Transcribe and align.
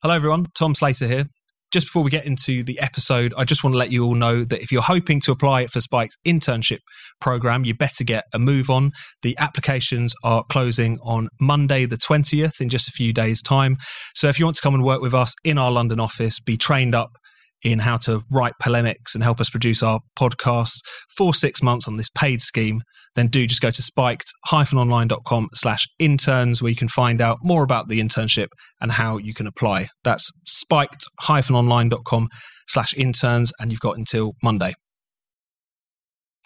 Hello, 0.00 0.14
everyone. 0.14 0.46
Tom 0.56 0.76
Slater 0.76 1.08
here. 1.08 1.24
Just 1.72 1.88
before 1.88 2.04
we 2.04 2.10
get 2.12 2.24
into 2.24 2.62
the 2.62 2.78
episode, 2.78 3.34
I 3.36 3.42
just 3.42 3.64
want 3.64 3.74
to 3.74 3.78
let 3.78 3.90
you 3.90 4.04
all 4.04 4.14
know 4.14 4.44
that 4.44 4.62
if 4.62 4.70
you're 4.70 4.80
hoping 4.80 5.18
to 5.22 5.32
apply 5.32 5.66
for 5.66 5.80
Spiked's 5.80 6.16
internship 6.24 6.78
program, 7.20 7.64
you 7.64 7.74
better 7.74 8.04
get 8.04 8.22
a 8.32 8.38
move 8.38 8.70
on. 8.70 8.92
The 9.22 9.36
applications 9.40 10.14
are 10.22 10.44
closing 10.48 11.00
on 11.02 11.30
Monday, 11.40 11.84
the 11.84 11.96
20th, 11.96 12.60
in 12.60 12.68
just 12.68 12.86
a 12.86 12.92
few 12.92 13.12
days' 13.12 13.42
time. 13.42 13.76
So 14.14 14.28
if 14.28 14.38
you 14.38 14.44
want 14.44 14.54
to 14.54 14.62
come 14.62 14.76
and 14.76 14.84
work 14.84 15.00
with 15.00 15.14
us 15.14 15.34
in 15.42 15.58
our 15.58 15.72
London 15.72 15.98
office, 15.98 16.38
be 16.38 16.56
trained 16.56 16.94
up 16.94 17.18
in 17.62 17.78
how 17.80 17.96
to 17.96 18.22
write 18.30 18.52
polemics 18.60 19.14
and 19.14 19.24
help 19.24 19.40
us 19.40 19.50
produce 19.50 19.82
our 19.82 20.00
podcasts 20.18 20.80
for 21.16 21.34
six 21.34 21.62
months 21.62 21.88
on 21.88 21.96
this 21.96 22.08
paid 22.10 22.40
scheme, 22.40 22.82
then 23.14 23.26
do 23.26 23.46
just 23.46 23.60
go 23.60 23.70
to 23.70 23.82
spiked-online.com 23.82 25.48
slash 25.54 25.86
interns 25.98 26.62
where 26.62 26.70
you 26.70 26.76
can 26.76 26.88
find 26.88 27.20
out 27.20 27.38
more 27.42 27.64
about 27.64 27.88
the 27.88 28.00
internship 28.00 28.48
and 28.80 28.92
how 28.92 29.16
you 29.16 29.34
can 29.34 29.46
apply. 29.46 29.88
That's 30.04 30.30
spiked-online.com 30.44 32.28
slash 32.68 32.94
interns 32.94 33.52
and 33.58 33.70
you've 33.70 33.80
got 33.80 33.98
until 33.98 34.34
Monday. 34.42 34.74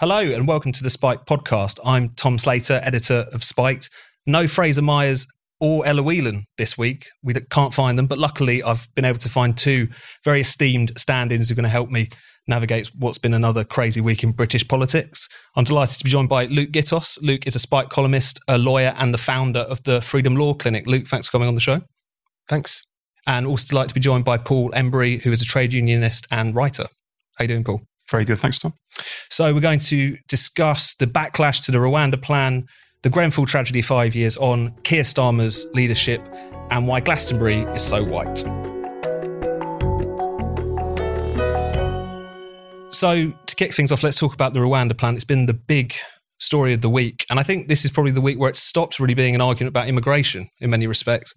Hello 0.00 0.18
and 0.18 0.48
welcome 0.48 0.72
to 0.72 0.82
the 0.82 0.90
Spiked 0.90 1.28
podcast. 1.28 1.78
I'm 1.84 2.08
Tom 2.16 2.38
Slater, 2.38 2.80
editor 2.82 3.26
of 3.32 3.44
Spiked. 3.44 3.88
No 4.26 4.48
Fraser 4.48 4.82
Myers 4.82 5.26
or 5.62 5.86
Ella 5.86 6.02
Whelan 6.02 6.44
this 6.58 6.76
week. 6.76 7.06
We 7.22 7.34
can't 7.34 7.72
find 7.72 7.96
them, 7.96 8.08
but 8.08 8.18
luckily 8.18 8.64
I've 8.64 8.88
been 8.96 9.04
able 9.04 9.20
to 9.20 9.28
find 9.28 9.56
two 9.56 9.86
very 10.24 10.40
esteemed 10.40 10.90
stand-ins 10.98 11.48
who 11.48 11.52
are 11.52 11.54
going 11.54 11.62
to 11.62 11.68
help 11.68 11.88
me 11.88 12.08
navigate 12.48 12.90
what's 12.98 13.18
been 13.18 13.32
another 13.32 13.62
crazy 13.62 14.00
week 14.00 14.24
in 14.24 14.32
British 14.32 14.66
politics. 14.66 15.28
I'm 15.54 15.62
delighted 15.62 15.98
to 15.98 16.04
be 16.04 16.10
joined 16.10 16.28
by 16.28 16.46
Luke 16.46 16.72
Gittos. 16.72 17.16
Luke 17.22 17.46
is 17.46 17.54
a 17.54 17.60
Spiked 17.60 17.90
columnist, 17.90 18.40
a 18.48 18.58
lawyer, 18.58 18.92
and 18.98 19.14
the 19.14 19.18
founder 19.18 19.60
of 19.60 19.80
the 19.84 20.00
Freedom 20.00 20.34
Law 20.34 20.52
Clinic. 20.52 20.88
Luke, 20.88 21.06
thanks 21.06 21.26
for 21.26 21.30
coming 21.30 21.46
on 21.46 21.54
the 21.54 21.60
show. 21.60 21.80
Thanks. 22.48 22.82
And 23.28 23.46
also 23.46 23.68
delighted 23.68 23.90
to 23.90 23.94
be 23.94 24.00
joined 24.00 24.24
by 24.24 24.38
Paul 24.38 24.72
Embery, 24.72 25.22
who 25.22 25.30
is 25.30 25.42
a 25.42 25.44
trade 25.44 25.72
unionist 25.72 26.26
and 26.32 26.56
writer. 26.56 26.88
How 27.36 27.44
you 27.44 27.48
doing, 27.48 27.62
Paul? 27.62 27.82
Very 28.10 28.24
good, 28.24 28.40
thanks, 28.40 28.58
Tom. 28.58 28.74
So 29.30 29.54
we're 29.54 29.60
going 29.60 29.78
to 29.78 30.16
discuss 30.28 30.96
the 30.96 31.06
backlash 31.06 31.64
to 31.66 31.70
the 31.70 31.78
Rwanda 31.78 32.20
plan, 32.20 32.64
the 33.02 33.10
Grenfell 33.10 33.46
tragedy 33.46 33.82
five 33.82 34.14
years 34.14 34.36
on, 34.36 34.72
Keir 34.84 35.02
Starmer's 35.02 35.66
leadership, 35.74 36.22
and 36.70 36.86
why 36.86 37.00
Glastonbury 37.00 37.62
is 37.74 37.82
so 37.82 38.04
white. 38.04 38.38
So, 42.94 43.32
to 43.46 43.56
kick 43.56 43.74
things 43.74 43.90
off, 43.90 44.04
let's 44.04 44.18
talk 44.18 44.34
about 44.34 44.54
the 44.54 44.60
Rwanda 44.60 44.96
plan. 44.96 45.16
It's 45.16 45.24
been 45.24 45.46
the 45.46 45.54
big 45.54 45.94
story 46.38 46.72
of 46.72 46.80
the 46.80 46.88
week. 46.88 47.26
And 47.30 47.40
I 47.40 47.42
think 47.42 47.66
this 47.66 47.84
is 47.84 47.90
probably 47.90 48.12
the 48.12 48.20
week 48.20 48.38
where 48.38 48.50
it 48.50 48.56
stopped 48.56 49.00
really 49.00 49.14
being 49.14 49.34
an 49.34 49.40
argument 49.40 49.70
about 49.70 49.88
immigration 49.88 50.48
in 50.60 50.70
many 50.70 50.86
respects 50.86 51.34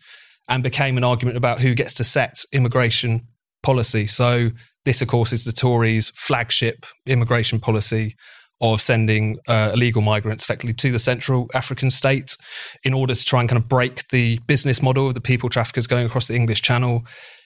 and 0.47 0.61
became 0.61 0.97
an 0.97 1.03
argument 1.03 1.37
about 1.37 1.59
who 1.59 1.73
gets 1.73 1.93
to 1.95 2.03
set 2.03 2.43
immigration 2.51 3.27
policy. 3.63 4.05
So, 4.05 4.51
this, 4.83 5.01
of 5.01 5.07
course, 5.07 5.33
is 5.33 5.45
the 5.45 5.51
Tories' 5.51 6.11
flagship 6.11 6.85
immigration 7.07 7.59
policy 7.59 8.15
of 8.61 8.81
sending 8.81 9.37
uh, 9.47 9.71
illegal 9.73 10.01
migrants 10.01 10.43
effectively 10.43 10.73
to 10.73 10.91
the 10.91 10.99
Central 10.99 11.49
African 11.53 11.91
state 11.91 12.37
in 12.83 12.93
order 12.93 13.13
to 13.13 13.25
try 13.25 13.39
and 13.41 13.49
kind 13.49 13.61
of 13.61 13.67
break 13.67 14.07
the 14.09 14.39
business 14.47 14.81
model 14.81 15.07
of 15.07 15.13
the 15.13 15.21
people 15.21 15.49
traffickers 15.49 15.87
going 15.87 16.05
across 16.05 16.27
the 16.27 16.35
English 16.35 16.61
Channel. 16.61 17.05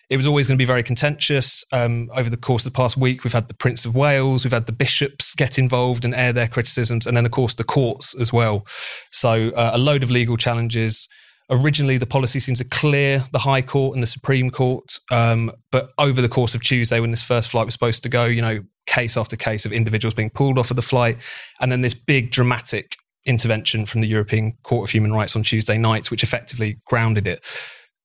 It 0.09 0.17
was 0.17 0.25
always 0.25 0.47
going 0.47 0.57
to 0.57 0.61
be 0.61 0.65
very 0.65 0.81
contentious. 0.81 1.63
Um, 1.71 2.09
over 2.15 2.29
the 2.29 2.37
course 2.37 2.65
of 2.65 2.73
the 2.73 2.75
past 2.75 2.97
week, 2.97 3.23
we've 3.23 3.33
had 3.33 3.47
the 3.47 3.53
Prince 3.53 3.85
of 3.85 3.95
Wales, 3.95 4.43
we've 4.43 4.51
had 4.51 4.65
the 4.65 4.71
bishops 4.71 5.35
get 5.35 5.59
involved 5.59 6.03
and 6.03 6.15
air 6.15 6.33
their 6.33 6.47
criticisms, 6.47 7.05
and 7.05 7.15
then, 7.15 7.25
of 7.25 7.31
course, 7.31 7.53
the 7.53 7.63
courts 7.63 8.19
as 8.19 8.33
well. 8.33 8.65
So, 9.11 9.49
uh, 9.49 9.71
a 9.73 9.77
load 9.77 10.01
of 10.01 10.09
legal 10.09 10.35
challenges. 10.35 11.07
Originally, 11.51 11.97
the 11.97 12.05
policy 12.05 12.39
seems 12.39 12.59
to 12.59 12.65
clear 12.65 13.23
the 13.31 13.39
High 13.39 13.63
Court 13.63 13.95
and 13.95 14.03
the 14.03 14.07
Supreme 14.07 14.51
Court, 14.51 14.99
um, 15.11 15.51
but 15.71 15.89
over 15.97 16.21
the 16.21 16.29
course 16.29 16.53
of 16.53 16.61
Tuesday, 16.61 16.99
when 16.99 17.11
this 17.11 17.23
first 17.23 17.49
flight 17.49 17.65
was 17.65 17.73
supposed 17.73 18.03
to 18.03 18.09
go, 18.09 18.25
you 18.25 18.41
know, 18.41 18.61
case 18.89 19.15
after 19.15 19.37
case 19.37 19.65
of 19.65 19.71
individuals 19.71 20.13
being 20.13 20.29
pulled 20.29 20.57
off 20.57 20.71
of 20.71 20.75
the 20.75 20.81
flight, 20.81 21.17
and 21.61 21.71
then 21.71 21.81
this 21.81 21.93
big 21.93 22.31
dramatic 22.31 22.97
intervention 23.25 23.85
from 23.85 24.01
the 24.01 24.07
European 24.07 24.53
Court 24.63 24.89
of 24.89 24.91
Human 24.91 25.13
Rights 25.13 25.35
on 25.35 25.43
Tuesday 25.43 25.77
night, 25.77 26.09
which 26.11 26.23
effectively 26.23 26.77
grounded 26.85 27.27
it. 27.27 27.45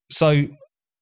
So, 0.09 0.45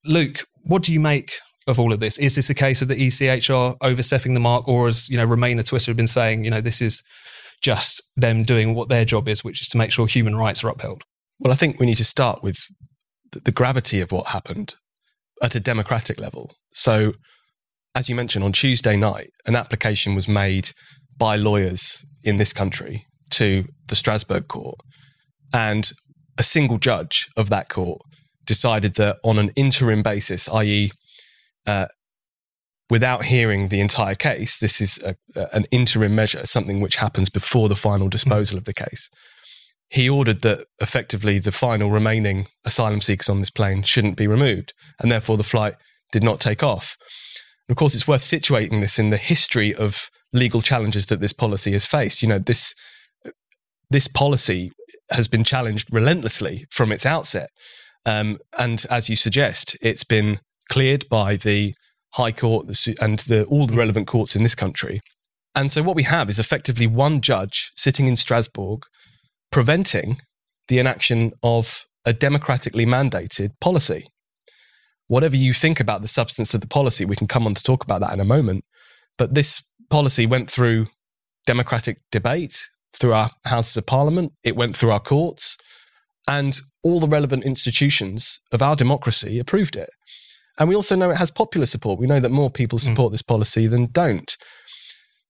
Luke, 0.06 0.46
what 0.64 0.82
do 0.82 0.94
you 0.94 1.00
make 1.00 1.34
of 1.68 1.80
all 1.80 1.94
of 1.94 2.00
this? 2.00 2.18
Is 2.18 2.36
this 2.36 2.50
a 2.50 2.54
case 2.54 2.82
of 2.82 2.88
the 2.88 2.96
ECHR 2.96 3.76
overstepping 3.82 4.34
the 4.34 4.40
mark, 4.40 4.68
or 4.68 4.88
as 4.88 5.10
you 5.10 5.18
know, 5.18 5.28
Remainer 5.28 5.66
Twitter 5.66 5.92
have 5.92 5.98
been 5.98 6.08
saying, 6.08 6.46
you 6.46 6.52
know, 6.52 6.62
this 6.62 6.82
is 6.82 7.04
just 7.62 8.02
them 8.16 8.44
doing 8.44 8.74
what 8.76 8.90
their 8.90 9.06
job 9.06 9.28
is, 9.28 9.44
which 9.44 9.62
is 9.62 9.68
to 9.70 9.78
make 9.78 9.92
sure 9.92 10.08
human 10.08 10.36
rights 10.36 10.64
are 10.64 10.70
upheld? 10.70 11.04
Well, 11.40 11.54
I 11.54 11.56
think 11.56 11.80
we 11.80 11.86
need 11.86 11.98
to 11.98 12.06
start 12.06 12.44
with 12.44 12.58
the 13.32 13.52
gravity 13.52 14.00
of 14.00 14.12
what 14.12 14.28
happened 14.28 14.76
at 15.42 15.56
a 15.56 15.60
democratic 15.60 16.20
level. 16.20 16.52
So, 16.72 17.14
as 17.96 18.10
you 18.10 18.16
mentioned, 18.16 18.44
on 18.44 18.54
Tuesday 18.54 18.96
night, 18.96 19.30
an 19.46 19.56
application 19.56 20.16
was 20.16 20.28
made 20.28 20.72
by 21.18 21.36
lawyers 21.36 22.04
in 22.24 22.38
this 22.38 22.54
country 22.54 23.06
to 23.32 23.66
the 23.88 23.96
Strasbourg 23.96 24.48
court. 24.48 24.80
And 25.54 25.92
a 26.38 26.44
single 26.44 26.80
judge 26.80 27.30
of 27.38 27.50
that 27.50 27.70
court 27.70 28.02
decided 28.46 28.96
that 28.96 29.18
on 29.24 29.38
an 29.38 29.52
interim 29.56 30.02
basis, 30.02 30.50
i.e., 30.50 30.92
uh, 31.68 31.88
without 32.90 33.26
hearing 33.26 33.70
the 33.70 33.80
entire 33.80 34.16
case, 34.16 34.60
this 34.60 34.82
is 34.82 35.02
a, 35.04 35.16
an 35.56 35.66
interim 35.72 36.16
measure, 36.16 36.46
something 36.46 36.82
which 36.82 36.98
happens 36.98 37.30
before 37.30 37.70
the 37.70 37.76
final 37.76 38.10
disposal 38.10 38.58
of 38.58 38.66
the 38.66 38.74
case. 38.74 39.10
He 39.90 40.10
ordered 40.10 40.42
that 40.42 40.66
effectively 40.80 41.40
the 41.40 41.52
final 41.52 41.92
remaining 41.92 42.48
asylum 42.66 43.02
seekers 43.02 43.30
on 43.30 43.40
this 43.40 43.52
plane 43.52 43.84
shouldn't 43.84 44.18
be 44.18 44.28
removed, 44.28 44.74
and 45.00 45.12
therefore 45.12 45.38
the 45.38 45.44
flight 45.44 45.76
did 46.12 46.24
not 46.24 46.42
take 46.42 46.64
off. 46.64 46.98
And 47.68 47.76
of 47.76 47.78
course, 47.78 47.96
it's 47.96 48.08
worth 48.08 48.22
situating 48.22 48.82
this 48.82 49.00
in 49.00 49.10
the 49.10 49.18
history 49.18 49.74
of 49.74 50.10
legal 50.32 50.62
challenges 50.62 51.06
that 51.08 51.22
this 51.22 51.34
policy 51.34 51.72
has 51.74 51.86
faced. 51.86 52.22
You 52.22 52.28
know, 52.28 52.40
this 52.40 52.76
this 53.90 54.08
policy 54.08 54.72
has 55.12 55.28
been 55.28 55.44
challenged 55.44 55.88
relentlessly 55.92 56.66
from 56.72 56.92
its 56.92 57.06
outset, 57.06 57.50
um, 58.06 58.40
and 58.58 58.86
as 58.90 59.10
you 59.10 59.16
suggest, 59.16 59.78
it's 59.82 60.04
been 60.04 60.40
cleared 60.70 61.08
by 61.10 61.36
the 61.36 61.74
High 62.14 62.32
Court 62.32 62.68
and 63.02 63.20
the, 63.20 63.44
all 63.46 63.68
the 63.68 63.76
relevant 63.76 64.08
courts 64.08 64.36
in 64.36 64.44
this 64.44 64.56
country. 64.56 65.02
And 65.56 65.72
so, 65.72 65.84
what 65.84 65.96
we 65.96 66.04
have 66.04 66.30
is 66.30 66.40
effectively 66.40 66.88
one 66.88 67.22
judge 67.22 67.72
sitting 67.76 68.08
in 68.08 68.18
Strasbourg 68.18 68.82
preventing 69.52 70.18
the 70.68 70.80
inaction 70.80 71.32
of 71.44 71.86
a 72.06 72.14
democratically 72.14 72.86
mandated 72.86 73.52
policy 73.62 74.08
whatever 75.08 75.36
you 75.36 75.54
think 75.54 75.80
about 75.80 76.02
the 76.02 76.08
substance 76.08 76.54
of 76.54 76.62
the 76.62 76.68
policy, 76.68 77.06
we 77.06 77.16
can 77.16 77.28
come 77.28 77.46
on 77.46 77.56
to 77.56 77.64
talk 77.64 77.84
about 77.84 78.02
that 78.02 78.14
in 78.14 78.20
a 78.20 78.26
moment. 78.26 78.66
But 79.18 79.34
this 79.34 79.64
policy 79.90 80.26
went 80.26 80.50
through 80.50 80.88
democratic 81.46 82.00
debate, 82.12 82.68
through 82.94 83.14
our 83.14 83.32
Houses 83.46 83.78
of 83.78 83.86
Parliament, 83.86 84.34
it 84.44 84.56
went 84.56 84.78
through 84.78 84.92
our 84.92 85.00
courts, 85.00 85.58
and 86.28 86.60
all 86.84 87.00
the 87.00 87.08
relevant 87.08 87.44
institutions 87.44 88.40
of 88.52 88.62
our 88.62 88.76
democracy 88.76 89.40
approved 89.40 89.76
it. 89.76 89.90
And 90.60 90.70
we 90.70 90.76
also 90.76 90.96
know 90.96 91.10
it 91.10 91.18
has 91.18 91.32
popular 91.32 91.66
support. 91.66 92.00
We 92.00 92.08
know 92.08 92.20
that 92.20 92.30
more 92.30 92.52
people 92.52 92.80
hmm. 92.80 92.86
support 92.86 93.10
mm. 93.10 93.14
this 93.14 93.22
policy 93.24 93.68
than 93.68 93.88
don't. 93.88 94.38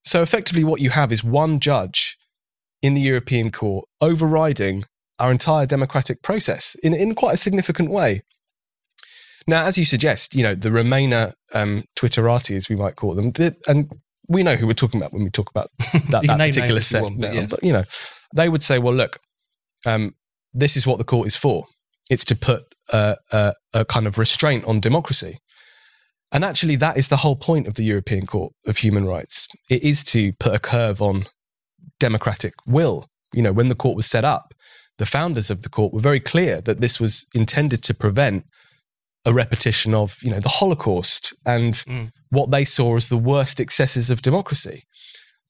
So 0.03 0.21
effectively, 0.21 0.65
what 0.65 0.81
you 0.81 0.89
have 0.89 1.11
is 1.11 1.23
one 1.23 1.59
judge 1.59 2.17
in 2.81 2.93
the 2.93 3.01
European 3.01 3.51
Court 3.51 3.87
overriding 4.01 4.83
our 5.19 5.31
entire 5.31 5.65
democratic 5.65 6.21
process 6.21 6.75
in, 6.83 6.93
in 6.93 7.15
quite 7.15 7.35
a 7.35 7.37
significant 7.37 7.89
way. 7.89 8.23
Now, 9.47 9.65
as 9.65 9.77
you 9.77 9.85
suggest, 9.85 10.35
you 10.35 10.43
know, 10.43 10.55
the 10.55 10.69
Remainer 10.69 11.33
um, 11.53 11.85
Twitterati, 11.95 12.55
as 12.55 12.69
we 12.69 12.75
might 12.75 12.95
call 12.95 13.13
them, 13.13 13.31
and 13.67 13.91
we 14.27 14.43
know 14.43 14.55
who 14.55 14.67
we're 14.67 14.73
talking 14.73 15.01
about 15.01 15.13
when 15.13 15.23
we 15.23 15.29
talk 15.29 15.49
about 15.49 15.69
that, 16.09 16.23
that 16.27 16.37
particular 16.37 16.81
set. 16.81 17.03
Want, 17.03 17.19
but, 17.19 17.33
yes. 17.33 17.49
but, 17.49 17.63
you 17.63 17.73
know, 17.73 17.83
they 18.35 18.49
would 18.49 18.63
say, 18.63 18.79
well, 18.79 18.93
look, 18.93 19.19
um, 19.85 20.15
this 20.53 20.77
is 20.77 20.87
what 20.87 20.97
the 20.97 21.03
court 21.03 21.27
is 21.27 21.35
for. 21.35 21.65
It's 22.09 22.25
to 22.25 22.35
put 22.35 22.63
a, 22.91 23.17
a, 23.31 23.53
a 23.73 23.85
kind 23.85 24.07
of 24.07 24.17
restraint 24.17 24.65
on 24.65 24.79
democracy. 24.79 25.39
And 26.31 26.43
actually, 26.43 26.75
that 26.77 26.97
is 26.97 27.09
the 27.09 27.17
whole 27.17 27.35
point 27.35 27.67
of 27.67 27.75
the 27.75 27.83
European 27.83 28.25
Court 28.25 28.53
of 28.65 28.77
Human 28.77 29.05
Rights. 29.05 29.47
It 29.69 29.83
is 29.83 30.03
to 30.05 30.33
put 30.33 30.55
a 30.55 30.59
curve 30.59 31.01
on 31.01 31.27
democratic 31.99 32.53
will. 32.65 33.07
You 33.33 33.43
know, 33.43 33.53
when 33.53 33.69
the 33.69 33.75
court 33.75 33.95
was 33.95 34.07
set 34.07 34.25
up, 34.25 34.53
the 34.97 35.05
founders 35.05 35.49
of 35.49 35.61
the 35.61 35.69
court 35.69 35.93
were 35.93 36.01
very 36.01 36.19
clear 36.19 36.59
that 36.61 36.81
this 36.81 36.99
was 36.99 37.25
intended 37.33 37.83
to 37.83 37.93
prevent 37.93 38.45
a 39.25 39.33
repetition 39.33 39.93
of 39.93 40.17
you 40.21 40.31
know 40.31 40.39
the 40.39 40.49
Holocaust 40.49 41.33
and 41.45 41.73
mm. 41.87 42.11
what 42.29 42.51
they 42.51 42.65
saw 42.65 42.95
as 42.95 43.09
the 43.09 43.17
worst 43.17 43.59
excesses 43.59 44.09
of 44.09 44.21
democracy. 44.21 44.83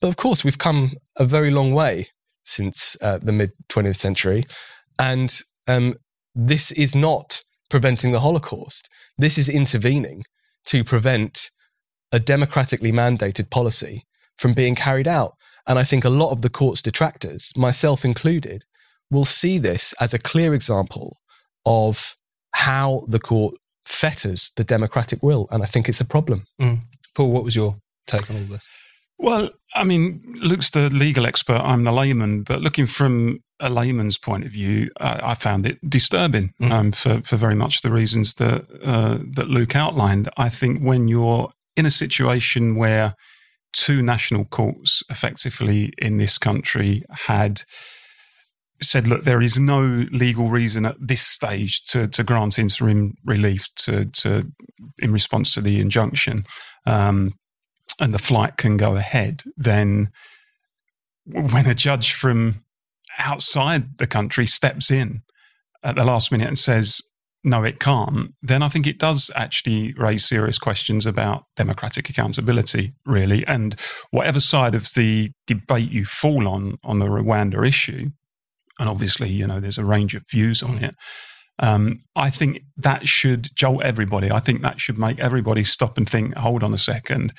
But 0.01 0.09
of 0.09 0.17
course, 0.17 0.43
we've 0.43 0.57
come 0.57 0.93
a 1.17 1.25
very 1.25 1.49
long 1.49 1.73
way 1.73 2.09
since 2.45 2.97
uh, 3.01 3.19
the 3.21 3.31
mid 3.31 3.51
20th 3.69 3.97
century, 3.97 4.45
and 4.99 5.39
um, 5.67 5.95
this 6.35 6.71
is 6.71 6.93
not 6.93 7.41
preventing 7.69 8.11
the 8.11 8.19
Holocaust. 8.19 8.89
This 9.17 9.37
is 9.37 9.49
intervening 9.49 10.23
to 10.65 10.83
prevent 10.83 11.49
a 12.11 12.19
democratically 12.19 12.91
mandated 12.91 13.49
policy 13.49 14.05
from 14.37 14.53
being 14.53 14.75
carried 14.75 15.07
out. 15.07 15.33
And 15.65 15.79
I 15.79 15.83
think 15.83 16.03
a 16.03 16.09
lot 16.09 16.31
of 16.31 16.41
the 16.41 16.49
court's 16.49 16.81
detractors, 16.81 17.51
myself 17.55 18.03
included, 18.03 18.63
will 19.09 19.25
see 19.25 19.57
this 19.57 19.93
as 19.99 20.13
a 20.13 20.19
clear 20.19 20.53
example 20.53 21.17
of 21.65 22.15
how 22.51 23.05
the 23.07 23.19
court 23.19 23.55
fetters 23.85 24.51
the 24.55 24.63
democratic 24.63 25.21
will. 25.21 25.47
And 25.51 25.63
I 25.63 25.65
think 25.65 25.89
it's 25.89 26.01
a 26.01 26.05
problem. 26.05 26.45
Mm. 26.61 26.81
Paul, 27.15 27.31
what 27.31 27.43
was 27.43 27.55
your 27.55 27.77
take 28.07 28.29
on 28.29 28.37
all 28.37 28.43
this? 28.43 28.67
Well, 29.19 29.51
I 29.75 29.83
mean, 29.83 30.21
Luke's 30.41 30.71
the 30.71 30.89
legal 30.89 31.25
expert, 31.25 31.61
I'm 31.61 31.83
the 31.83 31.91
layman, 31.91 32.43
but 32.43 32.61
looking 32.61 32.85
from 32.85 33.39
a 33.59 33.69
layman's 33.69 34.17
point 34.17 34.43
of 34.45 34.51
view, 34.51 34.89
I, 34.99 35.31
I 35.31 35.33
found 35.35 35.65
it 35.65 35.77
disturbing 35.89 36.53
mm. 36.61 36.71
um, 36.71 36.91
for, 36.91 37.21
for 37.21 37.37
very 37.37 37.55
much 37.55 37.81
the 37.81 37.91
reasons 37.91 38.33
that, 38.35 38.65
uh, 38.83 39.19
that 39.35 39.49
Luke 39.49 39.75
outlined. 39.75 40.29
I 40.35 40.49
think 40.49 40.81
when 40.81 41.07
you're 41.07 41.51
in 41.77 41.85
a 41.85 41.91
situation 41.91 42.75
where 42.75 43.15
two 43.71 44.01
national 44.01 44.45
courts 44.45 45.03
effectively 45.09 45.93
in 45.97 46.17
this 46.17 46.37
country 46.37 47.03
had 47.09 47.61
said, 48.83 49.07
look, 49.07 49.23
there 49.23 49.41
is 49.41 49.59
no 49.59 50.05
legal 50.11 50.49
reason 50.49 50.85
at 50.85 50.95
this 50.99 51.21
stage 51.21 51.83
to, 51.85 52.07
to 52.07 52.23
grant 52.23 52.59
interim 52.59 53.15
relief 53.25 53.67
to, 53.77 54.05
to 54.05 54.51
in 54.99 55.11
response 55.11 55.53
to 55.53 55.61
the 55.61 55.79
injunction, 55.79 56.43
um, 56.85 57.33
and 57.99 58.13
the 58.13 58.19
flight 58.19 58.57
can 58.57 58.77
go 58.77 58.95
ahead, 58.95 59.43
then 59.55 60.11
when 61.25 61.67
a 61.67 61.75
judge 61.75 62.13
from 62.13 62.63
outside 63.17 63.97
the 63.97 64.07
country 64.07 64.45
steps 64.45 64.91
in 64.91 65.21
at 65.83 65.95
the 65.95 66.03
last 66.03 66.31
minute 66.31 66.47
and 66.47 66.59
says, 66.59 67.01
no, 67.43 67.63
it 67.63 67.79
can't, 67.79 68.33
then 68.41 68.63
I 68.63 68.69
think 68.69 68.87
it 68.87 68.97
does 68.97 69.29
actually 69.35 69.93
raise 69.97 70.25
serious 70.25 70.57
questions 70.57 71.05
about 71.05 71.43
democratic 71.55 72.09
accountability, 72.09 72.93
really. 73.05 73.45
And 73.45 73.75
whatever 74.11 74.39
side 74.39 74.75
of 74.75 74.87
the 74.95 75.31
debate 75.45 75.91
you 75.91 76.05
fall 76.05 76.47
on 76.47 76.77
on 76.83 76.99
the 76.99 77.07
Rwanda 77.07 77.67
issue, 77.67 78.11
and 78.83 78.89
obviously, 78.89 79.31
you 79.31 79.47
know, 79.47 79.61
there's 79.61 79.77
a 79.77 79.85
range 79.85 80.13
of 80.13 80.23
views 80.29 80.61
on 80.61 80.83
it. 80.83 80.93
Um, 81.59 82.01
I 82.17 82.29
think 82.29 82.63
that 82.75 83.07
should 83.07 83.47
jolt 83.55 83.81
everybody. 83.81 84.29
I 84.29 84.41
think 84.41 84.61
that 84.61 84.81
should 84.81 84.97
make 84.97 85.21
everybody 85.21 85.63
stop 85.63 85.97
and 85.97 86.09
think, 86.09 86.35
hold 86.35 86.63
on 86.63 86.73
a 86.73 86.77
second. 86.77 87.33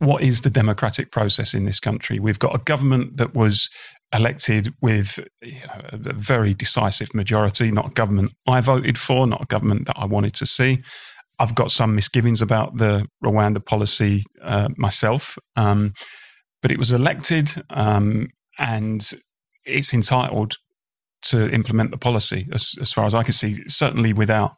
What 0.00 0.22
is 0.22 0.40
the 0.40 0.50
democratic 0.50 1.12
process 1.12 1.54
in 1.54 1.66
this 1.66 1.78
country? 1.78 2.18
We've 2.18 2.40
got 2.40 2.52
a 2.52 2.58
government 2.64 3.16
that 3.18 3.32
was 3.32 3.70
elected 4.12 4.74
with 4.82 5.20
you 5.40 5.60
know, 5.60 5.82
a 5.92 6.14
very 6.14 6.52
decisive 6.52 7.14
majority, 7.14 7.70
not 7.70 7.86
a 7.86 7.90
government 7.90 8.32
I 8.48 8.60
voted 8.60 8.98
for, 8.98 9.24
not 9.28 9.42
a 9.42 9.46
government 9.46 9.86
that 9.86 9.96
I 9.96 10.04
wanted 10.04 10.34
to 10.34 10.46
see. 10.46 10.82
I've 11.38 11.54
got 11.54 11.70
some 11.70 11.94
misgivings 11.94 12.42
about 12.42 12.76
the 12.76 13.06
Rwanda 13.24 13.64
policy 13.64 14.24
uh, 14.42 14.68
myself, 14.76 15.38
um, 15.54 15.94
but 16.60 16.72
it 16.72 16.78
was 16.78 16.90
elected 16.90 17.52
um, 17.70 18.30
and 18.58 19.08
it's 19.64 19.94
entitled 19.94 20.56
to 21.22 21.50
implement 21.50 21.90
the 21.90 21.98
policy, 21.98 22.48
as, 22.52 22.74
as 22.80 22.92
far 22.92 23.04
as 23.04 23.14
I 23.14 23.22
can 23.22 23.32
see, 23.32 23.58
certainly 23.68 24.12
without 24.12 24.54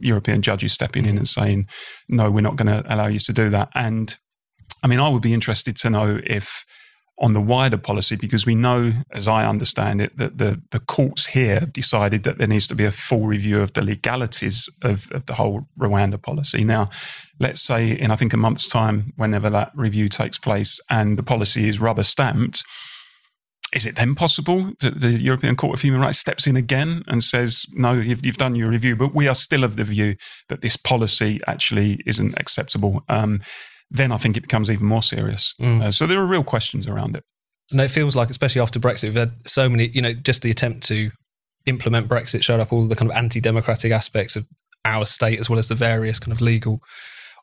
European 0.00 0.42
judges 0.42 0.72
stepping 0.72 1.06
in 1.06 1.14
mm. 1.14 1.18
and 1.18 1.28
saying, 1.28 1.68
no, 2.08 2.30
we're 2.30 2.40
not 2.40 2.56
going 2.56 2.66
to 2.66 2.82
allow 2.92 3.06
you 3.06 3.18
to 3.20 3.32
do 3.32 3.48
that. 3.50 3.68
And 3.74 4.16
I 4.82 4.86
mean, 4.86 5.00
I 5.00 5.08
would 5.08 5.22
be 5.22 5.34
interested 5.34 5.76
to 5.76 5.90
know 5.90 6.20
if 6.24 6.64
on 7.20 7.34
the 7.34 7.40
wider 7.40 7.76
policy, 7.76 8.16
because 8.16 8.46
we 8.46 8.54
know, 8.54 8.92
as 9.12 9.28
I 9.28 9.46
understand 9.46 10.00
it, 10.00 10.16
that 10.16 10.38
the, 10.38 10.62
the 10.70 10.80
courts 10.80 11.26
here 11.26 11.60
decided 11.60 12.22
that 12.22 12.38
there 12.38 12.46
needs 12.46 12.66
to 12.68 12.74
be 12.74 12.86
a 12.86 12.90
full 12.90 13.26
review 13.26 13.60
of 13.60 13.74
the 13.74 13.82
legalities 13.82 14.70
of, 14.82 15.06
of 15.12 15.26
the 15.26 15.34
whole 15.34 15.68
Rwanda 15.78 16.20
policy. 16.20 16.64
Now, 16.64 16.88
let's 17.38 17.60
say 17.60 17.90
in, 17.90 18.10
I 18.10 18.16
think, 18.16 18.32
a 18.32 18.38
month's 18.38 18.66
time, 18.66 19.12
whenever 19.16 19.50
that 19.50 19.70
review 19.74 20.08
takes 20.08 20.38
place 20.38 20.80
and 20.88 21.18
the 21.18 21.22
policy 21.22 21.68
is 21.68 21.78
rubber 21.78 22.04
stamped, 22.04 22.64
is 23.72 23.86
it 23.86 23.96
then 23.96 24.14
possible 24.14 24.72
that 24.80 25.00
the 25.00 25.10
European 25.10 25.56
Court 25.56 25.74
of 25.74 25.82
Human 25.82 26.00
Rights 26.00 26.18
steps 26.18 26.46
in 26.46 26.56
again 26.56 27.02
and 27.06 27.22
says, 27.22 27.66
no, 27.72 27.92
you've, 27.92 28.24
you've 28.24 28.36
done 28.36 28.56
your 28.56 28.68
review, 28.68 28.96
but 28.96 29.14
we 29.14 29.28
are 29.28 29.34
still 29.34 29.64
of 29.64 29.76
the 29.76 29.84
view 29.84 30.16
that 30.48 30.60
this 30.60 30.76
policy 30.76 31.40
actually 31.46 32.00
isn't 32.06 32.38
acceptable? 32.38 33.04
Um, 33.08 33.40
then 33.90 34.12
I 34.12 34.16
think 34.16 34.36
it 34.36 34.42
becomes 34.42 34.70
even 34.70 34.86
more 34.86 35.02
serious. 35.02 35.54
Mm. 35.60 35.82
Uh, 35.82 35.90
so 35.90 36.06
there 36.06 36.18
are 36.18 36.26
real 36.26 36.44
questions 36.44 36.88
around 36.88 37.16
it. 37.16 37.24
No, 37.72 37.84
it 37.84 37.90
feels 37.90 38.16
like, 38.16 38.30
especially 38.30 38.60
after 38.60 38.80
Brexit, 38.80 39.04
we've 39.04 39.14
had 39.14 39.32
so 39.46 39.68
many, 39.68 39.88
you 39.88 40.02
know, 40.02 40.12
just 40.12 40.42
the 40.42 40.50
attempt 40.50 40.86
to 40.88 41.10
implement 41.66 42.08
Brexit 42.08 42.42
showed 42.42 42.60
up 42.60 42.72
all 42.72 42.86
the 42.86 42.96
kind 42.96 43.10
of 43.10 43.16
anti 43.16 43.40
democratic 43.40 43.92
aspects 43.92 44.34
of 44.34 44.46
our 44.84 45.06
state 45.06 45.38
as 45.38 45.48
well 45.48 45.58
as 45.58 45.68
the 45.68 45.74
various 45.74 46.18
kind 46.18 46.32
of 46.32 46.40
legal 46.40 46.80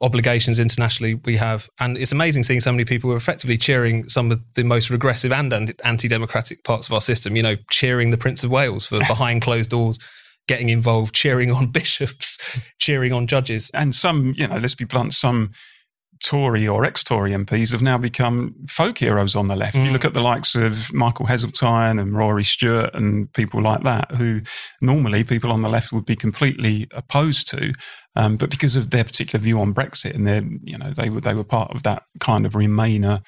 obligations 0.02 0.60
internationally 0.60 1.16
we 1.16 1.38
have. 1.38 1.70
And 1.80 1.98
it's 1.98 2.12
amazing 2.12 2.44
seeing 2.44 2.60
so 2.60 2.72
many 2.72 2.86
people 2.86 3.10
who 3.10 3.14
are 3.14 3.18
effectively 3.18 3.58
cheering 3.58 4.08
some 4.10 4.32
of 4.32 4.42
the 4.56 4.64
most 4.64 4.90
regressive 4.90 5.32
and 5.32 5.74
anti 5.84 6.08
democratic 6.08 6.64
parts 6.64 6.88
of 6.88 6.94
our 6.94 7.02
system, 7.02 7.36
you 7.36 7.44
know, 7.44 7.56
cheering 7.70 8.12
the 8.12 8.18
Prince 8.18 8.44
of 8.44 8.52
Wales 8.52 8.86
for 8.86 9.00
behind 9.08 9.42
closed 9.42 9.70
doors. 9.70 10.00
Getting 10.48 10.70
involved, 10.70 11.14
cheering 11.14 11.52
on 11.52 11.68
bishops, 11.72 12.38
cheering 12.80 13.12
on 13.12 13.28
judges. 13.28 13.70
And 13.74 13.94
some, 13.94 14.34
you 14.38 14.48
know, 14.48 14.58
let's 14.58 14.76
be 14.76 14.86
blunt, 14.86 15.14
some 15.14 15.52
Tory 16.24 16.68
or 16.68 16.86
ex-Tory 16.86 17.32
MPs 17.32 17.72
have 17.72 17.82
now 17.82 17.98
become 17.98 18.56
folk 18.68 18.98
heroes 18.98 19.36
on 19.36 19.48
the 19.48 19.56
left. 19.56 19.76
Mm. 19.76 19.86
You 19.86 19.92
look 19.92 20.06
at 20.06 20.14
the 20.14 20.22
likes 20.22 20.56
of 20.56 20.92
Michael 20.94 21.26
Heseltine 21.26 22.00
and 22.00 22.16
Rory 22.16 22.44
Stewart 22.44 22.94
and 22.94 23.32
people 23.34 23.62
like 23.62 23.84
that, 23.84 24.12
who 24.12 24.42
normally 24.82 25.24
people 25.24 25.52
on 25.52 25.62
the 25.62 25.70
left 25.70 25.92
would 25.92 26.06
be 26.06 26.16
completely 26.16 26.88
opposed 26.94 27.50
to, 27.50 27.74
um, 28.18 28.36
but 28.36 28.50
because 28.50 28.76
of 28.76 28.90
their 28.90 29.04
particular 29.04 29.42
view 29.42 29.62
on 29.62 29.76
Brexit 29.76 30.16
and 30.16 30.26
their, 30.26 30.42
you 30.64 30.76
know, 30.78 30.92
they 30.92 31.10
were 31.10 31.22
they 31.22 31.36
were 31.36 31.44
part 31.44 31.70
of 31.72 31.84
that 31.84 32.04
kind 32.20 32.48
of 32.48 32.54
Remainer 32.54 33.22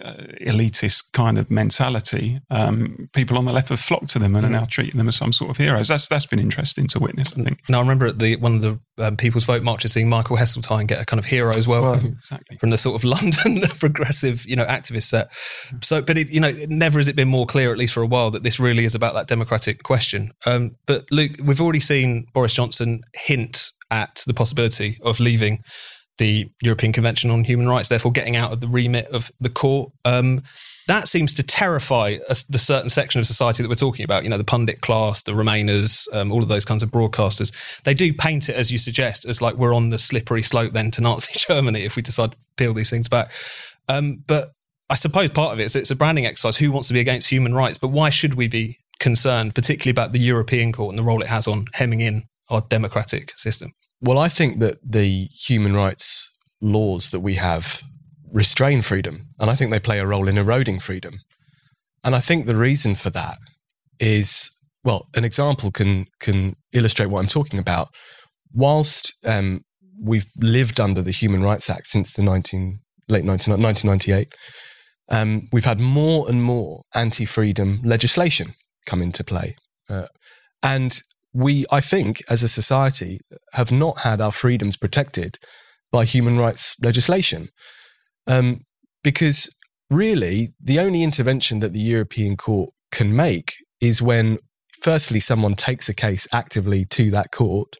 uh, 0.00 0.14
elitist 0.40 1.12
kind 1.12 1.38
of 1.38 1.50
mentality, 1.50 2.40
um, 2.50 3.08
people 3.12 3.36
on 3.36 3.44
the 3.44 3.52
left 3.52 3.68
have 3.68 3.80
flocked 3.80 4.08
to 4.10 4.18
them 4.18 4.34
and 4.34 4.44
mm-hmm. 4.44 4.54
are 4.54 4.60
now 4.60 4.64
treating 4.64 4.98
them 4.98 5.08
as 5.08 5.16
some 5.16 5.32
sort 5.32 5.50
of 5.50 5.56
heroes. 5.56 5.88
That's 5.88 6.08
that's 6.08 6.26
been 6.26 6.38
interesting 6.38 6.86
to 6.88 6.98
witness. 6.98 7.32
I 7.36 7.42
think. 7.42 7.60
Now, 7.68 7.78
I 7.78 7.80
remember 7.82 8.06
at 8.06 8.18
the 8.18 8.36
one 8.36 8.54
of 8.54 8.62
the 8.62 8.80
um, 8.98 9.16
People's 9.16 9.44
Vote 9.44 9.62
marches, 9.62 9.92
seeing 9.92 10.08
Michael 10.08 10.36
Heseltine 10.36 10.86
get 10.86 11.00
a 11.00 11.04
kind 11.04 11.18
of 11.18 11.26
hero's 11.26 11.66
welcome 11.68 12.02
well, 12.02 12.12
exactly. 12.12 12.56
from 12.58 12.70
the 12.70 12.78
sort 12.78 12.96
of 12.96 13.04
London 13.44 13.62
progressive, 13.78 14.46
you 14.46 14.56
know, 14.56 14.64
activist 14.64 15.04
set. 15.04 15.32
So, 15.82 16.00
but 16.00 16.16
it, 16.16 16.30
you 16.30 16.40
know, 16.40 16.52
never 16.68 16.98
has 16.98 17.08
it 17.08 17.16
been 17.16 17.28
more 17.28 17.46
clear, 17.46 17.72
at 17.72 17.78
least 17.78 17.94
for 17.94 18.02
a 18.02 18.06
while, 18.06 18.30
that 18.30 18.42
this 18.42 18.58
really 18.58 18.84
is 18.84 18.94
about 18.94 19.14
that 19.14 19.26
democratic 19.26 19.82
question. 19.82 20.32
Um, 20.46 20.76
but 20.86 21.04
Luke, 21.10 21.32
we've 21.42 21.60
already 21.60 21.80
seen 21.80 22.26
Boris 22.32 22.52
Johnson 22.52 23.02
hint 23.14 23.72
at 23.90 24.24
the 24.26 24.34
possibility 24.34 24.98
of 25.02 25.20
leaving 25.20 25.62
the 26.18 26.50
European 26.62 26.92
Convention 26.92 27.30
on 27.30 27.44
Human 27.44 27.68
Rights, 27.68 27.88
therefore 27.88 28.12
getting 28.12 28.36
out 28.36 28.52
of 28.52 28.60
the 28.60 28.68
remit 28.68 29.06
of 29.08 29.30
the 29.40 29.50
court. 29.50 29.92
Um, 30.04 30.42
that 30.88 31.08
seems 31.08 31.32
to 31.34 31.42
terrify 31.42 32.18
a, 32.28 32.36
the 32.48 32.58
certain 32.58 32.90
section 32.90 33.20
of 33.20 33.26
society 33.26 33.62
that 33.62 33.68
we're 33.68 33.74
talking 33.76 34.04
about. 34.04 34.24
You 34.24 34.30
know, 34.30 34.38
the 34.38 34.44
pundit 34.44 34.80
class, 34.80 35.22
the 35.22 35.32
Remainers, 35.32 36.12
um, 36.12 36.32
all 36.32 36.42
of 36.42 36.48
those 36.48 36.64
kinds 36.64 36.82
of 36.82 36.90
broadcasters. 36.90 37.52
They 37.84 37.94
do 37.94 38.12
paint 38.12 38.48
it, 38.48 38.56
as 38.56 38.72
you 38.72 38.78
suggest, 38.78 39.24
as 39.24 39.40
like 39.40 39.54
we're 39.56 39.74
on 39.74 39.90
the 39.90 39.98
slippery 39.98 40.42
slope 40.42 40.72
then 40.72 40.90
to 40.92 41.00
Nazi 41.00 41.32
Germany 41.38 41.82
if 41.82 41.96
we 41.96 42.02
decide 42.02 42.32
to 42.32 42.38
peel 42.56 42.74
these 42.74 42.90
things 42.90 43.08
back. 43.08 43.30
Um, 43.88 44.22
but 44.26 44.52
I 44.90 44.94
suppose 44.94 45.30
part 45.30 45.52
of 45.52 45.60
it 45.60 45.64
is 45.64 45.76
it's 45.76 45.90
a 45.90 45.96
branding 45.96 46.26
exercise. 46.26 46.56
Who 46.56 46.72
wants 46.72 46.88
to 46.88 46.94
be 46.94 47.00
against 47.00 47.30
human 47.30 47.54
rights? 47.54 47.78
But 47.78 47.88
why 47.88 48.10
should 48.10 48.34
we 48.34 48.48
be 48.48 48.78
concerned, 48.98 49.54
particularly 49.54 49.92
about 49.92 50.12
the 50.12 50.18
European 50.18 50.72
Court 50.72 50.90
and 50.90 50.98
the 50.98 51.02
role 51.02 51.22
it 51.22 51.28
has 51.28 51.48
on 51.48 51.66
hemming 51.74 52.00
in 52.00 52.24
our 52.50 52.60
democratic 52.60 53.32
system? 53.38 53.72
Well, 54.02 54.18
I 54.18 54.28
think 54.28 54.58
that 54.58 54.78
the 54.84 55.28
human 55.32 55.74
rights 55.74 56.30
laws 56.60 57.10
that 57.10 57.20
we 57.20 57.36
have 57.36 57.82
restrain 58.32 58.82
freedom, 58.82 59.28
and 59.38 59.48
I 59.48 59.54
think 59.54 59.70
they 59.70 59.78
play 59.78 60.00
a 60.00 60.06
role 60.06 60.28
in 60.28 60.36
eroding 60.36 60.80
freedom. 60.80 61.20
And 62.02 62.14
I 62.14 62.20
think 62.20 62.46
the 62.46 62.56
reason 62.56 62.96
for 62.96 63.10
that 63.10 63.38
is 64.00 64.50
well, 64.84 65.06
an 65.14 65.24
example 65.24 65.70
can 65.70 66.06
can 66.20 66.56
illustrate 66.72 67.06
what 67.06 67.20
I'm 67.20 67.28
talking 67.28 67.60
about. 67.60 67.88
Whilst 68.52 69.14
um, 69.24 69.60
we've 70.00 70.26
lived 70.36 70.80
under 70.80 71.02
the 71.02 71.12
Human 71.12 71.42
Rights 71.42 71.70
Act 71.70 71.86
since 71.86 72.14
the 72.14 72.22
19, 72.22 72.80
late 73.08 73.24
19, 73.24 73.62
1998, 73.62 74.34
um, 75.08 75.48
we've 75.52 75.64
had 75.64 75.80
more 75.80 76.28
and 76.28 76.42
more 76.42 76.82
anti-freedom 76.94 77.80
legislation 77.84 78.54
come 78.86 79.00
into 79.00 79.24
play. 79.24 79.56
Uh, 79.88 80.06
and 80.62 81.00
we, 81.32 81.64
I 81.70 81.80
think, 81.80 82.22
as 82.28 82.42
a 82.42 82.48
society, 82.48 83.20
have 83.52 83.72
not 83.72 83.98
had 83.98 84.20
our 84.20 84.32
freedoms 84.32 84.76
protected 84.76 85.38
by 85.90 86.04
human 86.04 86.38
rights 86.38 86.76
legislation. 86.82 87.48
Um, 88.26 88.60
because 89.02 89.50
really, 89.90 90.54
the 90.60 90.78
only 90.78 91.02
intervention 91.02 91.60
that 91.60 91.72
the 91.72 91.80
European 91.80 92.36
Court 92.36 92.70
can 92.90 93.14
make 93.14 93.54
is 93.80 94.00
when, 94.00 94.38
firstly, 94.80 95.20
someone 95.20 95.54
takes 95.54 95.88
a 95.88 95.94
case 95.94 96.28
actively 96.32 96.84
to 96.86 97.10
that 97.10 97.32
court. 97.32 97.76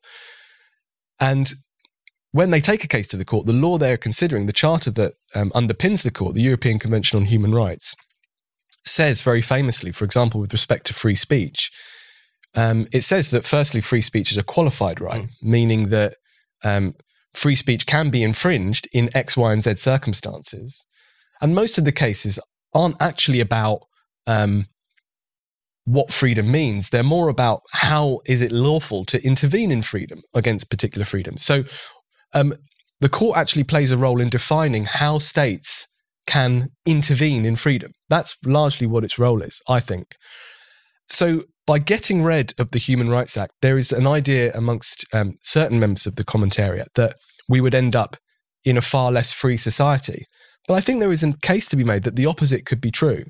And 1.20 1.52
when 2.32 2.50
they 2.50 2.60
take 2.60 2.82
a 2.82 2.88
case 2.88 3.06
to 3.08 3.16
the 3.16 3.24
court, 3.24 3.46
the 3.46 3.52
law 3.52 3.78
they're 3.78 3.98
considering, 3.98 4.46
the 4.46 4.52
charter 4.52 4.90
that 4.92 5.14
um, 5.34 5.50
underpins 5.50 6.02
the 6.02 6.10
court, 6.10 6.34
the 6.34 6.42
European 6.42 6.78
Convention 6.78 7.18
on 7.18 7.26
Human 7.26 7.54
Rights, 7.54 7.94
says 8.84 9.20
very 9.20 9.42
famously, 9.42 9.92
for 9.92 10.04
example, 10.04 10.40
with 10.40 10.52
respect 10.52 10.86
to 10.86 10.94
free 10.94 11.14
speech, 11.14 11.70
um, 12.54 12.86
it 12.92 13.02
says 13.02 13.30
that 13.30 13.46
firstly, 13.46 13.80
free 13.80 14.02
speech 14.02 14.30
is 14.30 14.38
a 14.38 14.42
qualified 14.42 15.00
right, 15.00 15.24
mm. 15.24 15.30
meaning 15.42 15.88
that 15.88 16.16
um, 16.62 16.94
free 17.34 17.56
speech 17.56 17.86
can 17.86 18.10
be 18.10 18.22
infringed 18.22 18.88
in 18.92 19.14
X, 19.16 19.36
Y, 19.36 19.52
and 19.52 19.62
Z 19.62 19.76
circumstances. 19.76 20.84
And 21.40 21.54
most 21.54 21.78
of 21.78 21.84
the 21.84 21.92
cases 21.92 22.38
aren't 22.74 23.00
actually 23.00 23.40
about 23.40 23.80
um, 24.26 24.66
what 25.84 26.12
freedom 26.12 26.50
means. 26.50 26.90
They're 26.90 27.02
more 27.02 27.28
about 27.28 27.62
how 27.72 28.20
is 28.26 28.40
it 28.40 28.52
lawful 28.52 29.04
to 29.06 29.24
intervene 29.24 29.70
in 29.70 29.82
freedom 29.82 30.22
against 30.34 30.70
particular 30.70 31.04
freedoms. 31.04 31.42
So 31.42 31.64
um, 32.34 32.54
the 33.00 33.08
court 33.08 33.36
actually 33.36 33.64
plays 33.64 33.90
a 33.90 33.96
role 33.96 34.20
in 34.20 34.28
defining 34.28 34.84
how 34.84 35.18
states 35.18 35.88
can 36.26 36.68
intervene 36.86 37.44
in 37.44 37.56
freedom. 37.56 37.92
That's 38.08 38.36
largely 38.44 38.86
what 38.86 39.04
its 39.04 39.18
role 39.18 39.42
is, 39.42 39.60
I 39.68 39.80
think. 39.80 40.14
So 41.08 41.42
by 41.66 41.78
getting 41.78 42.22
rid 42.22 42.54
of 42.58 42.70
the 42.70 42.78
Human 42.78 43.08
Rights 43.08 43.36
Act, 43.36 43.52
there 43.62 43.78
is 43.78 43.92
an 43.92 44.06
idea 44.06 44.52
amongst 44.54 45.06
um, 45.12 45.36
certain 45.40 45.78
members 45.78 46.06
of 46.06 46.16
the 46.16 46.24
commentariat 46.24 46.88
that 46.94 47.16
we 47.48 47.60
would 47.60 47.74
end 47.74 47.94
up 47.94 48.16
in 48.64 48.76
a 48.76 48.82
far 48.82 49.12
less 49.12 49.32
free 49.32 49.56
society. 49.56 50.26
But 50.66 50.74
I 50.74 50.80
think 50.80 51.00
there 51.00 51.12
is 51.12 51.22
a 51.22 51.34
case 51.42 51.68
to 51.68 51.76
be 51.76 51.84
made 51.84 52.04
that 52.04 52.16
the 52.16 52.26
opposite 52.26 52.66
could 52.66 52.80
be 52.80 52.90
true 52.90 53.24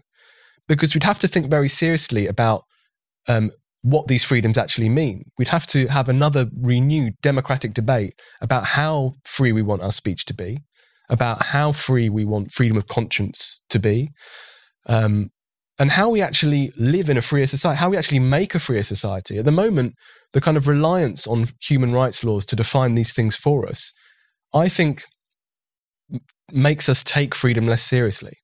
because 0.69 0.95
we'd 0.95 1.05
have 1.05 1.19
to 1.21 1.29
think 1.29 1.51
very 1.51 1.69
seriously 1.69 2.27
about 2.27 2.63
um, 3.29 3.51
what 3.83 4.07
these 4.07 4.25
freedoms 4.25 4.57
actually 4.57 4.89
mean. 4.89 5.25
We'd 5.39 5.49
have 5.49 5.67
to 5.69 5.87
have 5.89 6.09
another 6.09 6.49
renewed 6.57 7.15
democratic 7.21 7.75
debate 7.75 8.15
about 8.41 8.65
how 8.65 9.15
free 9.25 9.53
we 9.53 9.63
want 9.63 9.83
our 9.83 9.93
speech 9.93 10.25
to 10.27 10.35
be, 10.35 10.61
about 11.09 11.43
how 11.47 11.73
free 11.73 12.09
we 12.09 12.25
want 12.25 12.53
freedom 12.53 12.77
of 12.77 12.87
conscience 12.87 13.61
to 13.71 13.79
be, 13.79 14.11
um, 14.87 15.31
and 15.83 15.91
how 15.91 16.09
we 16.09 16.23
actually 16.23 16.73
live 16.77 17.11
in 17.11 17.19
a 17.19 17.23
freer 17.23 17.47
society, 17.47 17.79
how 17.79 17.91
we 17.91 17.99
actually 17.99 18.21
make 18.21 18.55
a 18.55 18.59
freer 18.59 18.83
society. 18.83 19.37
At 19.37 19.45
the 19.45 19.51
moment, 19.51 19.95
the 20.33 20.41
kind 20.41 20.57
of 20.57 20.69
reliance 20.69 21.27
on 21.27 21.49
human 21.61 21.93
rights 21.93 22.25
laws 22.25 22.47
to 22.47 22.57
define 22.57 22.95
these 22.95 23.13
things 23.13 23.37
for 23.37 23.69
us, 23.69 23.93
I 24.55 24.69
think, 24.69 25.05
makes 26.51 26.89
us 26.89 27.03
take 27.03 27.35
freedom 27.35 27.67
less 27.67 27.83
seriously 27.83 28.37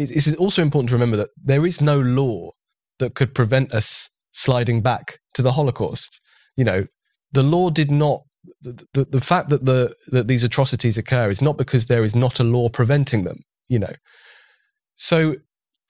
it's 0.00 0.32
also 0.34 0.62
important 0.62 0.88
to 0.88 0.94
remember 0.94 1.16
that 1.16 1.30
there 1.42 1.66
is 1.66 1.80
no 1.80 2.00
law 2.00 2.50
that 2.98 3.14
could 3.14 3.34
prevent 3.34 3.72
us 3.72 4.08
sliding 4.32 4.80
back 4.80 5.18
to 5.34 5.42
the 5.42 5.52
Holocaust. 5.52 6.20
You 6.56 6.64
know, 6.64 6.86
the 7.32 7.42
law 7.42 7.70
did 7.70 7.90
not. 7.90 8.20
The, 8.62 8.86
the, 8.94 9.04
the 9.04 9.20
fact 9.20 9.50
that 9.50 9.66
the 9.66 9.94
that 10.08 10.26
these 10.26 10.42
atrocities 10.42 10.96
occur 10.96 11.28
is 11.28 11.42
not 11.42 11.58
because 11.58 11.86
there 11.86 12.04
is 12.04 12.16
not 12.16 12.40
a 12.40 12.44
law 12.44 12.70
preventing 12.70 13.24
them. 13.24 13.40
You 13.68 13.80
know, 13.80 13.92
so 14.96 15.36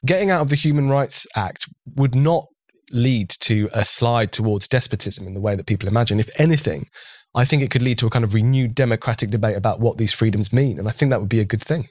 getting 0.06 0.30
out 0.30 0.42
of 0.42 0.48
the 0.48 0.56
Human 0.56 0.88
Rights 0.88 1.26
Act 1.34 1.66
would 1.96 2.14
not 2.14 2.46
lead 2.90 3.30
to 3.40 3.68
a 3.72 3.84
slide 3.84 4.32
towards 4.32 4.66
despotism 4.66 5.26
in 5.26 5.34
the 5.34 5.40
way 5.40 5.54
that 5.54 5.66
people 5.66 5.88
imagine. 5.88 6.20
If 6.20 6.30
anything, 6.40 6.86
I 7.34 7.44
think 7.44 7.62
it 7.62 7.70
could 7.70 7.82
lead 7.82 7.98
to 7.98 8.06
a 8.06 8.10
kind 8.10 8.24
of 8.24 8.34
renewed 8.34 8.74
democratic 8.74 9.30
debate 9.30 9.56
about 9.56 9.80
what 9.80 9.98
these 9.98 10.12
freedoms 10.12 10.52
mean, 10.52 10.78
and 10.78 10.88
I 10.88 10.90
think 10.90 11.10
that 11.10 11.20
would 11.20 11.28
be 11.28 11.40
a 11.40 11.44
good 11.44 11.62
thing. 11.62 11.88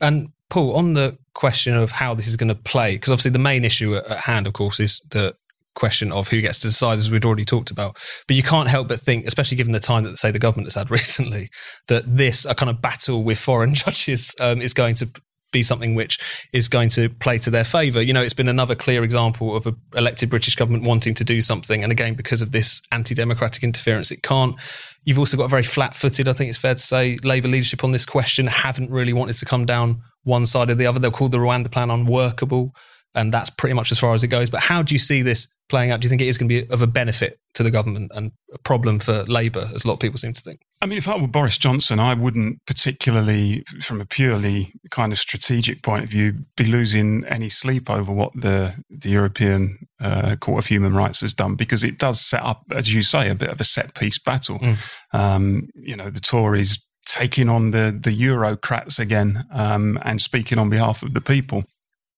And 0.00 0.28
Paul, 0.48 0.74
on 0.74 0.94
the 0.94 1.16
question 1.34 1.74
of 1.74 1.92
how 1.92 2.14
this 2.14 2.26
is 2.26 2.36
going 2.36 2.48
to 2.48 2.54
play, 2.54 2.94
because 2.94 3.10
obviously 3.10 3.30
the 3.30 3.38
main 3.38 3.64
issue 3.64 3.96
at, 3.96 4.20
hand, 4.20 4.46
of 4.46 4.52
course, 4.52 4.80
is 4.80 5.00
the 5.10 5.34
question 5.74 6.12
of 6.12 6.28
who 6.28 6.40
gets 6.40 6.58
to 6.58 6.68
decide, 6.68 6.98
as 6.98 7.10
we'd 7.10 7.24
already 7.24 7.44
talked 7.44 7.70
about. 7.70 7.96
But 8.26 8.36
you 8.36 8.42
can't 8.42 8.68
help 8.68 8.88
but 8.88 9.00
think, 9.00 9.26
especially 9.26 9.56
given 9.56 9.72
the 9.72 9.80
time 9.80 10.04
that, 10.04 10.18
say, 10.18 10.30
the 10.30 10.38
government 10.38 10.66
has 10.66 10.74
had 10.74 10.90
recently, 10.90 11.48
that 11.88 12.04
this, 12.16 12.44
a 12.44 12.54
kind 12.54 12.70
of 12.70 12.82
battle 12.82 13.22
with 13.22 13.38
foreign 13.38 13.74
judges, 13.74 14.34
um, 14.40 14.60
is 14.60 14.74
going 14.74 14.94
to 14.96 15.10
be 15.52 15.62
something 15.62 15.94
which 15.94 16.18
is 16.52 16.68
going 16.68 16.88
to 16.90 17.08
play 17.08 17.38
to 17.38 17.50
their 17.50 17.64
favour. 17.64 18.02
You 18.02 18.12
know, 18.12 18.22
it's 18.22 18.34
been 18.34 18.48
another 18.48 18.74
clear 18.74 19.04
example 19.04 19.54
of 19.54 19.66
an 19.66 19.76
elected 19.94 20.30
British 20.30 20.56
government 20.56 20.84
wanting 20.84 21.14
to 21.14 21.24
do 21.24 21.42
something. 21.42 21.82
And 21.82 21.92
again, 21.92 22.14
because 22.14 22.42
of 22.42 22.52
this 22.52 22.82
anti 22.90 23.14
democratic 23.14 23.62
interference, 23.62 24.10
it 24.10 24.22
can't. 24.22 24.56
You've 25.04 25.18
also 25.18 25.36
got 25.36 25.44
a 25.44 25.48
very 25.48 25.64
flat 25.64 25.94
footed, 25.94 26.28
I 26.28 26.32
think 26.32 26.48
it's 26.48 26.58
fair 26.58 26.74
to 26.74 26.80
say, 26.80 27.18
Labour 27.22 27.48
leadership 27.48 27.84
on 27.84 27.92
this 27.92 28.06
question 28.06 28.46
haven't 28.46 28.90
really 28.90 29.12
wanted 29.12 29.38
to 29.38 29.44
come 29.44 29.66
down 29.66 30.02
one 30.24 30.46
side 30.46 30.70
or 30.70 30.74
the 30.74 30.86
other. 30.86 30.98
They'll 30.98 31.10
call 31.10 31.28
the 31.28 31.38
Rwanda 31.38 31.70
plan 31.70 31.90
unworkable, 31.90 32.72
and 33.14 33.32
that's 33.32 33.50
pretty 33.50 33.74
much 33.74 33.92
as 33.92 33.98
far 33.98 34.14
as 34.14 34.24
it 34.24 34.28
goes. 34.28 34.50
But 34.50 34.60
how 34.60 34.82
do 34.82 34.94
you 34.94 34.98
see 34.98 35.22
this 35.22 35.46
playing 35.68 35.90
out? 35.90 36.00
Do 36.00 36.06
you 36.06 36.08
think 36.08 36.22
it 36.22 36.28
is 36.28 36.38
going 36.38 36.48
to 36.48 36.62
be 36.62 36.70
of 36.72 36.82
a 36.82 36.86
benefit 36.86 37.38
to 37.54 37.62
the 37.62 37.70
government 37.70 38.10
and 38.14 38.32
a 38.52 38.58
problem 38.58 38.98
for 38.98 39.22
Labour, 39.24 39.68
as 39.74 39.84
a 39.84 39.88
lot 39.88 39.94
of 39.94 40.00
people 40.00 40.18
seem 40.18 40.32
to 40.32 40.40
think? 40.40 40.60
I 40.80 40.86
mean, 40.86 40.98
if 40.98 41.08
I 41.08 41.16
were 41.16 41.26
Boris 41.26 41.58
Johnson, 41.58 42.00
I 42.00 42.14
wouldn't 42.14 42.64
particularly, 42.66 43.64
from 43.82 44.00
a 44.00 44.06
purely 44.06 44.72
kind 44.90 45.12
of 45.12 45.18
strategic 45.18 45.82
point 45.82 46.04
of 46.04 46.10
view, 46.10 46.44
be 46.56 46.64
losing 46.64 47.24
any 47.26 47.48
sleep 47.48 47.90
over 47.90 48.12
what 48.12 48.32
the 48.34 48.74
the 48.90 49.10
European 49.10 49.86
uh, 50.00 50.36
Court 50.36 50.64
of 50.64 50.66
Human 50.66 50.94
Rights 50.94 51.20
has 51.20 51.34
done 51.34 51.54
because 51.54 51.84
it 51.84 51.98
does 51.98 52.20
set 52.20 52.42
up, 52.42 52.62
as 52.70 52.94
you 52.94 53.02
say, 53.02 53.28
a 53.28 53.34
bit 53.34 53.50
of 53.50 53.60
a 53.60 53.64
set 53.64 53.94
piece 53.94 54.18
battle. 54.18 54.58
Mm. 54.58 54.76
Um, 55.12 55.68
you 55.74 55.96
know, 55.96 56.10
the 56.10 56.20
Tories 56.20 56.78
taking 57.06 57.48
on 57.48 57.72
the 57.72 57.98
the 57.98 58.16
Eurocrats 58.16 58.98
again 58.98 59.44
um, 59.52 59.98
and 60.02 60.20
speaking 60.20 60.58
on 60.58 60.70
behalf 60.70 61.02
of 61.02 61.14
the 61.14 61.20
people. 61.20 61.64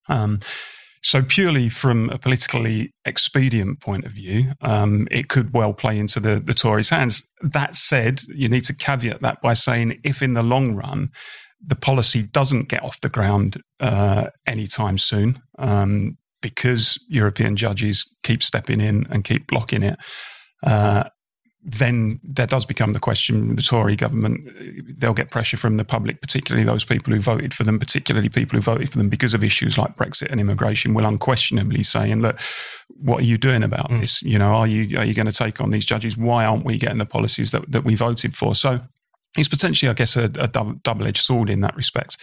Um, 0.09 0.41
so 1.05 1.23
purely 1.23 1.69
from 1.69 2.09
a 2.09 2.19
politically 2.19 2.91
expedient 3.05 3.79
point 3.81 4.07
of 4.07 4.13
view, 4.13 4.53
um, 4.63 5.07
it 5.11 5.29
could 5.29 5.53
well 5.53 5.75
play 5.75 5.99
into 5.99 6.19
the, 6.19 6.41
the 6.41 6.55
Tories' 6.55 6.89
hands. 6.89 7.23
That 7.43 7.77
said, 7.77 8.23
you 8.29 8.49
need 8.49 8.65
to 8.65 8.75
caveat 8.75 9.21
that 9.21 9.43
by 9.43 9.53
saying 9.53 10.01
if 10.03 10.23
in 10.23 10.33
the 10.33 10.43
long 10.43 10.75
run 10.75 11.11
the 11.67 11.77
policy 11.77 12.23
doesn't 12.23 12.69
get 12.69 12.83
off 12.83 13.01
the 13.01 13.11
ground 13.11 13.63
uh, 13.81 14.29
anytime 14.47 14.97
soon, 14.97 15.41
um, 15.59 16.17
because 16.41 16.99
European 17.09 17.57
judges 17.57 18.11
keep 18.23 18.43
stepping 18.43 18.81
in 18.81 19.07
and 19.11 19.25
keep 19.25 19.47
blocking 19.47 19.83
it, 19.83 19.99
uh, 20.63 21.05
then 21.65 22.21
there 22.23 22.47
does 22.47 22.67
become 22.67 22.93
the 22.93 23.01
question 23.01 23.57
the 23.57 23.63
Tory 23.63 23.97
government, 23.97 24.47
they'll 24.99 25.15
get 25.15 25.31
pressure 25.31 25.57
from 25.57 25.79
the 25.79 25.85
public, 25.85 26.21
particularly 26.21 26.65
those 26.65 26.85
people 26.85 27.15
who 27.15 27.21
voted 27.21 27.55
for 27.55 27.65
them, 27.65 27.79
particularly 27.79 28.29
people 28.29 28.59
who 28.59 28.63
voted 28.63 28.91
for 28.91 28.99
them 28.99 29.09
because 29.09 29.33
of 29.33 29.43
issues 29.43 29.79
like 29.79 29.97
Brexit 29.97 30.31
and 30.31 30.41
immigration, 30.41 30.93
will 30.93 31.07
unquestionably 31.07 31.83
say, 31.83 32.11
and 32.11 32.21
look, 32.21 32.39
what 32.89 33.21
are 33.21 33.25
you 33.25 33.39
doing 33.39 33.63
about 33.63 33.91
mm. 33.91 34.01
this? 34.01 34.23
You 34.23 34.39
know, 34.39 34.51
are 34.51 34.67
you 34.67 34.99
are 34.99 35.05
you 35.07 35.15
going 35.15 35.27
to 35.27 35.33
take 35.33 35.59
on 35.61 35.71
these 35.71 35.87
judges? 35.87 36.19
Why 36.19 36.45
aren't 36.45 36.67
we 36.67 36.77
getting 36.77 36.99
the 36.99 37.07
policies 37.07 37.51
that, 37.53 37.73
that 37.73 37.85
we 37.85 37.95
voted 37.95 38.37
for? 38.37 38.55
So 38.55 38.81
it's 39.39 39.49
potentially, 39.49 39.89
I 39.89 39.95
guess, 39.95 40.17
a, 40.17 40.25
a 40.25 40.49
double 40.49 41.07
edged 41.07 41.25
sword 41.25 41.49
in 41.49 41.63
that 41.63 41.75
respect. 41.77 42.19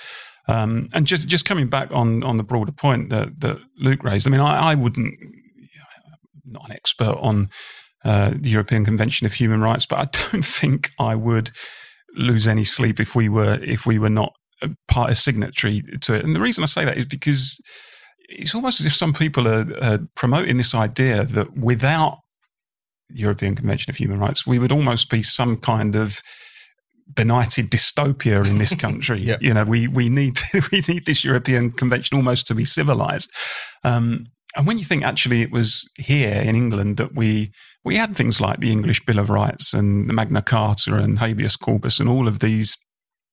Um, 0.47 0.89
and 0.93 1.07
just 1.07 1.27
just 1.27 1.45
coming 1.45 1.67
back 1.67 1.91
on 1.91 2.23
on 2.23 2.37
the 2.37 2.43
broader 2.43 2.71
point 2.71 3.09
that, 3.09 3.39
that 3.39 3.57
Luke 3.77 4.03
raised, 4.03 4.27
I 4.27 4.29
mean, 4.29 4.39
I, 4.39 4.71
I 4.71 4.75
wouldn't, 4.75 5.15
I'm 6.45 6.51
not 6.51 6.69
an 6.69 6.75
expert 6.75 7.17
on 7.19 7.49
uh, 8.03 8.31
the 8.35 8.49
European 8.49 8.85
Convention 8.85 9.25
of 9.25 9.33
Human 9.33 9.61
Rights, 9.61 9.85
but 9.85 9.99
I 9.99 10.05
don't 10.31 10.45
think 10.45 10.91
I 10.99 11.15
would 11.15 11.51
lose 12.15 12.47
any 12.47 12.63
sleep 12.63 12.99
if 12.99 13.15
we 13.15 13.29
were 13.29 13.59
if 13.63 13.85
we 13.85 13.99
were 13.99 14.09
not 14.09 14.33
part 14.87 15.09
of 15.09 15.17
signatory 15.17 15.81
to 16.01 16.13
it. 16.15 16.23
And 16.23 16.35
the 16.35 16.41
reason 16.41 16.63
I 16.63 16.67
say 16.67 16.85
that 16.85 16.97
is 16.97 17.05
because 17.05 17.59
it's 18.29 18.55
almost 18.55 18.79
as 18.79 18.85
if 18.85 18.93
some 18.93 19.13
people 19.13 19.47
are, 19.47 19.65
are 19.81 19.99
promoting 20.15 20.57
this 20.57 20.73
idea 20.75 21.23
that 21.23 21.57
without 21.57 22.19
the 23.09 23.21
European 23.21 23.55
Convention 23.55 23.89
of 23.89 23.97
Human 23.97 24.19
Rights, 24.19 24.47
we 24.47 24.59
would 24.59 24.71
almost 24.71 25.09
be 25.09 25.23
some 25.23 25.57
kind 25.57 25.95
of 25.95 26.21
benighted 27.13 27.69
dystopia 27.69 28.45
in 28.47 28.57
this 28.57 28.75
country. 28.85 29.19
yep. 29.19 29.41
You 29.41 29.53
know, 29.53 29.65
we 29.65 29.87
we 29.87 30.09
need 30.09 30.39
we 30.71 30.81
need 30.87 31.05
this 31.05 31.23
European 31.23 31.71
Convention 31.71 32.17
almost 32.17 32.47
to 32.47 32.55
be 32.55 32.65
civilized. 32.65 33.31
Um, 33.83 34.25
and 34.55 34.67
when 34.67 34.77
you 34.77 34.85
think 34.85 35.03
actually 35.03 35.41
it 35.41 35.51
was 35.51 35.89
here 35.97 36.33
in 36.33 36.55
England 36.55 36.97
that 36.97 37.15
we 37.15 37.51
we 37.83 37.95
had 37.95 38.15
things 38.15 38.39
like 38.39 38.59
the 38.59 38.71
English 38.71 39.05
Bill 39.05 39.19
of 39.19 39.29
Rights 39.29 39.73
and 39.73 40.09
the 40.09 40.13
Magna 40.13 40.41
Carta 40.41 40.95
and 40.95 41.19
habeas 41.19 41.55
corpus 41.55 41.99
and 41.99 42.09
all 42.09 42.27
of 42.27 42.39
these 42.39 42.77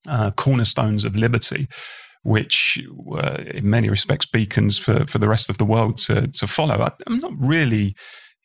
uh, 0.07 0.31
cornerstones 0.33 1.05
of 1.05 1.17
liberty, 1.17 1.69
which 2.23 2.81
were 2.95 3.35
in 3.35 3.69
many 3.69 3.88
respects 3.88 4.26
beacons 4.26 4.78
for, 4.78 5.07
for 5.07 5.19
the 5.19 5.28
rest 5.28 5.50
of 5.50 5.59
the 5.59 5.64
world 5.64 5.99
to, 5.99 6.28
to 6.28 6.47
follow. 6.47 6.76
I, 6.76 6.93
am 7.11 7.19
not 7.19 7.33
really 7.38 7.95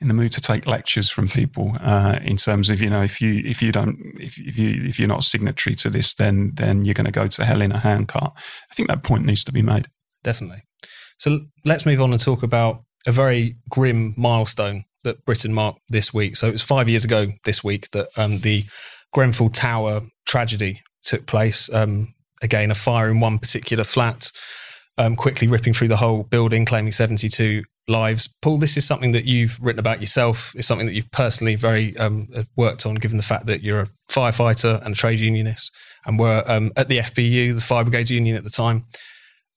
in 0.01 0.09
the 0.09 0.13
mood 0.13 0.33
to 0.33 0.41
take 0.41 0.67
lectures 0.67 1.09
from 1.09 1.29
people 1.29 1.77
uh, 1.79 2.19
in 2.23 2.35
terms 2.35 2.69
of 2.69 2.81
you 2.81 2.89
know 2.89 3.03
if 3.03 3.21
you 3.21 3.41
if 3.45 3.61
you 3.61 3.71
don't 3.71 3.97
if, 4.19 4.37
if 4.37 4.57
you 4.57 4.81
if 4.83 4.99
you're 4.99 5.07
not 5.07 5.23
signatory 5.23 5.75
to 5.77 5.89
this 5.89 6.13
then 6.15 6.51
then 6.55 6.83
you're 6.83 6.93
going 6.93 7.05
to 7.05 7.11
go 7.11 7.27
to 7.27 7.45
hell 7.45 7.61
in 7.61 7.71
a 7.71 7.79
handcart. 7.79 8.33
I 8.69 8.73
think 8.73 8.89
that 8.89 9.03
point 9.03 9.25
needs 9.25 9.45
to 9.45 9.53
be 9.53 9.61
made. 9.61 9.87
Definitely. 10.23 10.63
So 11.19 11.39
let's 11.63 11.85
move 11.85 12.01
on 12.01 12.11
and 12.11 12.19
talk 12.19 12.43
about 12.43 12.83
a 13.07 13.13
very 13.13 13.55
grim 13.69 14.13
milestone 14.17 14.83
that 15.03 15.25
Britain 15.25 15.53
marked 15.53 15.79
this 15.89 16.13
week. 16.13 16.35
So 16.35 16.47
it 16.47 16.53
was 16.53 16.61
five 16.61 16.89
years 16.89 17.05
ago 17.05 17.27
this 17.45 17.63
week 17.63 17.89
that 17.91 18.09
um, 18.17 18.39
the 18.39 18.65
Grenfell 19.13 19.49
Tower 19.49 20.01
tragedy 20.25 20.81
took 21.03 21.25
place. 21.25 21.71
Um, 21.71 22.13
again, 22.41 22.71
a 22.71 22.75
fire 22.75 23.09
in 23.09 23.19
one 23.19 23.39
particular 23.39 23.83
flat, 23.83 24.31
um, 24.97 25.15
quickly 25.15 25.47
ripping 25.47 25.73
through 25.73 25.89
the 25.89 25.97
whole 25.97 26.23
building, 26.23 26.65
claiming 26.65 26.91
72 26.91 27.63
lives. 27.87 28.33
Paul, 28.41 28.57
this 28.57 28.77
is 28.77 28.85
something 28.85 29.11
that 29.11 29.25
you've 29.25 29.59
written 29.61 29.79
about 29.79 30.01
yourself. 30.01 30.53
It's 30.55 30.67
something 30.67 30.87
that 30.87 30.93
you've 30.93 31.11
personally 31.11 31.55
very 31.55 31.95
um, 31.97 32.27
worked 32.55 32.85
on, 32.85 32.95
given 32.95 33.17
the 33.17 33.23
fact 33.23 33.45
that 33.47 33.61
you're 33.61 33.81
a 33.81 33.89
firefighter 34.09 34.83
and 34.83 34.93
a 34.93 34.97
trade 34.97 35.19
unionist, 35.19 35.71
and 36.05 36.17
were 36.17 36.43
um, 36.47 36.71
at 36.75 36.87
the 36.87 36.99
FBU, 36.99 37.55
the 37.55 37.61
Fire 37.61 37.83
Brigades 37.83 38.11
Union 38.11 38.35
at 38.35 38.43
the 38.43 38.49
time. 38.49 38.85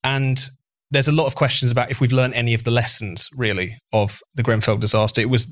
And 0.02 0.48
there's 0.90 1.08
a 1.08 1.12
lot 1.12 1.26
of 1.26 1.34
questions 1.34 1.72
about 1.72 1.90
if 1.90 2.00
we've 2.00 2.12
learned 2.12 2.34
any 2.34 2.54
of 2.54 2.64
the 2.64 2.70
lessons 2.70 3.28
really 3.34 3.76
of 3.92 4.20
the 4.34 4.42
Grenfell 4.42 4.76
disaster. 4.76 5.20
It 5.20 5.30
was 5.30 5.48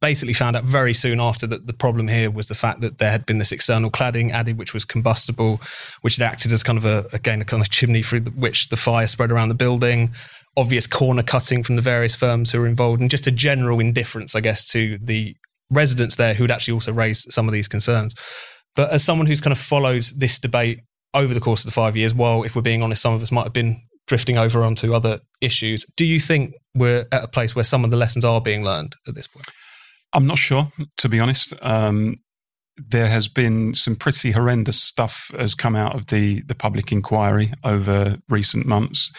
basically 0.00 0.32
found 0.32 0.56
out 0.56 0.64
very 0.64 0.94
soon 0.94 1.20
after 1.20 1.46
that 1.46 1.66
the 1.66 1.72
problem 1.72 2.08
here 2.08 2.30
was 2.30 2.46
the 2.46 2.54
fact 2.54 2.80
that 2.80 2.98
there 2.98 3.10
had 3.10 3.26
been 3.26 3.38
this 3.38 3.52
external 3.52 3.90
cladding 3.90 4.30
added, 4.30 4.56
which 4.56 4.72
was 4.72 4.84
combustible, 4.84 5.60
which 6.02 6.16
had 6.16 6.24
acted 6.24 6.52
as 6.52 6.62
kind 6.62 6.78
of 6.78 6.84
a, 6.84 7.06
again, 7.12 7.40
a 7.40 7.44
kind 7.44 7.60
of 7.60 7.70
chimney 7.70 8.02
through 8.02 8.20
which 8.20 8.68
the 8.68 8.76
fire 8.76 9.06
spread 9.06 9.32
around 9.32 9.48
the 9.48 9.54
building. 9.54 10.12
Obvious 10.56 10.86
corner 10.86 11.22
cutting 11.22 11.62
from 11.62 11.76
the 11.76 11.82
various 11.82 12.16
firms 12.16 12.50
who 12.50 12.60
were 12.60 12.66
involved, 12.66 13.00
and 13.00 13.10
just 13.10 13.26
a 13.26 13.32
general 13.32 13.80
indifference, 13.80 14.34
I 14.34 14.40
guess, 14.40 14.66
to 14.68 14.98
the 15.02 15.34
residents 15.70 16.16
there 16.16 16.34
who'd 16.34 16.50
actually 16.50 16.74
also 16.74 16.92
raised 16.92 17.30
some 17.32 17.46
of 17.46 17.52
these 17.52 17.68
concerns. 17.68 18.14
But 18.74 18.90
as 18.90 19.04
someone 19.04 19.26
who's 19.26 19.40
kind 19.40 19.52
of 19.52 19.58
followed 19.58 20.06
this 20.16 20.38
debate 20.38 20.80
over 21.14 21.34
the 21.34 21.40
course 21.40 21.62
of 21.62 21.66
the 21.66 21.72
five 21.72 21.96
years, 21.96 22.14
while 22.14 22.44
if 22.44 22.54
we're 22.54 22.62
being 22.62 22.82
honest, 22.82 23.02
some 23.02 23.14
of 23.14 23.22
us 23.22 23.32
might 23.32 23.44
have 23.44 23.52
been 23.52 23.82
drifting 24.08 24.36
over 24.36 24.64
onto 24.64 24.94
other 24.94 25.20
issues, 25.40 25.86
do 25.96 26.04
you 26.04 26.18
think 26.18 26.54
we're 26.74 27.06
at 27.12 27.22
a 27.22 27.28
place 27.28 27.54
where 27.54 27.64
some 27.64 27.84
of 27.84 27.90
the 27.90 27.96
lessons 27.96 28.24
are 28.24 28.40
being 28.40 28.64
learned 28.64 28.96
at 29.06 29.14
this 29.14 29.28
point? 29.28 29.46
I'm 30.12 30.26
not 30.26 30.38
sure, 30.38 30.72
to 30.96 31.08
be 31.08 31.20
honest. 31.20 31.54
Um, 31.62 32.16
there 32.76 33.08
has 33.08 33.28
been 33.28 33.74
some 33.74 33.96
pretty 33.96 34.30
horrendous 34.30 34.82
stuff 34.82 35.30
has 35.38 35.54
come 35.54 35.76
out 35.76 35.94
of 35.94 36.06
the 36.06 36.42
the 36.42 36.54
public 36.54 36.92
inquiry 36.92 37.52
over 37.64 38.16
recent 38.28 38.66
months. 38.66 39.12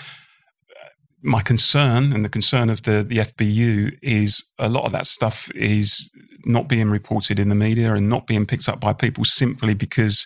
My 1.21 1.41
concern 1.41 2.13
and 2.13 2.23
the 2.23 2.29
concern 2.29 2.69
of 2.69 2.83
the 2.83 3.03
the 3.03 3.17
FBU 3.17 3.97
is 4.01 4.43
a 4.57 4.69
lot 4.69 4.85
of 4.85 4.91
that 4.93 5.07
stuff 5.07 5.51
is 5.55 6.11
not 6.45 6.69
being 6.69 6.89
reported 6.89 7.37
in 7.37 7.49
the 7.49 7.55
media 7.55 7.93
and 7.93 8.07
not 8.07 8.25
being 8.25 8.45
picked 8.45 8.69
up 8.69 8.79
by 8.79 8.93
people 8.93 9.25
simply 9.25 9.73
because 9.73 10.25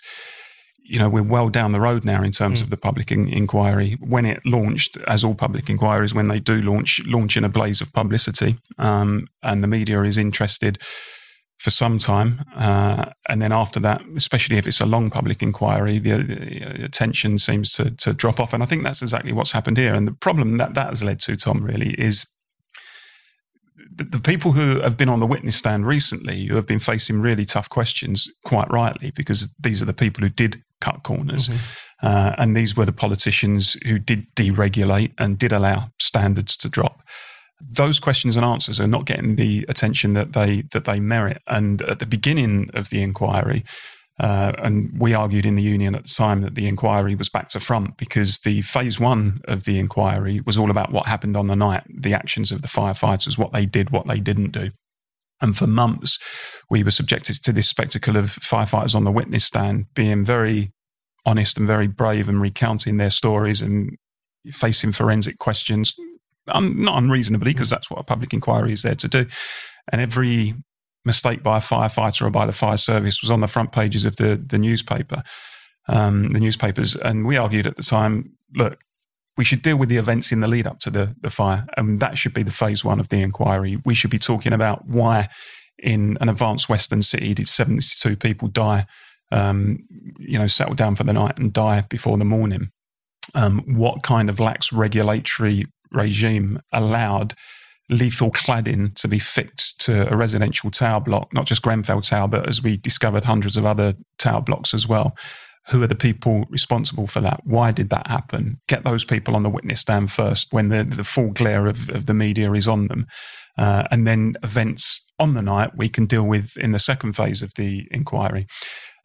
you 0.84 0.98
know, 0.98 1.08
we're 1.08 1.22
well 1.22 1.48
down 1.48 1.72
the 1.72 1.80
road 1.80 2.04
now 2.04 2.22
in 2.22 2.30
terms 2.30 2.60
mm. 2.60 2.64
of 2.64 2.70
the 2.70 2.76
public 2.76 3.10
in- 3.10 3.28
inquiry. 3.28 3.96
When 4.00 4.26
it 4.26 4.44
launched, 4.44 4.98
as 5.08 5.24
all 5.24 5.34
public 5.34 5.70
inquiries, 5.70 6.14
when 6.14 6.28
they 6.28 6.38
do 6.38 6.60
launch, 6.60 7.00
launch 7.06 7.36
in 7.36 7.44
a 7.44 7.48
blaze 7.48 7.80
of 7.80 7.92
publicity, 7.92 8.58
um, 8.78 9.26
and 9.42 9.62
the 9.62 9.68
media 9.68 10.02
is 10.02 10.18
interested 10.18 10.78
for 11.58 11.70
some 11.70 11.96
time, 11.96 12.44
uh, 12.56 13.06
and 13.28 13.40
then 13.40 13.52
after 13.52 13.80
that, 13.80 14.02
especially 14.16 14.58
if 14.58 14.66
it's 14.66 14.80
a 14.80 14.86
long 14.86 15.08
public 15.08 15.42
inquiry, 15.42 15.98
the, 15.98 16.22
the 16.22 16.84
attention 16.84 17.38
seems 17.38 17.72
to 17.72 17.90
to 17.92 18.12
drop 18.12 18.38
off. 18.38 18.52
And 18.52 18.62
I 18.62 18.66
think 18.66 18.82
that's 18.82 19.00
exactly 19.00 19.32
what's 19.32 19.52
happened 19.52 19.78
here. 19.78 19.94
And 19.94 20.06
the 20.06 20.12
problem 20.12 20.58
that 20.58 20.74
that 20.74 20.90
has 20.90 21.02
led 21.02 21.20
to, 21.20 21.36
Tom, 21.36 21.64
really, 21.64 21.94
is 21.94 22.26
the, 23.96 24.04
the, 24.04 24.18
people 24.18 24.52
who 24.52 24.80
have 24.80 24.96
been 24.96 25.08
on 25.08 25.20
the 25.20 25.26
witness 25.26 25.56
stand 25.56 25.86
recently, 25.86 26.46
who 26.46 26.56
have 26.56 26.66
been 26.66 26.80
facing 26.80 27.20
really 27.20 27.44
tough 27.44 27.68
questions, 27.68 28.28
quite 28.44 28.70
rightly, 28.70 29.12
because 29.12 29.54
these 29.58 29.80
are 29.80 29.86
the 29.86 29.94
people 29.94 30.22
who 30.22 30.28
did 30.28 30.62
cut 30.84 31.02
corners. 31.02 31.48
Mm-hmm. 31.48 32.06
Uh, 32.06 32.34
and 32.38 32.56
these 32.56 32.76
were 32.76 32.84
the 32.84 32.92
politicians 32.92 33.76
who 33.86 33.98
did 33.98 34.26
deregulate 34.36 35.12
and 35.18 35.38
did 35.38 35.52
allow 35.52 35.90
standards 35.98 36.56
to 36.58 36.68
drop. 36.68 37.02
Those 37.60 37.98
questions 37.98 38.36
and 38.36 38.44
answers 38.44 38.78
are 38.80 38.86
not 38.86 39.06
getting 39.06 39.36
the 39.36 39.64
attention 39.68 40.12
that 40.14 40.34
they 40.34 40.64
that 40.72 40.84
they 40.84 41.00
merit. 41.00 41.40
And 41.46 41.80
at 41.82 42.00
the 42.00 42.06
beginning 42.06 42.68
of 42.74 42.90
the 42.90 43.00
inquiry, 43.02 43.64
uh, 44.20 44.52
and 44.58 44.92
we 44.98 45.14
argued 45.14 45.46
in 45.46 45.56
the 45.56 45.62
union 45.62 45.94
at 45.94 46.04
the 46.04 46.14
time 46.14 46.42
that 46.42 46.54
the 46.54 46.68
inquiry 46.68 47.14
was 47.14 47.28
back 47.28 47.48
to 47.48 47.60
front 47.60 47.96
because 47.96 48.40
the 48.40 48.60
phase 48.62 49.00
one 49.00 49.40
of 49.48 49.64
the 49.64 49.78
inquiry 49.78 50.40
was 50.44 50.58
all 50.58 50.70
about 50.70 50.92
what 50.92 51.06
happened 51.06 51.36
on 51.36 51.46
the 51.46 51.56
night, 51.56 51.82
the 51.88 52.14
actions 52.14 52.52
of 52.52 52.62
the 52.62 52.68
firefighters, 52.68 53.38
what 53.38 53.52
they 53.52 53.66
did, 53.66 53.90
what 53.90 54.06
they 54.06 54.20
didn't 54.20 54.52
do. 54.52 54.70
And 55.40 55.56
for 55.56 55.66
months, 55.66 56.18
we 56.70 56.82
were 56.82 56.90
subjected 56.90 57.42
to 57.42 57.52
this 57.52 57.68
spectacle 57.68 58.16
of 58.16 58.26
firefighters 58.26 58.94
on 58.94 59.04
the 59.04 59.12
witness 59.12 59.44
stand 59.44 59.86
being 59.94 60.24
very 60.24 60.72
honest 61.26 61.58
and 61.58 61.66
very 61.66 61.86
brave 61.86 62.28
and 62.28 62.40
recounting 62.40 62.96
their 62.96 63.10
stories 63.10 63.60
and 63.62 63.96
facing 64.52 64.92
forensic 64.92 65.38
questions, 65.38 65.94
um, 66.48 66.82
not 66.82 66.98
unreasonably, 66.98 67.52
because 67.52 67.70
that's 67.70 67.90
what 67.90 68.00
a 68.00 68.04
public 68.04 68.32
inquiry 68.32 68.72
is 68.72 68.82
there 68.82 68.94
to 68.94 69.08
do. 69.08 69.26
And 69.90 70.00
every 70.00 70.54
mistake 71.04 71.42
by 71.42 71.58
a 71.58 71.60
firefighter 71.60 72.22
or 72.22 72.30
by 72.30 72.46
the 72.46 72.52
fire 72.52 72.76
service 72.76 73.20
was 73.20 73.30
on 73.30 73.40
the 73.40 73.46
front 73.46 73.72
pages 73.72 74.04
of 74.04 74.16
the, 74.16 74.36
the 74.36 74.58
newspaper, 74.58 75.22
um, 75.88 76.32
the 76.32 76.40
newspapers. 76.40 76.94
And 76.96 77.26
we 77.26 77.36
argued 77.36 77.66
at 77.66 77.76
the 77.76 77.82
time, 77.82 78.32
look, 78.54 78.78
we 79.36 79.44
should 79.44 79.62
deal 79.62 79.76
with 79.76 79.88
the 79.88 79.96
events 79.96 80.32
in 80.32 80.40
the 80.40 80.48
lead 80.48 80.66
up 80.66 80.78
to 80.80 80.90
the, 80.90 81.14
the 81.20 81.30
fire. 81.30 81.66
And 81.76 82.00
that 82.00 82.16
should 82.16 82.34
be 82.34 82.42
the 82.42 82.50
phase 82.50 82.84
one 82.84 83.00
of 83.00 83.08
the 83.08 83.20
inquiry. 83.20 83.78
We 83.84 83.94
should 83.94 84.10
be 84.10 84.18
talking 84.18 84.52
about 84.52 84.86
why 84.86 85.28
in 85.78 86.16
an 86.20 86.28
advanced 86.28 86.68
Western 86.68 87.02
city 87.02 87.34
did 87.34 87.48
72 87.48 88.16
people 88.16 88.48
die, 88.48 88.86
um, 89.32 89.84
you 90.18 90.38
know, 90.38 90.46
settle 90.46 90.74
down 90.74 90.94
for 90.94 91.04
the 91.04 91.12
night 91.12 91.38
and 91.38 91.52
die 91.52 91.82
before 91.88 92.16
the 92.16 92.24
morning. 92.24 92.70
Um, 93.34 93.62
what 93.66 94.02
kind 94.02 94.30
of 94.30 94.38
lax 94.38 94.72
regulatory 94.72 95.66
regime 95.90 96.60
allowed 96.72 97.34
lethal 97.90 98.30
cladding 98.30 98.94
to 98.94 99.08
be 99.08 99.18
fixed 99.18 99.80
to 99.80 100.10
a 100.12 100.16
residential 100.16 100.70
tower 100.70 101.00
block, 101.00 101.32
not 101.34 101.46
just 101.46 101.62
Grenfell 101.62 102.00
Tower, 102.00 102.28
but 102.28 102.48
as 102.48 102.62
we 102.62 102.76
discovered, 102.76 103.24
hundreds 103.24 103.56
of 103.56 103.66
other 103.66 103.94
tower 104.18 104.40
blocks 104.40 104.72
as 104.72 104.86
well 104.86 105.14
who 105.68 105.82
are 105.82 105.86
the 105.86 105.94
people 105.94 106.44
responsible 106.50 107.06
for 107.06 107.20
that? 107.20 107.40
Why 107.44 107.72
did 107.72 107.90
that 107.90 108.06
happen? 108.06 108.60
Get 108.68 108.84
those 108.84 109.04
people 109.04 109.34
on 109.34 109.42
the 109.42 109.50
witness 109.50 109.80
stand 109.80 110.12
first 110.12 110.52
when 110.52 110.68
the, 110.68 110.84
the 110.84 111.04
full 111.04 111.30
glare 111.30 111.66
of, 111.66 111.88
of 111.90 112.06
the 112.06 112.14
media 112.14 112.52
is 112.52 112.68
on 112.68 112.88
them. 112.88 113.06
Uh, 113.56 113.84
and 113.90 114.06
then 114.06 114.34
events 114.42 115.06
on 115.18 115.34
the 115.34 115.42
night 115.42 115.76
we 115.76 115.88
can 115.88 116.06
deal 116.06 116.24
with 116.24 116.56
in 116.56 116.72
the 116.72 116.78
second 116.78 117.14
phase 117.14 117.40
of 117.40 117.54
the 117.54 117.86
inquiry. 117.92 118.46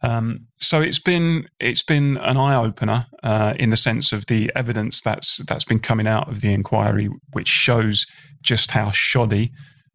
Um, 0.02 0.46
so 0.58 0.80
it's 0.80 0.98
been 0.98 1.46
it's 1.60 1.82
been 1.82 2.16
an 2.18 2.36
eye 2.36 2.56
opener 2.56 3.06
uh, 3.22 3.54
in 3.58 3.70
the 3.70 3.76
sense 3.76 4.12
of 4.12 4.26
the 4.26 4.50
evidence 4.56 5.00
that's 5.00 5.38
that's 5.44 5.64
been 5.64 5.78
coming 5.78 6.06
out 6.06 6.28
of 6.28 6.40
the 6.40 6.52
inquiry, 6.52 7.08
which 7.32 7.48
shows 7.48 8.06
just 8.42 8.70
how 8.70 8.90
shoddy 8.90 9.52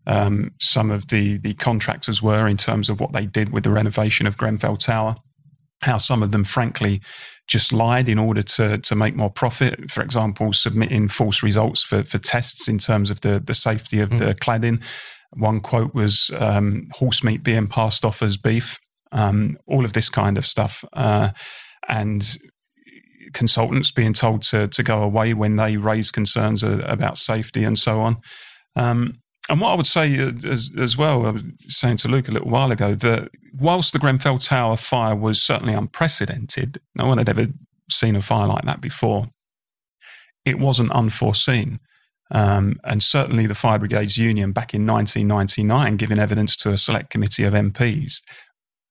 um, 0.07 0.51
some 0.61 0.91
of 0.91 1.07
the 1.07 1.37
the 1.39 1.55
contractors 1.55 2.21
were 2.21 2.47
in 2.47 2.57
terms 2.57 2.89
of 2.89 2.99
what 2.99 3.13
they 3.13 3.25
did 3.25 3.51
with 3.51 3.63
the 3.63 3.71
renovation 3.71 4.27
of 4.27 4.37
Grenfell 4.37 4.77
Tower 4.77 5.15
how 5.81 5.97
some 5.97 6.23
of 6.23 6.31
them, 6.31 6.43
frankly, 6.43 7.01
just 7.47 7.71
lied 7.71 8.09
in 8.09 8.17
order 8.17 8.41
to 8.41 8.77
to 8.79 8.95
make 8.95 9.15
more 9.15 9.29
profit. 9.29 9.91
For 9.91 10.01
example, 10.01 10.53
submitting 10.53 11.09
false 11.09 11.43
results 11.43 11.83
for 11.83 12.03
for 12.03 12.17
tests 12.17 12.67
in 12.67 12.77
terms 12.77 13.11
of 13.11 13.21
the 13.21 13.39
the 13.39 13.53
safety 13.53 13.99
of 13.99 14.09
mm. 14.09 14.19
the 14.19 14.35
cladding. 14.35 14.81
One 15.33 15.59
quote 15.59 15.93
was 15.93 16.31
um, 16.37 16.87
horse 16.93 17.23
meat 17.23 17.43
being 17.43 17.67
passed 17.67 18.05
off 18.05 18.21
as 18.21 18.37
beef. 18.37 18.79
Um, 19.11 19.57
all 19.67 19.85
of 19.85 19.93
this 19.93 20.09
kind 20.09 20.37
of 20.37 20.45
stuff, 20.45 20.83
uh, 20.93 21.29
and 21.87 22.37
consultants 23.33 23.91
being 23.91 24.13
told 24.13 24.41
to 24.43 24.67
to 24.69 24.83
go 24.83 25.03
away 25.03 25.33
when 25.33 25.55
they 25.55 25.77
raise 25.77 26.11
concerns 26.11 26.63
about 26.63 27.17
safety 27.17 27.63
and 27.63 27.77
so 27.77 28.01
on. 28.01 28.17
Um, 28.75 29.19
and 29.49 29.61
what 29.61 29.69
I 29.69 29.75
would 29.75 29.85
say 29.85 30.19
uh, 30.19 30.31
as, 30.45 30.71
as 30.77 30.97
well, 30.97 31.25
I 31.25 31.31
was 31.31 31.43
saying 31.67 31.97
to 31.97 32.07
Luke 32.07 32.27
a 32.27 32.31
little 32.31 32.49
while 32.49 32.71
ago, 32.71 32.95
that 32.95 33.29
whilst 33.53 33.93
the 33.93 33.99
Grenfell 33.99 34.39
Tower 34.39 34.77
fire 34.77 35.15
was 35.15 35.41
certainly 35.41 35.73
unprecedented, 35.73 36.79
no 36.95 37.07
one 37.07 37.17
had 37.17 37.29
ever 37.29 37.47
seen 37.89 38.15
a 38.15 38.21
fire 38.21 38.47
like 38.47 38.65
that 38.65 38.81
before, 38.81 39.27
it 40.45 40.59
wasn't 40.59 40.91
unforeseen. 40.91 41.79
Um, 42.31 42.79
and 42.83 43.03
certainly 43.03 43.45
the 43.45 43.53
Fire 43.53 43.77
Brigades 43.77 44.17
Union 44.17 44.51
back 44.51 44.73
in 44.73 44.87
1999, 44.87 45.97
giving 45.97 46.17
evidence 46.17 46.55
to 46.57 46.71
a 46.71 46.77
select 46.77 47.11
committee 47.11 47.43
of 47.43 47.53
MPs, 47.53 48.21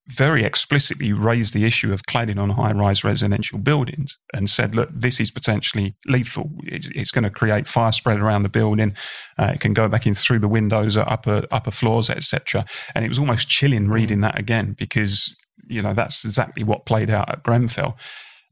very 0.08 0.44
explicitly 0.44 1.12
raised 1.12 1.54
the 1.54 1.64
issue 1.64 1.92
of 1.92 2.02
cladding 2.02 2.38
on 2.38 2.50
high 2.50 2.72
rise 2.72 3.04
residential 3.04 3.58
buildings 3.58 4.18
and 4.34 4.50
said, 4.50 4.74
look, 4.74 4.90
this 4.92 5.18
is 5.18 5.30
potentially 5.30 5.96
lethal. 6.06 6.50
It's, 6.64 6.88
it's 6.88 7.10
going 7.10 7.24
to 7.24 7.30
create 7.30 7.66
fire 7.66 7.92
spread 7.92 8.20
around 8.20 8.42
the 8.42 8.50
building. 8.50 8.94
Uh, 9.38 9.52
it 9.54 9.60
can 9.60 9.72
go 9.72 9.88
back 9.88 10.06
in 10.06 10.14
through 10.14 10.40
the 10.40 10.48
windows 10.48 10.96
at 10.96 11.08
upper, 11.08 11.46
upper 11.50 11.70
floors, 11.70 12.10
etc. 12.10 12.66
And 12.94 13.04
it 13.04 13.08
was 13.08 13.18
almost 13.18 13.48
chilling 13.48 13.88
reading 13.88 14.20
that 14.20 14.38
again 14.38 14.74
because, 14.78 15.36
you 15.66 15.80
know, 15.80 15.94
that's 15.94 16.24
exactly 16.24 16.64
what 16.64 16.84
played 16.84 17.08
out 17.08 17.30
at 17.30 17.42
Grenfell. 17.42 17.96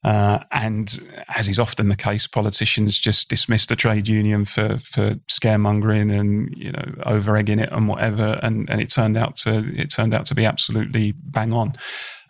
Uh, 0.05 0.41
and 0.51 1.01
as 1.35 1.49
is 1.49 1.61
often 1.61 1.89
the 1.89 1.97
case, 1.97 2.27
politicians 2.27 2.99
just 2.99 3.29
dismiss 3.29 3.67
the 3.67 3.77
trade 3.77 4.09
union 4.09 4.45
for, 4.45 4.79
for 4.79 5.15
scaremongering 5.31 6.19
and 6.19 6.53
you 6.57 6.73
know 6.73 6.93
over 7.05 7.37
egging 7.37 7.61
it 7.61 7.69
and 7.71 7.89
whatever, 7.89 8.41
and, 8.43 8.69
and 8.69 8.81
it 8.81 8.91
turned 8.91 9.17
out 9.17 9.37
to 9.37 9.65
it 9.77 9.91
turned 9.91 10.13
out 10.13 10.27
to 10.27 10.35
be 10.35 10.45
absolutely 10.45 11.13
bang 11.13 11.53
on. 11.53 11.75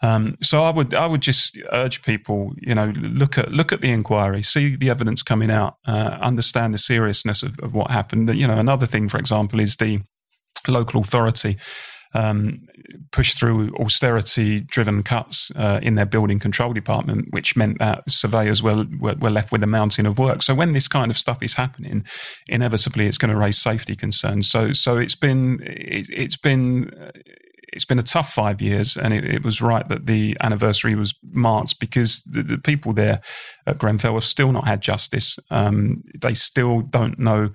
Um, 0.02 0.37
so 0.42 0.64
I 0.64 0.70
would 0.70 0.94
I 0.94 1.06
would 1.06 1.22
just 1.22 1.58
urge 1.72 2.02
people, 2.02 2.52
you 2.61 2.74
know, 2.74 2.92
look 2.96 3.38
at 3.38 3.52
look 3.52 3.72
at 3.72 3.80
the 3.80 3.90
inquiry, 3.90 4.42
see 4.42 4.76
the 4.76 4.90
evidence 4.90 5.22
coming 5.22 5.50
out, 5.50 5.76
uh, 5.87 6.18
understand 6.20 6.74
the 6.74 6.78
seriousness 6.78 7.42
of, 7.42 7.58
of 7.61 7.72
what 7.72 7.90
happened. 7.90 8.35
You 8.35 8.48
know, 8.48 8.58
another 8.58 8.87
thing, 8.87 9.08
for 9.08 9.18
example, 9.18 9.61
is 9.61 9.76
the 9.76 10.00
local 10.68 11.00
authority 11.00 11.56
um, 12.14 12.66
push 13.11 13.35
through 13.35 13.75
austerity 13.77 14.61
driven 14.61 15.03
cuts 15.03 15.51
uh, 15.57 15.81
in 15.83 15.94
their 15.94 16.07
building 16.07 16.38
control 16.38 16.72
department, 16.72 17.29
which 17.31 17.57
meant 17.57 17.79
that 17.79 18.09
surveyors 18.11 18.62
were, 18.62 18.87
were, 18.98 19.14
were, 19.14 19.31
left 19.31 19.53
with 19.53 19.62
a 19.62 19.66
mountain 19.66 20.07
of 20.07 20.18
work. 20.18 20.42
So 20.42 20.55
when 20.55 20.72
this 20.72 20.88
kind 20.88 21.11
of 21.11 21.18
stuff 21.18 21.42
is 21.42 21.55
happening, 21.55 22.05
inevitably 22.48 23.07
it's 23.07 23.18
going 23.18 23.33
to 23.33 23.37
raise 23.37 23.59
safety 23.59 23.96
concerns. 23.96 24.48
So, 24.48 24.72
so 24.72 24.98
it's 24.98 25.14
been, 25.14 25.61
it, 25.62 26.09
has 26.18 26.37
been, 26.37 26.90
it's 27.72 27.87
been 27.87 27.98
a 27.98 28.03
tough 28.03 28.31
five 28.31 28.61
years, 28.61 28.96
and 28.96 29.14
it, 29.14 29.25
it, 29.25 29.44
was 29.44 29.62
right 29.62 29.88
that 29.88 30.07
the 30.07 30.37
anniversary 30.40 30.94
was 30.94 31.14
marked 31.33 31.81
because 31.81 32.22
the, 32.25 32.42
the 32.42 32.59
people 32.59 32.92
there 32.92 33.22
at 33.66 33.79
Grenfell 33.79 34.14
have 34.14 34.25
still 34.25 34.53
not 34.53 34.66
had 34.66 34.83
justice. 34.83 35.38
Um, 35.51 36.03
they 36.20 36.35
still 36.35 36.83
don't 36.83 37.18
know 37.18 37.51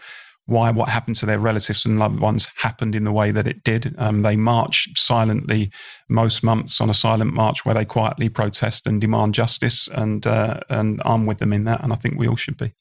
why 0.48 0.72
what 0.72 0.90
happened 0.90 1.16
to 1.18 1.26
their 1.26 1.40
relatives 1.40 1.86
and 1.86 2.00
loved 2.00 2.20
ones 2.20 2.48
happened 2.56 2.96
in 2.96 3.04
the 3.04 3.12
way 3.12 3.32
that 3.32 3.48
it 3.48 3.64
did. 3.64 3.94
Um, 3.98 4.24
they 4.24 4.36
march 4.36 4.88
silently 4.96 5.70
most 6.10 6.42
months 6.42 6.82
on 6.82 6.90
a 6.90 6.94
silent 6.94 7.34
march 7.34 7.66
where 7.66 7.76
they 7.76 7.86
quietly 7.86 8.30
protest 8.30 8.88
and 8.88 9.00
demand 9.00 9.34
justice, 9.34 9.88
and 9.90 10.26
uh, 10.26 10.62
and 10.70 11.02
I'm 11.06 11.26
with 11.26 11.38
them 11.38 11.54
in 11.54 11.66
that, 11.66 11.84
and 11.84 11.94
I 11.94 11.98
think 11.98 12.18
we 12.18 12.28
all 12.28 12.38
should 12.38 12.58
be. 12.58 12.74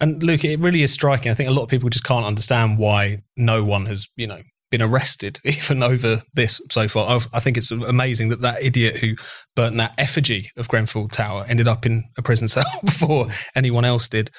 And 0.00 0.22
Luke, 0.22 0.44
it 0.44 0.60
really 0.60 0.82
is 0.82 0.92
striking. 0.92 1.30
I 1.30 1.34
think 1.34 1.48
a 1.48 1.52
lot 1.52 1.62
of 1.62 1.68
people 1.68 1.88
just 1.88 2.04
can't 2.04 2.26
understand 2.26 2.78
why 2.78 3.22
no 3.36 3.64
one 3.64 3.86
has, 3.86 4.08
you 4.16 4.26
know, 4.26 4.40
been 4.70 4.82
arrested 4.82 5.38
even 5.44 5.82
over 5.82 6.22
this 6.34 6.60
so 6.70 6.88
far. 6.88 7.20
I 7.32 7.40
think 7.40 7.56
it's 7.56 7.70
amazing 7.70 8.28
that 8.30 8.40
that 8.40 8.62
idiot 8.62 8.98
who 8.98 9.14
burnt 9.54 9.76
that 9.76 9.94
effigy 9.98 10.50
of 10.56 10.68
Grenfell 10.68 11.08
Tower 11.08 11.46
ended 11.48 11.68
up 11.68 11.86
in 11.86 12.04
a 12.18 12.22
prison 12.22 12.48
cell 12.48 12.64
before 12.84 13.28
anyone 13.54 13.84
else 13.84 14.08
did. 14.08 14.30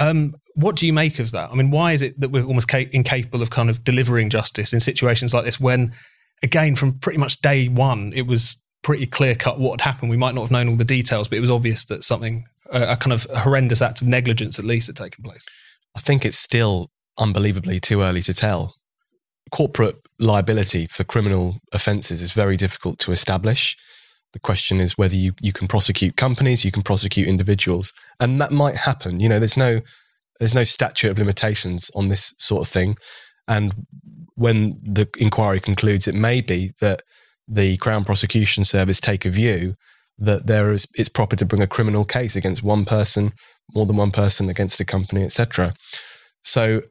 Um, 0.00 0.34
what 0.54 0.76
do 0.76 0.86
you 0.86 0.92
make 0.92 1.18
of 1.18 1.30
that? 1.32 1.50
I 1.50 1.54
mean, 1.54 1.70
why 1.70 1.92
is 1.92 2.02
it 2.02 2.18
that 2.20 2.30
we're 2.30 2.44
almost 2.44 2.68
ca- 2.68 2.88
incapable 2.92 3.42
of 3.42 3.50
kind 3.50 3.70
of 3.70 3.84
delivering 3.84 4.30
justice 4.30 4.72
in 4.72 4.80
situations 4.80 5.34
like 5.34 5.44
this 5.44 5.60
when, 5.60 5.92
again, 6.42 6.76
from 6.76 6.98
pretty 6.98 7.18
much 7.18 7.40
day 7.40 7.68
one, 7.68 8.12
it 8.14 8.26
was 8.26 8.56
pretty 8.82 9.06
clear 9.06 9.34
cut 9.34 9.58
what 9.58 9.80
had 9.80 9.92
happened. 9.92 10.10
We 10.10 10.16
might 10.16 10.34
not 10.34 10.42
have 10.42 10.50
known 10.50 10.68
all 10.68 10.76
the 10.76 10.84
details, 10.84 11.28
but 11.28 11.38
it 11.38 11.40
was 11.40 11.50
obvious 11.50 11.84
that 11.86 12.04
something, 12.04 12.44
a, 12.70 12.92
a 12.92 12.96
kind 12.96 13.12
of 13.12 13.24
horrendous 13.36 13.82
act 13.82 14.00
of 14.00 14.06
negligence 14.06 14.58
at 14.58 14.64
least 14.64 14.86
had 14.88 14.96
taken 14.96 15.24
place. 15.24 15.44
I 15.96 16.00
think 16.00 16.24
it's 16.24 16.38
still 16.38 16.90
unbelievably 17.18 17.80
too 17.80 18.02
early 18.02 18.22
to 18.22 18.34
tell. 18.34 18.74
Corporate 19.50 19.96
liability 20.18 20.86
for 20.86 21.04
criminal 21.04 21.58
offences 21.72 22.20
is 22.20 22.32
very 22.32 22.56
difficult 22.56 22.98
to 23.00 23.12
establish. 23.12 23.76
The 24.34 24.40
question 24.40 24.80
is 24.80 24.98
whether 24.98 25.14
you, 25.14 25.32
you 25.40 25.52
can 25.52 25.68
prosecute 25.68 26.16
companies, 26.16 26.64
you 26.64 26.72
can 26.72 26.82
prosecute 26.82 27.28
individuals, 27.28 27.92
and 28.18 28.40
that 28.40 28.50
might 28.50 28.76
happen. 28.76 29.20
You 29.20 29.28
know, 29.28 29.38
there's 29.38 29.56
no 29.56 29.80
there's 30.40 30.56
no 30.56 30.64
statute 30.64 31.12
of 31.12 31.18
limitations 31.18 31.88
on 31.94 32.08
this 32.08 32.34
sort 32.38 32.66
of 32.66 32.68
thing. 32.68 32.96
And 33.46 33.86
when 34.34 34.80
the 34.82 35.08
inquiry 35.18 35.60
concludes, 35.60 36.08
it 36.08 36.16
may 36.16 36.40
be 36.40 36.72
that 36.80 37.02
the 37.46 37.76
Crown 37.76 38.04
Prosecution 38.04 38.64
Service 38.64 39.00
take 39.00 39.24
a 39.24 39.30
view 39.30 39.76
that 40.18 40.48
there 40.48 40.72
is 40.72 40.88
it's 40.94 41.08
proper 41.08 41.36
to 41.36 41.44
bring 41.44 41.62
a 41.62 41.68
criminal 41.68 42.04
case 42.04 42.34
against 42.34 42.64
one 42.64 42.84
person, 42.84 43.32
more 43.72 43.86
than 43.86 43.96
one 43.96 44.10
person 44.10 44.48
against 44.48 44.80
a 44.80 44.84
company, 44.84 45.22
etc. 45.22 45.74
So 46.42 46.82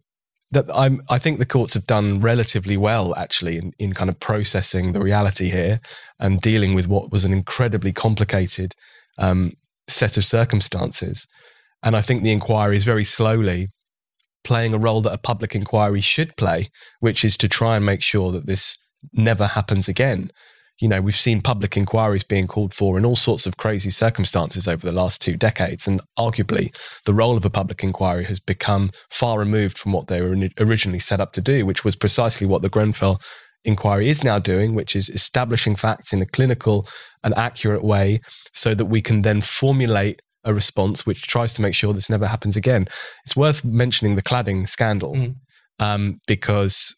that 0.53 0.65
I'm, 0.73 1.01
I 1.09 1.19
think 1.19 1.39
the 1.39 1.45
courts 1.45 1.73
have 1.73 1.85
done 1.85 2.19
relatively 2.19 2.77
well 2.77 3.15
actually 3.15 3.57
in, 3.57 3.73
in 3.79 3.93
kind 3.93 4.09
of 4.09 4.19
processing 4.19 4.93
the 4.93 5.01
reality 5.01 5.49
here 5.49 5.79
and 6.19 6.41
dealing 6.41 6.73
with 6.73 6.87
what 6.87 7.11
was 7.11 7.25
an 7.25 7.33
incredibly 7.33 7.91
complicated 7.91 8.73
um, 9.17 9.53
set 9.87 10.17
of 10.17 10.25
circumstances. 10.25 11.27
And 11.83 11.95
I 11.95 12.01
think 12.01 12.23
the 12.23 12.31
inquiry 12.31 12.77
is 12.77 12.85
very 12.85 13.03
slowly 13.03 13.67
playing 14.43 14.73
a 14.73 14.77
role 14.77 15.01
that 15.01 15.13
a 15.13 15.17
public 15.17 15.55
inquiry 15.55 16.01
should 16.01 16.35
play, 16.37 16.69
which 16.99 17.23
is 17.25 17.37
to 17.37 17.49
try 17.49 17.75
and 17.75 17.85
make 17.85 18.01
sure 18.01 18.31
that 18.31 18.45
this 18.45 18.77
never 19.13 19.47
happens 19.47 19.87
again 19.87 20.31
you 20.79 20.87
know, 20.87 21.01
we've 21.01 21.15
seen 21.15 21.41
public 21.41 21.77
inquiries 21.77 22.23
being 22.23 22.47
called 22.47 22.73
for 22.73 22.97
in 22.97 23.05
all 23.05 23.15
sorts 23.15 23.45
of 23.45 23.57
crazy 23.57 23.89
circumstances 23.89 24.67
over 24.67 24.85
the 24.85 24.91
last 24.91 25.21
two 25.21 25.37
decades. 25.37 25.87
And 25.87 26.01
arguably, 26.17 26.75
the 27.05 27.13
role 27.13 27.37
of 27.37 27.45
a 27.45 27.49
public 27.49 27.83
inquiry 27.83 28.25
has 28.25 28.39
become 28.39 28.91
far 29.09 29.39
removed 29.39 29.77
from 29.77 29.93
what 29.93 30.07
they 30.07 30.21
were 30.21 30.35
originally 30.59 30.99
set 30.99 31.19
up 31.19 31.31
to 31.33 31.41
do, 31.41 31.65
which 31.65 31.85
was 31.85 31.95
precisely 31.95 32.47
what 32.47 32.61
the 32.61 32.69
Grenfell 32.69 33.21
inquiry 33.63 34.09
is 34.09 34.23
now 34.23 34.39
doing, 34.39 34.73
which 34.73 34.95
is 34.95 35.09
establishing 35.09 35.75
facts 35.75 36.11
in 36.11 36.21
a 36.21 36.25
clinical 36.25 36.87
and 37.23 37.33
accurate 37.35 37.83
way 37.83 38.19
so 38.53 38.75
that 38.75 38.85
we 38.85 39.01
can 39.01 39.21
then 39.21 39.41
formulate 39.41 40.21
a 40.43 40.53
response 40.53 41.05
which 41.05 41.21
tries 41.21 41.53
to 41.53 41.61
make 41.61 41.73
sure 41.73 41.93
this 41.93 42.09
never 42.09 42.27
happens 42.27 42.55
again. 42.55 42.87
It's 43.25 43.35
worth 43.35 43.63
mentioning 43.63 44.15
the 44.15 44.21
cladding 44.21 44.67
scandal 44.67 45.13
mm. 45.13 45.35
um, 45.79 46.19
because 46.27 46.95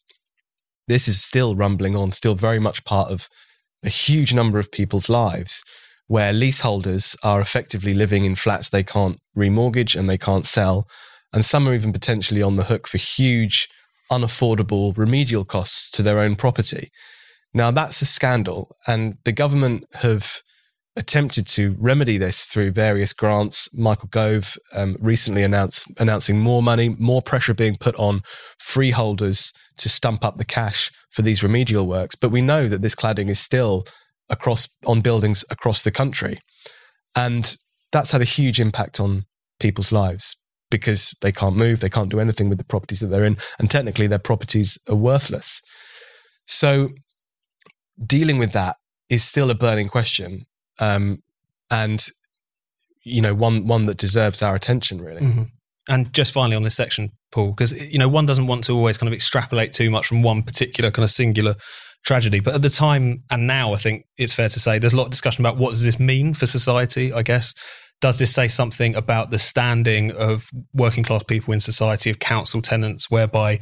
this 0.87 1.07
is 1.07 1.21
still 1.21 1.55
rumbling 1.55 1.95
on, 1.95 2.11
still 2.11 2.35
very 2.35 2.59
much 2.59 2.83
part 2.85 3.11
of 3.11 3.27
a 3.85 3.89
huge 3.89 4.33
number 4.33 4.59
of 4.59 4.71
people's 4.71 5.09
lives 5.09 5.63
where 6.07 6.33
leaseholders 6.33 7.15
are 7.23 7.41
effectively 7.41 7.93
living 7.93 8.25
in 8.25 8.35
flats 8.35 8.69
they 8.69 8.83
can't 8.83 9.19
remortgage 9.35 9.97
and 9.97 10.09
they 10.09 10.17
can't 10.17 10.45
sell. 10.45 10.87
And 11.33 11.43
some 11.43 11.67
are 11.67 11.73
even 11.73 11.93
potentially 11.93 12.41
on 12.41 12.55
the 12.55 12.65
hook 12.65 12.87
for 12.87 12.97
huge, 12.97 13.67
unaffordable 14.11 14.95
remedial 14.97 15.45
costs 15.45 15.89
to 15.91 16.03
their 16.03 16.19
own 16.19 16.35
property. 16.35 16.91
Now, 17.53 17.71
that's 17.71 18.01
a 18.01 18.05
scandal. 18.05 18.75
And 18.85 19.17
the 19.23 19.31
government 19.31 19.85
have 19.93 20.41
attempted 20.95 21.45
to 21.45 21.75
remedy 21.77 22.17
this 22.17 22.43
through 22.43 22.71
various 22.71 23.13
grants. 23.13 23.67
Michael 23.73 24.07
Gove 24.07 24.57
um, 24.73 24.95
recently 24.99 25.43
announced 25.43 25.87
announcing 25.97 26.39
more 26.39 26.63
money, 26.63 26.89
more 26.97 27.21
pressure 27.21 27.53
being 27.53 27.75
put 27.77 27.95
on 27.95 28.21
freeholders 28.59 29.51
to 29.77 29.89
stump 29.89 30.23
up 30.23 30.37
the 30.37 30.45
cash 30.45 30.91
for 31.11 31.21
these 31.21 31.43
remedial 31.43 31.87
works. 31.87 32.15
But 32.15 32.29
we 32.29 32.41
know 32.41 32.69
that 32.69 32.81
this 32.81 32.95
cladding 32.95 33.29
is 33.29 33.39
still 33.39 33.85
across 34.29 34.67
on 34.85 35.01
buildings 35.01 35.43
across 35.49 35.81
the 35.81 35.91
country, 35.91 36.39
and 37.15 37.55
that's 37.91 38.11
had 38.11 38.21
a 38.21 38.25
huge 38.25 38.59
impact 38.59 38.99
on 38.99 39.25
people's 39.59 39.91
lives 39.91 40.35
because 40.71 41.13
they 41.21 41.31
can't 41.31 41.55
move, 41.55 41.79
they 41.79 41.89
can't 41.89 42.09
do 42.09 42.19
anything 42.19 42.49
with 42.49 42.57
the 42.57 42.65
properties 42.65 42.99
that 42.99 43.07
they're 43.07 43.25
in, 43.25 43.37
and 43.59 43.69
technically 43.69 44.07
their 44.07 44.19
properties 44.19 44.77
are 44.89 44.95
worthless. 44.95 45.61
So 46.47 46.89
dealing 48.05 48.37
with 48.39 48.51
that 48.53 48.77
is 49.09 49.23
still 49.23 49.49
a 49.49 49.55
burning 49.55 49.89
question 49.89 50.45
um, 50.79 51.21
and 51.69 52.07
you 53.03 53.21
know 53.21 53.33
one 53.33 53.67
one 53.67 53.85
that 53.85 53.97
deserves 53.97 54.41
our 54.41 54.55
attention 54.55 55.01
really. 55.01 55.21
Mm-hmm. 55.21 55.43
And 55.87 56.11
just 56.13 56.33
finally 56.33 56.55
on 56.55 56.63
this 56.63 56.75
section, 56.75 57.11
Paul, 57.31 57.51
because 57.51 57.71
you 57.73 57.99
know 57.99 58.09
one 58.09 58.25
doesn't 58.25 58.47
want 58.47 58.63
to 58.65 58.73
always 58.73 58.97
kind 58.97 59.07
of 59.07 59.13
extrapolate 59.13 59.71
too 59.71 59.89
much 59.89 60.07
from 60.07 60.23
one 60.23 60.41
particular 60.41 60.89
kind 60.89 61.03
of 61.03 61.11
singular 61.11 61.55
tragedy, 62.03 62.39
but 62.39 62.55
at 62.55 62.61
the 62.61 62.69
time 62.69 63.23
and 63.29 63.47
now, 63.47 63.73
I 63.73 63.77
think 63.77 64.05
it's 64.17 64.33
fair 64.33 64.49
to 64.49 64.59
say 64.59 64.79
there's 64.79 64.93
a 64.93 64.97
lot 64.97 65.05
of 65.05 65.11
discussion 65.11 65.43
about 65.45 65.57
what 65.57 65.71
does 65.71 65.83
this 65.83 65.99
mean 65.99 66.33
for 66.33 66.47
society. 66.47 67.13
I 67.13 67.21
guess 67.21 67.53
does 68.01 68.19
this 68.19 68.33
say 68.33 68.47
something 68.47 68.95
about 68.95 69.29
the 69.29 69.39
standing 69.39 70.11
of 70.11 70.49
working 70.73 71.03
class 71.03 71.23
people 71.23 71.53
in 71.53 71.59
society, 71.59 72.09
of 72.09 72.19
council 72.19 72.61
tenants, 72.61 73.09
whereby 73.09 73.59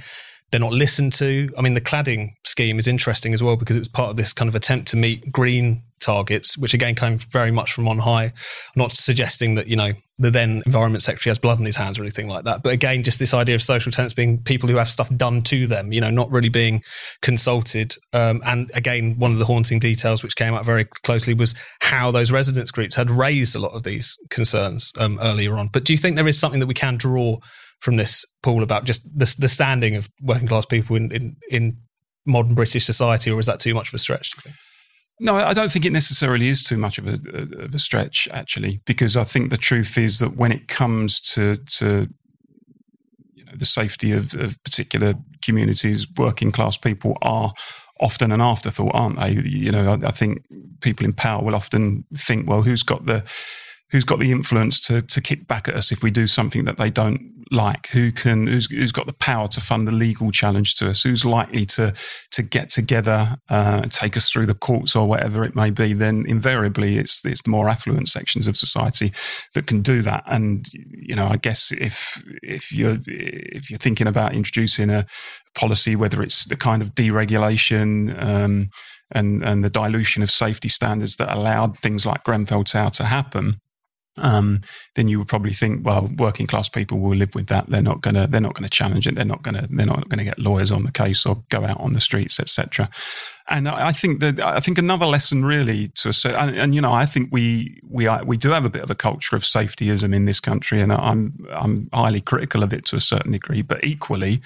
they're 0.54 0.60
not 0.60 0.72
listened 0.72 1.12
to. 1.14 1.52
I 1.58 1.62
mean, 1.62 1.74
the 1.74 1.82
cladding 1.82 2.36
scheme 2.46 2.78
is 2.78 2.88
interesting 2.88 3.34
as 3.34 3.42
well 3.42 3.56
because 3.56 3.76
it 3.76 3.80
was 3.80 3.88
part 3.88 4.12
of 4.12 4.18
this 4.18 4.34
kind 4.34 4.48
of 4.48 4.54
attempt 4.54 4.88
to 4.90 4.96
meet 4.96 5.32
green 5.32 5.82
targets, 6.00 6.56
which 6.60 6.76
again 6.76 6.94
came 6.94 7.18
very 7.18 7.50
much 7.50 7.74
from 7.74 7.88
on 7.88 7.98
high. 7.98 8.26
I'm 8.26 8.32
not 8.76 8.92
suggesting 8.92 9.56
that, 9.56 9.66
you 9.66 9.76
know, 9.76 9.94
the 10.20 10.30
then 10.30 10.62
environment 10.68 11.02
secretary 11.02 11.32
has 11.32 11.40
blood 11.40 11.58
on 11.58 11.66
his 11.66 11.76
hands 11.76 11.98
or 11.98 12.04
anything 12.04 12.28
like 12.28 12.44
that. 12.44 12.62
But 12.62 12.72
again, 12.72 13.02
just 13.02 13.18
this 13.18 13.34
idea 13.34 13.56
of 13.56 13.64
social 13.64 13.92
tenants 13.92 14.14
being 14.14 14.44
people 14.44 14.70
who 14.70 14.76
have 14.76 14.90
stuff 14.90 15.10
done 15.16 15.42
to 15.44 15.66
them, 15.66 15.92
you 15.92 16.00
know, 16.00 16.12
not 16.12 16.30
really 16.30 16.50
being 16.50 16.84
consulted. 17.24 17.96
Um, 18.14 18.44
and 18.46 18.70
again, 18.76 19.18
one 19.18 19.32
of 19.32 19.40
the 19.40 19.46
haunting 19.46 19.80
details 19.80 20.22
which 20.22 20.36
came 20.36 20.54
out 20.54 20.66
very 20.66 20.86
closely 20.86 21.34
was 21.34 21.56
how 21.80 22.12
those 22.12 22.32
residents 22.32 22.70
groups 22.70 22.96
had 22.96 23.10
raised 23.10 23.56
a 23.56 23.60
lot 23.60 23.72
of 23.72 23.82
these 23.82 24.20
concerns 24.30 24.92
um, 25.00 25.18
earlier 25.20 25.56
on. 25.56 25.70
But 25.70 25.84
do 25.84 25.94
you 25.94 25.98
think 25.98 26.16
there 26.16 26.28
is 26.28 26.40
something 26.40 26.60
that 26.60 26.68
we 26.68 26.76
can 26.76 26.96
draw 26.96 27.40
from 27.84 27.98
this, 27.98 28.26
Paul, 28.42 28.64
about 28.64 28.86
just 28.86 29.04
the, 29.14 29.34
the 29.38 29.50
standing 29.50 29.96
of 29.96 30.10
working 30.22 30.48
class 30.48 30.66
people 30.66 30.96
in, 30.96 31.12
in, 31.12 31.36
in 31.52 31.78
modern 32.26 32.56
British 32.56 32.86
society, 32.86 33.30
or 33.30 33.40
is 33.42 33.46
that 33.46 33.60
too 33.60 33.74
much 33.74 33.90
of 33.90 33.94
a 33.94 33.98
stretch? 33.98 34.34
No, 35.20 35.36
I 35.36 35.54
don't 35.54 35.70
think 35.70 35.86
it 35.86 35.92
necessarily 35.92 36.48
is 36.48 36.64
too 36.64 36.78
much 36.78 36.98
of 36.98 37.08
a, 37.08 37.20
of 37.60 37.76
a 37.76 37.80
stretch, 37.80 38.30
actually, 38.32 38.80
because 38.86 39.18
I 39.18 39.26
think 39.26 39.50
the 39.50 39.58
truth 39.58 39.98
is 39.98 40.20
that 40.20 40.38
when 40.38 40.54
it 40.54 40.70
comes 40.70 41.20
to, 41.34 41.58
to 41.58 42.08
you 43.34 43.46
know, 43.46 43.52
the 43.56 43.66
safety 43.66 44.14
of, 44.14 44.34
of 44.34 44.62
particular 44.64 45.14
communities, 45.44 46.08
working 46.18 46.54
class 46.54 46.78
people 46.78 47.18
are 47.22 47.54
often 48.00 48.32
an 48.32 48.42
afterthought, 48.42 48.92
aren't 48.94 49.20
they? 49.20 49.32
You 49.32 49.72
know, 49.72 49.92
I, 49.92 50.08
I, 50.08 50.12
think 50.12 50.44
people 50.82 51.06
in 51.06 51.14
power 51.14 51.44
will 51.44 51.56
often 51.56 52.06
think, 52.16 52.50
well, 52.50 52.62
who's 52.62 52.84
got 52.84 53.06
the 53.06 53.24
who's 53.94 54.04
got 54.04 54.20
the 54.20 54.32
influence 54.32 54.82
to 54.82 55.04
to 55.04 55.22
kick 55.22 55.48
back 55.48 55.70
at 55.70 55.76
us 55.76 55.92
if 55.92 56.04
we 56.04 56.12
do 56.12 56.28
something 56.28 56.66
that 56.66 56.78
they 56.78 56.90
don't 56.90 57.32
like? 57.52 57.88
Who 57.88 58.12
can 58.12 58.48
who's 58.48 58.70
who's 58.70 58.92
got 58.92 59.06
the 59.06 59.14
power 59.14 59.48
to 59.50 59.62
fund 59.62 59.88
a 59.88 59.92
legal 59.92 60.32
challenge 60.32 60.76
to 60.76 60.90
us? 60.90 61.04
Who's 61.04 61.24
likely 61.24 61.66
to 61.68 61.94
to 62.32 62.42
get 62.42 62.72
together, 62.72 63.38
uh, 63.50 63.84
take 63.84 64.18
us 64.18 64.30
through 64.30 64.48
the 64.48 64.56
courts 64.56 64.96
or 64.96 65.08
whatever 65.08 65.44
it 65.44 65.56
may 65.56 65.70
be? 65.70 65.94
Then 65.94 66.26
invariably, 66.28 66.98
it's 66.98 67.24
it's 67.24 67.44
the 67.44 67.52
more 67.52 67.70
affluent 67.70 68.10
sections 68.10 68.48
of 68.48 68.58
society 68.58 69.14
that 69.54 69.68
can 69.68 69.82
do 69.82 70.02
that. 70.02 70.24
And 70.26 70.68
you 70.74 71.16
know, 71.16 71.28
I 71.28 71.38
guess 71.38 71.72
if 71.72 72.22
if 72.42 72.74
you're 72.74 72.98
if 73.06 73.70
you're 73.70 73.78
thinking 73.78 74.08
about 74.08 74.34
introducing 74.34 74.90
a 74.90 75.06
policy, 75.56 75.96
whether 75.96 76.24
it's 76.24 76.46
the 76.46 76.58
kind 76.58 76.82
of 76.82 76.96
deregulation. 76.96 78.22
Um, 78.22 78.70
and, 79.16 79.44
and 79.44 79.64
the 79.64 79.70
dilution 79.70 80.24
of 80.24 80.32
safety 80.32 80.68
standards 80.70 81.18
that 81.18 81.32
allowed 81.32 81.78
things 81.80 82.04
like 82.04 82.24
Grenfell 82.24 82.64
Tower 82.64 82.90
to 82.92 83.04
happen, 83.04 83.60
um, 84.18 84.62
then 84.96 85.08
you 85.08 85.18
would 85.20 85.28
probably 85.28 85.54
think, 85.54 85.86
well, 85.86 86.10
working 86.18 86.46
class 86.46 86.70
people 86.70 87.00
will 87.00 87.16
live 87.16 87.34
with 87.34 87.48
that. 87.48 87.68
They're 87.68 87.82
not 87.82 88.02
gonna 88.02 88.28
they're 88.28 88.42
not 88.42 88.54
gonna 88.54 88.70
challenge 88.70 89.08
it. 89.08 89.16
They're 89.16 89.26
not 89.26 89.42
gonna 89.42 89.68
they're 89.70 89.86
not 89.86 90.08
gonna 90.10 90.24
get 90.24 90.38
lawyers 90.38 90.72
on 90.72 90.84
the 90.84 90.92
case 90.92 91.26
or 91.26 91.44
go 91.50 91.66
out 91.66 91.80
on 91.80 91.94
the 91.94 92.02
streets, 92.02 92.40
etc. 92.40 92.90
And 93.50 93.68
I 93.68 93.92
think 93.92 94.20
that 94.22 94.40
I 94.40 94.60
think 94.60 94.78
another 94.78 95.06
lesson 95.06 95.44
really 95.44 95.90
to 95.96 96.10
a 96.10 96.14
certain 96.14 96.50
and, 96.50 96.58
and, 96.58 96.76
you 96.76 96.82
know 96.82 96.94
I 96.94 97.06
think 97.06 97.30
we 97.32 97.82
we 97.90 98.08
are, 98.08 98.24
we 98.24 98.38
do 98.38 98.52
have 98.52 98.66
a 98.66 98.70
bit 98.70 98.84
of 98.84 98.92
a 98.92 98.96
culture 98.96 99.36
of 99.36 99.44
safetyism 99.44 100.16
in 100.16 100.26
this 100.26 100.40
country, 100.40 100.80
and 100.80 100.94
I'm 100.94 101.34
I'm 101.52 101.90
highly 101.92 102.22
critical 102.22 102.64
of 102.64 102.72
it 102.72 102.86
to 102.86 102.96
a 102.96 103.02
certain 103.02 103.32
degree. 103.32 103.64
But 103.64 103.84
equally, 103.84 104.42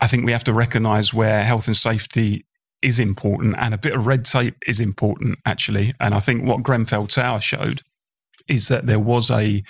I 0.00 0.06
think 0.06 0.24
we 0.24 0.32
have 0.32 0.44
to 0.44 0.54
recognise 0.54 1.12
where 1.12 1.44
health 1.44 1.66
and 1.66 1.76
safety 1.76 2.46
is 2.80 2.98
important 2.98 3.56
and 3.58 3.74
a 3.74 3.78
bit 3.78 3.94
of 3.94 4.06
red 4.06 4.24
tape 4.24 4.56
is 4.66 4.80
important 4.80 5.38
actually. 5.44 5.94
And 6.00 6.14
I 6.14 6.20
think 6.20 6.44
what 6.44 6.62
Grenfell 6.62 7.08
Tower 7.08 7.40
showed 7.40 7.82
is 8.48 8.68
that 8.68 8.86
there 8.86 8.98
was 8.98 9.30
a 9.30 9.62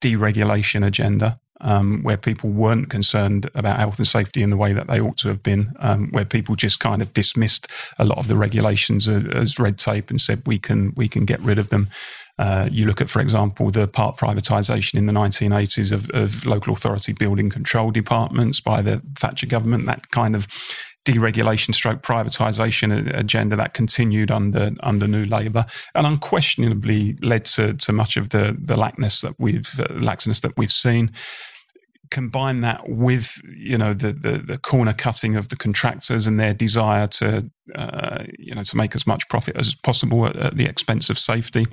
deregulation 0.00 0.86
agenda 0.86 1.38
um, 1.62 2.02
where 2.02 2.16
people 2.16 2.50
weren't 2.50 2.90
concerned 2.90 3.48
about 3.54 3.78
health 3.78 3.98
and 3.98 4.06
safety 4.06 4.42
in 4.42 4.50
the 4.50 4.56
way 4.56 4.72
that 4.72 4.88
they 4.88 5.00
ought 5.00 5.16
to 5.18 5.28
have 5.28 5.42
been, 5.42 5.72
um, 5.78 6.08
where 6.10 6.24
people 6.24 6.56
just 6.56 6.80
kind 6.80 7.00
of 7.00 7.12
dismissed 7.12 7.68
a 7.98 8.04
lot 8.04 8.18
of 8.18 8.28
the 8.28 8.36
regulations 8.36 9.08
as, 9.08 9.24
as 9.26 9.58
red 9.58 9.78
tape 9.78 10.10
and 10.10 10.20
said 10.20 10.42
we 10.44 10.58
can 10.58 10.92
we 10.96 11.08
can 11.08 11.24
get 11.24 11.40
rid 11.40 11.58
of 11.58 11.68
them. 11.68 11.88
Uh, 12.38 12.68
you 12.72 12.86
look 12.86 13.00
at, 13.00 13.10
for 13.10 13.20
example, 13.20 13.70
the 13.70 13.86
part 13.86 14.16
privatisation 14.16 14.94
in 14.94 15.06
the 15.06 15.12
1980s 15.12 15.92
of, 15.92 16.10
of 16.10 16.44
local 16.46 16.74
authority 16.74 17.12
building 17.12 17.50
control 17.50 17.90
departments 17.90 18.58
by 18.58 18.82
the 18.82 19.02
Thatcher 19.16 19.46
government. 19.46 19.86
That 19.86 20.10
kind 20.10 20.34
of 20.34 20.48
deregulation 21.04 21.74
stroke 21.74 22.02
privatisation 22.02 23.16
agenda 23.16 23.56
that 23.56 23.74
continued 23.74 24.30
under 24.30 24.70
under 24.80 25.08
New 25.08 25.24
Labour 25.24 25.66
and 25.94 26.06
unquestionably 26.06 27.16
led 27.22 27.44
to, 27.46 27.74
to 27.74 27.92
much 27.92 28.16
of 28.16 28.30
the 28.30 28.56
the 28.60 28.76
laxness 28.76 29.22
that 29.22 29.34
we've 29.38 29.68
uh, 29.80 29.84
laxness 29.94 30.40
that 30.42 30.56
we've 30.56 30.72
seen 30.72 31.10
combine 32.10 32.60
that 32.60 32.88
with 32.88 33.40
you 33.56 33.78
know 33.78 33.94
the, 33.94 34.12
the, 34.12 34.32
the 34.38 34.58
corner 34.58 34.92
cutting 34.92 35.34
of 35.34 35.48
the 35.48 35.56
contractors 35.56 36.26
and 36.26 36.38
their 36.38 36.52
desire 36.52 37.06
to 37.06 37.50
uh, 37.74 38.24
you 38.38 38.54
know 38.54 38.62
to 38.62 38.76
make 38.76 38.94
as 38.94 39.06
much 39.06 39.28
profit 39.28 39.56
as 39.56 39.74
possible 39.74 40.26
at, 40.26 40.36
at, 40.36 40.56
the 40.56 40.66
expense 40.66 41.08
of 41.08 41.18
safety 41.18 41.66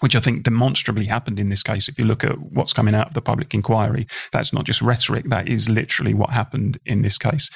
which 0.00 0.16
I 0.16 0.20
think 0.20 0.42
demonstrably 0.42 1.04
happened 1.04 1.38
in 1.38 1.48
this 1.48 1.62
case. 1.62 1.88
If 1.88 1.96
you 1.96 2.04
look 2.04 2.24
at 2.24 2.36
what's 2.40 2.72
coming 2.72 2.94
out 2.94 3.06
of 3.06 3.14
the 3.14 3.22
public 3.22 3.54
inquiry, 3.54 4.08
that's 4.32 4.52
not 4.52 4.64
just 4.64 4.82
rhetoric, 4.82 5.26
that 5.26 5.46
is 5.46 5.68
literally 5.68 6.12
what 6.12 6.30
happened 6.30 6.78
in 6.84 7.02
this 7.02 7.18
case. 7.18 7.50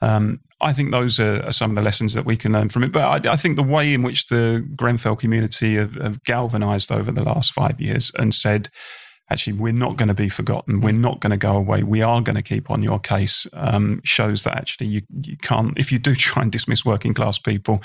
Um, 0.00 0.40
I 0.60 0.72
think 0.72 0.90
those 0.90 1.20
are, 1.20 1.42
are, 1.44 1.52
some 1.52 1.70
of 1.70 1.76
the 1.76 1.82
lessons 1.82 2.14
that 2.14 2.24
we 2.24 2.36
can 2.36 2.52
learn 2.52 2.68
from 2.68 2.82
it. 2.82 2.92
But 2.92 3.26
I, 3.26 3.32
I 3.32 3.36
think 3.36 3.56
the 3.56 3.62
way 3.62 3.94
in 3.94 4.02
which 4.02 4.26
the 4.26 4.66
Grenfell 4.74 5.16
community 5.16 5.76
have, 5.76 5.94
have 5.94 6.22
galvanized 6.24 6.90
over 6.90 7.12
the 7.12 7.22
last 7.22 7.52
five 7.52 7.80
years 7.80 8.12
and 8.18 8.34
said, 8.34 8.68
actually, 9.30 9.54
we're 9.54 9.72
not 9.72 9.96
going 9.96 10.08
to 10.08 10.14
be 10.14 10.28
forgotten. 10.28 10.80
We're 10.80 10.92
not 10.92 11.20
going 11.20 11.30
to 11.30 11.36
go 11.36 11.56
away. 11.56 11.82
We 11.82 12.02
are 12.02 12.20
going 12.20 12.36
to 12.36 12.42
keep 12.42 12.70
on 12.70 12.82
your 12.82 12.98
case. 12.98 13.46
Um, 13.52 14.00
shows 14.04 14.44
that 14.44 14.56
actually 14.56 14.88
you, 14.88 15.02
you 15.24 15.36
can't. 15.36 15.78
If 15.78 15.92
you 15.92 15.98
do 15.98 16.14
try 16.16 16.42
and 16.42 16.52
dismiss 16.52 16.84
working 16.84 17.14
class 17.14 17.38
people, 17.38 17.82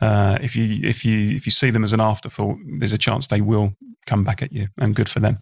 uh, 0.00 0.38
if 0.40 0.56
you 0.56 0.80
if 0.88 1.04
you 1.04 1.36
if 1.36 1.46
you 1.46 1.52
see 1.52 1.70
them 1.70 1.84
as 1.84 1.92
an 1.92 2.00
afterthought, 2.00 2.58
there's 2.78 2.92
a 2.92 2.98
chance 2.98 3.26
they 3.26 3.40
will 3.40 3.74
come 4.06 4.24
back 4.24 4.42
at 4.42 4.52
you, 4.52 4.68
and 4.78 4.94
good 4.94 5.08
for 5.08 5.20
them. 5.20 5.38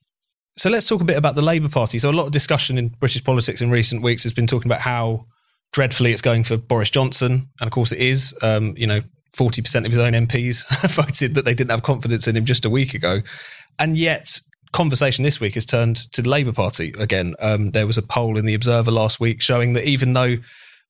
So 0.57 0.71
let's 0.71 0.87
talk 0.87 1.01
a 1.01 1.05
bit 1.05 1.17
about 1.17 1.35
the 1.35 1.43
Labour 1.43 1.69
Party. 1.69 1.99
So 1.99 2.11
a 2.11 2.13
lot 2.13 2.27
of 2.27 2.33
discussion 2.33 2.79
in 2.79 2.89
British 2.89 3.25
politics 3.25 3.61
in 3.61 3.71
recent 3.71 4.03
weeks 4.03 4.23
has 4.23 4.33
been 4.33 4.47
talking 4.47 4.71
about 4.71 4.81
how 4.81 5.27
dreadfully 5.75 6.13
it's 6.13 6.23
going 6.23 6.45
for 6.45 6.57
Boris 6.57 6.89
Johnson, 6.89 7.49
and 7.61 7.67
of 7.67 7.71
course 7.71 7.93
it 7.93 7.99
is. 7.99 8.35
Um, 8.41 8.75
you 8.79 8.87
know, 8.87 9.03
forty 9.33 9.61
percent 9.61 9.85
of 9.85 9.93
his 9.93 9.99
own 9.99 10.13
MPs 10.13 10.65
voted 10.95 11.35
that 11.35 11.45
they 11.45 11.53
didn't 11.53 11.73
have 11.73 11.83
confidence 11.83 12.27
in 12.27 12.37
him 12.37 12.47
just 12.47 12.65
a 12.65 12.71
week 12.71 12.95
ago, 12.95 13.21
and 13.79 13.99
yet 13.99 14.41
conversation 14.73 15.23
this 15.23 15.39
week 15.39 15.55
has 15.55 15.67
turned 15.67 15.97
to 16.13 16.23
the 16.23 16.29
Labour 16.29 16.53
Party 16.53 16.95
again. 16.99 17.35
Um, 17.41 17.73
there 17.73 17.87
was 17.87 17.99
a 17.99 18.03
poll 18.03 18.39
in 18.39 18.47
the 18.47 18.55
Observer 18.55 18.91
last 18.91 19.21
week 19.21 19.43
showing 19.43 19.75
that 19.75 19.85
even 19.85 20.15
though 20.15 20.37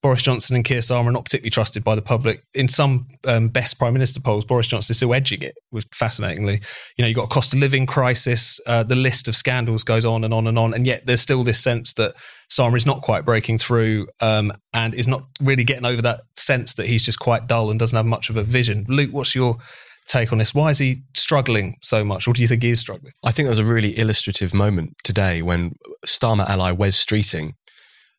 Boris 0.05 0.21
Johnson 0.21 0.55
and 0.55 0.67
Keir 0.67 0.81
Starmer 0.81 1.07
are 1.07 1.13
not 1.13 1.25
particularly 1.25 1.49
trusted 1.49 1.83
by 1.83 1.95
the 1.95 2.03
public. 2.03 2.45
In 2.53 2.69
some 2.69 3.09
um, 3.27 3.49
best 3.49 3.79
prime 3.79 3.95
minister 3.95 4.21
polls, 4.21 4.45
Boris 4.45 4.67
Johnson 4.67 4.93
is 4.93 4.99
still 4.99 5.15
edging 5.15 5.41
it, 5.41 5.55
which 5.71 5.87
fascinatingly. 5.95 6.61
You 6.99 7.03
know, 7.03 7.09
you've 7.09 7.17
got 7.17 7.25
a 7.25 7.29
cost 7.29 7.55
of 7.55 7.61
living 7.61 7.87
crisis, 7.87 8.61
uh, 8.67 8.83
the 8.83 8.97
list 8.97 9.29
of 9.29 9.35
scandals 9.35 9.83
goes 9.83 10.05
on 10.05 10.23
and 10.23 10.35
on 10.35 10.47
and 10.47 10.59
on, 10.59 10.75
and 10.75 10.87
yet 10.87 11.07
there's 11.07 11.23
still 11.23 11.43
this 11.43 11.59
sense 11.59 11.95
that 11.95 12.15
Starmer 12.53 12.77
is 12.77 12.85
not 12.85 13.01
quite 13.01 13.25
breaking 13.25 13.57
through 13.57 14.07
um, 14.21 14.53
and 14.75 14.95
is 14.95 15.09
not 15.09 15.25
really 15.41 15.65
getting 15.65 15.87
over 15.87 16.03
that 16.03 16.21
sense 16.37 16.75
that 16.75 16.85
he's 16.85 17.03
just 17.03 17.19
quite 17.19 17.47
dull 17.47 17.71
and 17.71 17.81
doesn't 17.81 17.97
have 17.97 18.05
much 18.05 18.29
of 18.29 18.37
a 18.37 18.45
vision. 18.45 18.85
Luke, 18.91 19.11
what's 19.11 19.35
your 19.35 19.57
take 20.07 20.33
on 20.33 20.39
this? 20.39 20.53
Why 20.53 20.69
is 20.69 20.77
he 20.77 21.01
struggling 21.17 21.77
so 21.81 22.05
much, 22.05 22.29
or 22.29 22.35
do 22.35 22.43
you 22.43 22.49
think 22.49 22.63
he 22.63 22.69
is 22.69 22.79
struggling? 22.79 23.15
I 23.23 23.33
think 23.33 23.47
there 23.47 23.57
was 23.57 23.59
a 23.59 23.65
really 23.65 23.99
illustrative 23.99 24.53
moment 24.53 24.97
today 25.03 25.41
when 25.41 25.73
Starmer 26.07 26.47
ally 26.47 26.73
Wes 26.73 27.03
Streeting 27.03 27.53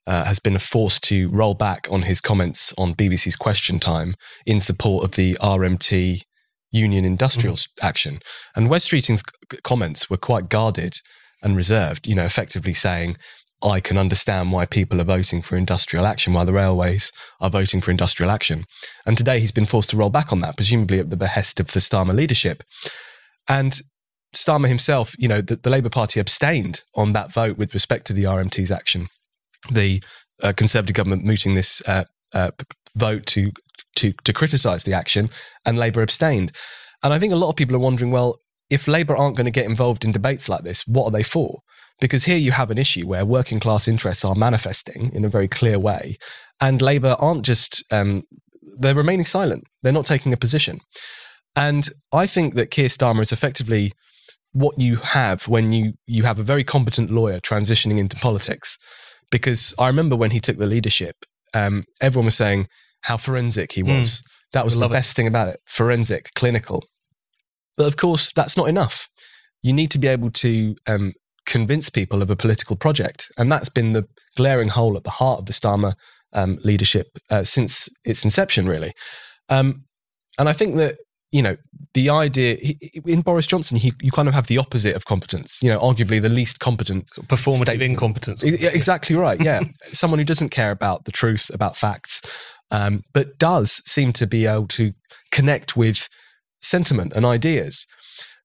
uh, 0.07 0.25
has 0.25 0.39
been 0.39 0.57
forced 0.57 1.03
to 1.03 1.29
roll 1.29 1.53
back 1.53 1.87
on 1.89 2.03
his 2.03 2.21
comments 2.21 2.73
on 2.77 2.95
BBC's 2.95 3.35
Question 3.35 3.79
Time 3.79 4.15
in 4.45 4.59
support 4.59 5.03
of 5.03 5.11
the 5.11 5.35
RMT 5.41 6.21
union 6.71 7.05
industrial 7.05 7.55
mm-hmm. 7.55 7.85
action. 7.85 8.19
And 8.55 8.69
Wes 8.69 8.87
Streeting's 8.87 9.23
comments 9.63 10.09
were 10.09 10.17
quite 10.17 10.49
guarded 10.49 10.99
and 11.41 11.55
reserved, 11.55 12.07
you 12.07 12.15
know, 12.15 12.25
effectively 12.25 12.73
saying, 12.73 13.17
I 13.63 13.79
can 13.79 13.97
understand 13.97 14.51
why 14.51 14.65
people 14.65 14.99
are 14.99 15.05
voting 15.05 15.41
for 15.41 15.55
industrial 15.55 16.05
action 16.05 16.33
while 16.33 16.45
the 16.45 16.53
railways 16.53 17.11
are 17.39 17.49
voting 17.49 17.81
for 17.81 17.89
industrial 17.89 18.29
action. 18.29 18.65
And 19.05 19.17
today 19.17 19.39
he's 19.39 19.51
been 19.51 19.65
forced 19.65 19.89
to 19.91 19.97
roll 19.97 20.09
back 20.09 20.31
on 20.31 20.41
that, 20.41 20.57
presumably 20.57 20.99
at 20.99 21.09
the 21.09 21.17
behest 21.17 21.59
of 21.59 21.71
the 21.71 21.79
Starmer 21.79 22.13
leadership. 22.13 22.63
And 23.47 23.79
Starmer 24.35 24.67
himself, 24.67 25.15
you 25.17 25.27
know, 25.27 25.41
the, 25.41 25.55
the 25.55 25.69
Labour 25.69 25.89
Party 25.89 26.19
abstained 26.19 26.83
on 26.95 27.13
that 27.13 27.31
vote 27.31 27.57
with 27.57 27.73
respect 27.73 28.05
to 28.07 28.13
the 28.13 28.25
RMT's 28.25 28.71
action 28.71 29.07
the 29.71 30.03
uh, 30.41 30.53
Conservative 30.53 30.95
government 30.95 31.23
mooting 31.23 31.55
this 31.55 31.81
uh, 31.87 32.05
uh, 32.33 32.51
vote 32.95 33.25
to 33.27 33.51
to 33.95 34.13
to 34.23 34.33
criticise 34.33 34.83
the 34.83 34.93
action, 34.93 35.29
and 35.65 35.77
Labour 35.77 36.01
abstained. 36.01 36.51
And 37.03 37.13
I 37.13 37.19
think 37.19 37.33
a 37.33 37.37
lot 37.37 37.49
of 37.49 37.55
people 37.55 37.75
are 37.75 37.79
wondering, 37.79 38.11
well, 38.11 38.39
if 38.69 38.87
Labour 38.87 39.15
aren't 39.15 39.37
going 39.37 39.45
to 39.45 39.51
get 39.51 39.65
involved 39.65 40.03
in 40.03 40.11
debates 40.11 40.49
like 40.49 40.63
this, 40.63 40.85
what 40.87 41.05
are 41.05 41.11
they 41.11 41.23
for? 41.23 41.59
Because 42.01 42.25
here 42.25 42.37
you 42.37 42.51
have 42.51 42.71
an 42.71 42.77
issue 42.77 43.07
where 43.07 43.25
working 43.25 43.59
class 43.59 43.87
interests 43.87 44.25
are 44.25 44.35
manifesting 44.35 45.11
in 45.13 45.23
a 45.23 45.29
very 45.29 45.47
clear 45.47 45.79
way, 45.79 46.17
and 46.59 46.81
Labour 46.81 47.15
aren't 47.19 47.45
just 47.45 47.83
um, 47.91 48.23
they're 48.79 48.95
remaining 48.95 49.25
silent. 49.25 49.63
They're 49.81 49.93
not 49.93 50.05
taking 50.05 50.33
a 50.33 50.37
position. 50.37 50.79
And 51.55 51.87
I 52.11 52.25
think 52.25 52.55
that 52.55 52.71
Keir 52.71 52.89
Starmer 52.89 53.21
is 53.21 53.31
effectively 53.31 53.93
what 54.51 54.79
you 54.79 54.95
have 54.97 55.47
when 55.47 55.71
you 55.73 55.93
you 56.05 56.23
have 56.23 56.39
a 56.39 56.43
very 56.43 56.63
competent 56.63 57.11
lawyer 57.11 57.39
transitioning 57.39 57.97
into 57.97 58.15
politics 58.17 58.77
because 59.31 59.73
I 59.79 59.87
remember 59.87 60.15
when 60.15 60.31
he 60.31 60.39
took 60.39 60.57
the 60.57 60.65
leadership, 60.65 61.25
um, 61.53 61.85
everyone 62.01 62.25
was 62.25 62.35
saying 62.35 62.67
how 63.01 63.17
forensic 63.17 63.73
he 63.73 63.83
was. 63.83 64.21
Mm. 64.21 64.23
That 64.53 64.65
was 64.65 64.77
the 64.77 64.87
best 64.87 65.11
it. 65.11 65.15
thing 65.15 65.27
about 65.27 65.49
it 65.49 65.59
forensic, 65.65 66.31
clinical. 66.33 66.83
But 67.77 67.87
of 67.87 67.97
course, 67.97 68.31
that's 68.31 68.55
not 68.55 68.69
enough. 68.69 69.09
You 69.61 69.73
need 69.73 69.91
to 69.91 69.99
be 69.99 70.07
able 70.07 70.31
to 70.31 70.75
um, 70.87 71.13
convince 71.45 71.89
people 71.89 72.21
of 72.21 72.29
a 72.29 72.35
political 72.35 72.75
project. 72.75 73.31
And 73.37 73.51
that's 73.51 73.69
been 73.69 73.93
the 73.93 74.07
glaring 74.35 74.69
hole 74.69 74.95
at 74.97 75.03
the 75.03 75.09
heart 75.09 75.39
of 75.39 75.45
the 75.45 75.53
Starmer 75.53 75.95
um, 76.33 76.57
leadership 76.63 77.07
uh, 77.29 77.43
since 77.43 77.89
its 78.03 78.23
inception, 78.23 78.67
really. 78.67 78.93
Um, 79.49 79.85
and 80.37 80.49
I 80.49 80.53
think 80.53 80.75
that 80.75 80.97
you 81.35 81.41
know, 81.41 81.57
the 81.93 82.09
idea 82.09 82.57
in 83.05 83.19
Boris 83.19 83.45
Johnson, 83.45 83.75
he, 83.75 83.91
you 84.01 84.09
kind 84.09 84.29
of 84.29 84.33
have 84.33 84.47
the 84.47 84.57
opposite 84.57 84.95
of 84.95 85.03
competence. 85.03 85.61
You 85.61 85.69
know, 85.69 85.79
arguably 85.79 86.21
the 86.21 86.29
least 86.29 86.61
competent, 86.61 87.09
performative 87.27 87.63
statesman. 87.63 87.91
incompetence. 87.91 88.41
Exactly 88.41 89.17
right. 89.17 89.39
Yeah, 89.41 89.61
someone 89.91 90.17
who 90.17 90.23
doesn't 90.23 90.49
care 90.49 90.71
about 90.71 91.03
the 91.03 91.11
truth, 91.11 91.51
about 91.53 91.75
facts, 91.75 92.21
um, 92.71 93.03
but 93.13 93.37
does 93.37 93.81
seem 93.85 94.13
to 94.13 94.25
be 94.25 94.45
able 94.45 94.67
to 94.69 94.93
connect 95.33 95.75
with 95.75 96.07
sentiment 96.61 97.11
and 97.13 97.25
ideas. 97.25 97.85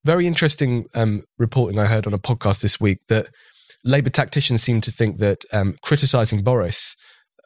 Very 0.04 0.26
interesting 0.26 0.86
um, 0.94 1.22
reporting 1.38 1.78
I 1.78 1.86
heard 1.86 2.08
on 2.08 2.14
a 2.14 2.18
podcast 2.18 2.60
this 2.60 2.80
week 2.80 2.98
that 3.08 3.28
Labour 3.84 4.10
tacticians 4.10 4.64
seem 4.64 4.80
to 4.80 4.90
think 4.90 5.18
that 5.18 5.44
um, 5.52 5.76
criticising 5.84 6.42
Boris 6.42 6.96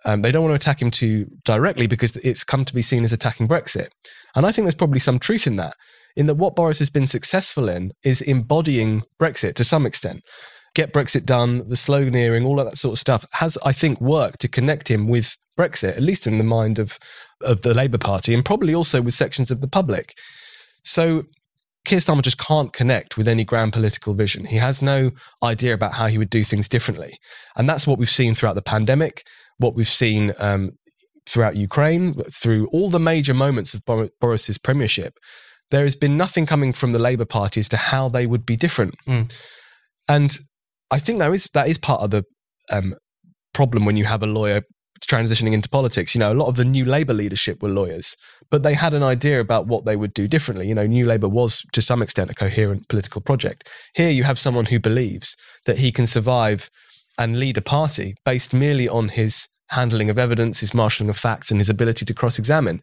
um, 0.04 0.22
they 0.22 0.30
don't 0.30 0.42
want 0.44 0.52
to 0.52 0.56
attack 0.56 0.82
him 0.82 0.90
too 0.90 1.26
directly 1.44 1.86
because 1.86 2.16
it's 2.18 2.44
come 2.44 2.64
to 2.64 2.74
be 2.74 2.82
seen 2.82 3.04
as 3.04 3.12
attacking 3.12 3.48
Brexit. 3.48 3.88
And 4.34 4.46
I 4.46 4.52
think 4.52 4.64
there's 4.64 4.74
probably 4.74 5.00
some 5.00 5.18
truth 5.18 5.46
in 5.46 5.56
that, 5.56 5.74
in 6.16 6.26
that 6.26 6.36
what 6.36 6.56
Boris 6.56 6.78
has 6.78 6.90
been 6.90 7.06
successful 7.06 7.68
in 7.68 7.92
is 8.02 8.20
embodying 8.20 9.02
Brexit 9.20 9.54
to 9.54 9.64
some 9.64 9.86
extent. 9.86 10.22
Get 10.74 10.92
Brexit 10.92 11.24
done, 11.24 11.68
the 11.68 11.76
sloganeering, 11.76 12.44
all 12.44 12.58
of 12.58 12.66
that 12.66 12.78
sort 12.78 12.94
of 12.94 12.98
stuff 12.98 13.24
has, 13.32 13.56
I 13.64 13.72
think, 13.72 14.00
worked 14.00 14.40
to 14.40 14.48
connect 14.48 14.90
him 14.90 15.06
with 15.06 15.36
Brexit, 15.56 15.96
at 15.96 16.02
least 16.02 16.26
in 16.26 16.38
the 16.38 16.44
mind 16.44 16.80
of, 16.80 16.98
of 17.40 17.62
the 17.62 17.74
Labour 17.74 17.98
Party 17.98 18.34
and 18.34 18.44
probably 18.44 18.74
also 18.74 19.00
with 19.00 19.14
sections 19.14 19.52
of 19.52 19.60
the 19.60 19.68
public. 19.68 20.14
So 20.82 21.24
Keir 21.84 22.00
Starmer 22.00 22.22
just 22.22 22.38
can't 22.38 22.72
connect 22.72 23.16
with 23.16 23.28
any 23.28 23.44
grand 23.44 23.72
political 23.72 24.14
vision. 24.14 24.46
He 24.46 24.56
has 24.56 24.82
no 24.82 25.12
idea 25.44 25.74
about 25.74 25.92
how 25.92 26.08
he 26.08 26.18
would 26.18 26.30
do 26.30 26.42
things 26.42 26.68
differently. 26.68 27.18
And 27.54 27.68
that's 27.68 27.86
what 27.86 27.98
we've 27.98 28.10
seen 28.10 28.34
throughout 28.34 28.54
the 28.54 28.62
pandemic 28.62 29.24
what 29.58 29.74
we've 29.74 29.88
seen 29.88 30.32
um, 30.38 30.72
throughout 31.26 31.56
Ukraine, 31.56 32.14
through 32.32 32.66
all 32.68 32.90
the 32.90 33.00
major 33.00 33.34
moments 33.34 33.74
of 33.74 33.82
Boris's 34.20 34.58
premiership, 34.58 35.14
there 35.70 35.82
has 35.82 35.96
been 35.96 36.16
nothing 36.16 36.46
coming 36.46 36.72
from 36.72 36.92
the 36.92 36.98
Labour 36.98 37.24
Party 37.24 37.60
as 37.60 37.68
to 37.70 37.76
how 37.76 38.08
they 38.08 38.26
would 38.26 38.44
be 38.44 38.56
different. 38.56 38.94
Mm. 39.06 39.32
And 40.08 40.38
I 40.90 40.98
think 40.98 41.18
that 41.18 41.32
is 41.32 41.48
that 41.54 41.68
is 41.68 41.78
part 41.78 42.02
of 42.02 42.10
the 42.10 42.24
um, 42.70 42.94
problem 43.52 43.84
when 43.84 43.96
you 43.96 44.04
have 44.04 44.22
a 44.22 44.26
lawyer 44.26 44.62
transitioning 45.08 45.52
into 45.52 45.68
politics. 45.68 46.14
You 46.14 46.20
know, 46.20 46.32
a 46.32 46.34
lot 46.34 46.48
of 46.48 46.56
the 46.56 46.64
new 46.64 46.84
Labour 46.84 47.14
leadership 47.14 47.62
were 47.62 47.68
lawyers, 47.68 48.16
but 48.50 48.62
they 48.62 48.74
had 48.74 48.94
an 48.94 49.02
idea 49.02 49.40
about 49.40 49.66
what 49.66 49.84
they 49.84 49.96
would 49.96 50.14
do 50.14 50.28
differently. 50.28 50.68
You 50.68 50.74
know, 50.74 50.86
New 50.86 51.06
Labour 51.06 51.28
was 51.28 51.62
to 51.72 51.82
some 51.82 52.02
extent 52.02 52.30
a 52.30 52.34
coherent 52.34 52.88
political 52.88 53.20
project. 53.20 53.68
Here 53.94 54.10
you 54.10 54.24
have 54.24 54.38
someone 54.38 54.66
who 54.66 54.78
believes 54.78 55.36
that 55.66 55.78
he 55.78 55.90
can 55.92 56.06
survive 56.06 56.70
and 57.18 57.38
lead 57.38 57.56
a 57.56 57.62
party 57.62 58.14
based 58.24 58.52
merely 58.52 58.88
on 58.88 59.08
his 59.08 59.48
handling 59.74 60.10
of 60.10 60.18
evidence, 60.18 60.60
his 60.60 60.74
marshalling 60.74 61.10
of 61.10 61.16
facts, 61.16 61.50
and 61.50 61.60
his 61.60 61.68
ability 61.68 62.04
to 62.06 62.14
cross 62.14 62.38
examine. 62.38 62.80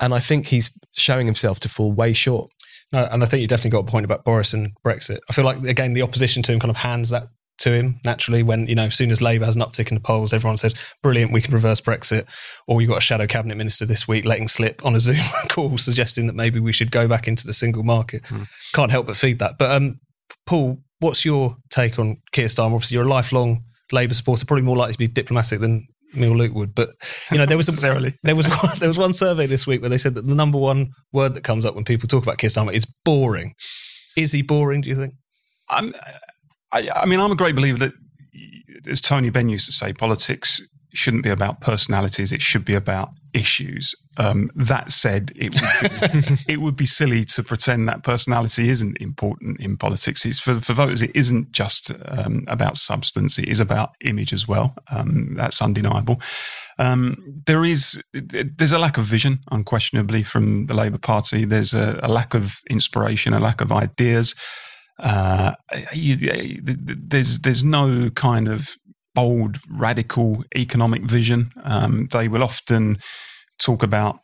And 0.00 0.14
I 0.14 0.20
think 0.20 0.46
he's 0.46 0.70
showing 0.96 1.26
himself 1.26 1.60
to 1.60 1.68
fall 1.68 1.92
way 1.92 2.12
short. 2.12 2.50
No, 2.92 3.06
and 3.10 3.22
I 3.22 3.26
think 3.26 3.42
you 3.42 3.48
definitely 3.48 3.72
got 3.72 3.88
a 3.88 3.90
point 3.90 4.04
about 4.04 4.24
Boris 4.24 4.54
and 4.54 4.72
Brexit. 4.84 5.18
I 5.28 5.32
feel 5.32 5.44
like 5.44 5.62
again 5.64 5.92
the 5.92 6.02
opposition 6.02 6.42
to 6.44 6.52
him 6.52 6.60
kind 6.60 6.70
of 6.70 6.76
hands 6.76 7.10
that 7.10 7.28
to 7.58 7.72
him 7.72 7.98
naturally 8.04 8.42
when 8.42 8.66
you 8.68 8.74
know 8.74 8.84
as 8.84 8.94
soon 8.94 9.10
as 9.10 9.20
Labour 9.20 9.44
has 9.44 9.56
an 9.56 9.62
uptick 9.62 9.88
in 9.88 9.94
the 9.94 10.00
polls, 10.00 10.32
everyone 10.32 10.56
says 10.56 10.74
brilliant, 11.02 11.32
we 11.32 11.40
can 11.40 11.52
reverse 11.52 11.80
Brexit. 11.80 12.24
Or 12.66 12.80
you've 12.80 12.88
got 12.88 12.98
a 12.98 13.02
shadow 13.02 13.26
cabinet 13.26 13.56
minister 13.56 13.84
this 13.84 14.08
week 14.08 14.24
letting 14.24 14.48
slip 14.48 14.84
on 14.86 14.94
a 14.94 15.00
Zoom 15.06 15.16
call 15.48 15.76
suggesting 15.76 16.26
that 16.28 16.34
maybe 16.34 16.60
we 16.60 16.72
should 16.72 16.90
go 16.90 17.08
back 17.08 17.28
into 17.28 17.46
the 17.46 17.52
single 17.52 17.82
market. 17.82 18.24
Hmm. 18.26 18.44
Can't 18.74 18.90
help 18.90 19.06
but 19.06 19.16
feed 19.16 19.40
that. 19.40 19.58
But 19.58 19.72
um, 19.72 20.00
Paul, 20.46 20.78
what's 21.00 21.24
your 21.24 21.56
take 21.70 21.98
on 21.98 22.18
Keir 22.32 22.46
Starmer? 22.46 22.74
Obviously, 22.74 22.94
you're 22.94 23.06
a 23.06 23.08
lifelong 23.08 23.64
Labour 23.92 24.14
supporter, 24.14 24.46
probably 24.46 24.62
more 24.62 24.76
likely 24.76 24.92
to 24.92 24.98
be 24.98 25.08
diplomatic 25.08 25.60
than 25.60 25.86
Neil 26.14 26.36
Luke 26.36 26.54
would. 26.54 26.74
But 26.74 26.90
you 27.30 27.38
know, 27.38 27.46
there 27.46 27.56
was 27.56 27.68
a, 27.68 28.12
there 28.22 28.36
was 28.36 28.48
one, 28.48 28.78
there 28.78 28.88
was 28.88 28.98
one 28.98 29.12
survey 29.12 29.46
this 29.46 29.66
week 29.66 29.80
where 29.80 29.90
they 29.90 29.98
said 29.98 30.14
that 30.14 30.26
the 30.26 30.34
number 30.34 30.58
one 30.58 30.88
word 31.12 31.34
that 31.34 31.44
comes 31.44 31.64
up 31.64 31.74
when 31.74 31.84
people 31.84 32.08
talk 32.08 32.22
about 32.22 32.38
Keir 32.38 32.50
Starmer 32.50 32.72
is 32.72 32.86
boring. 33.04 33.54
Is 34.16 34.32
he 34.32 34.42
boring? 34.42 34.80
Do 34.80 34.88
you 34.88 34.96
think? 34.96 35.14
I'm, 35.70 35.94
I, 36.72 36.90
I 36.94 37.06
mean, 37.06 37.20
I'm 37.20 37.32
a 37.32 37.36
great 37.36 37.54
believer 37.54 37.78
that, 37.78 37.92
as 38.88 39.00
Tony 39.00 39.30
Benn 39.30 39.48
used 39.48 39.66
to 39.66 39.72
say, 39.72 39.92
politics 39.92 40.60
shouldn't 40.92 41.22
be 41.22 41.30
about 41.30 41.60
personalities. 41.60 42.32
It 42.32 42.42
should 42.42 42.64
be 42.64 42.74
about 42.74 43.10
issues. 43.32 43.94
Um, 44.16 44.50
that 44.56 44.90
said, 44.90 45.32
it 45.36 45.54
would, 45.54 45.62
be, 46.22 46.36
it 46.52 46.60
would 46.60 46.76
be 46.76 46.86
silly 46.86 47.24
to 47.26 47.42
pretend 47.42 47.88
that 47.88 48.02
personality 48.02 48.68
isn't 48.68 48.96
important 49.00 49.60
in 49.60 49.76
politics. 49.76 50.24
It's 50.24 50.40
for, 50.40 50.60
for 50.60 50.72
voters. 50.72 51.02
It 51.02 51.12
isn't 51.14 51.52
just 51.52 51.92
um, 52.06 52.44
about 52.48 52.76
substance. 52.76 53.38
It 53.38 53.48
is 53.48 53.60
about 53.60 53.92
image 54.04 54.32
as 54.32 54.48
well. 54.48 54.74
Um, 54.90 55.34
that's 55.34 55.62
undeniable. 55.62 56.20
Um, 56.78 57.42
there 57.46 57.64
is 57.64 58.02
there's 58.12 58.72
a 58.72 58.78
lack 58.78 58.98
of 58.98 59.04
vision, 59.04 59.40
unquestionably, 59.50 60.22
from 60.22 60.66
the 60.66 60.74
Labour 60.74 60.98
Party. 60.98 61.44
There's 61.44 61.74
a, 61.74 61.98
a 62.02 62.08
lack 62.08 62.34
of 62.34 62.60
inspiration, 62.70 63.34
a 63.34 63.40
lack 63.40 63.60
of 63.60 63.72
ideas. 63.72 64.34
Uh, 64.98 65.54
you, 65.92 66.16
there's 66.62 67.40
there's 67.40 67.64
no 67.64 68.10
kind 68.10 68.48
of 68.48 68.76
bold, 69.18 69.58
radical 69.68 70.44
economic 70.54 71.02
vision. 71.02 71.50
Um, 71.64 72.08
they 72.12 72.28
will 72.28 72.44
often 72.44 72.98
talk 73.58 73.82
about 73.82 74.20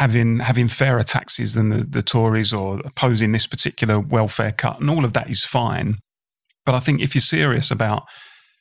having 0.00 0.38
having 0.38 0.68
fairer 0.68 1.02
taxes 1.02 1.54
than 1.54 1.70
the, 1.70 1.82
the 1.96 2.02
Tories 2.02 2.52
or 2.52 2.80
opposing 2.84 3.32
this 3.32 3.46
particular 3.46 3.98
welfare 3.98 4.52
cut, 4.52 4.80
and 4.80 4.88
all 4.88 5.04
of 5.04 5.12
that 5.12 5.28
is 5.28 5.44
fine. 5.44 5.98
But 6.64 6.74
I 6.76 6.80
think 6.80 7.00
if 7.00 7.14
you're 7.14 7.22
serious 7.38 7.70
about 7.70 8.02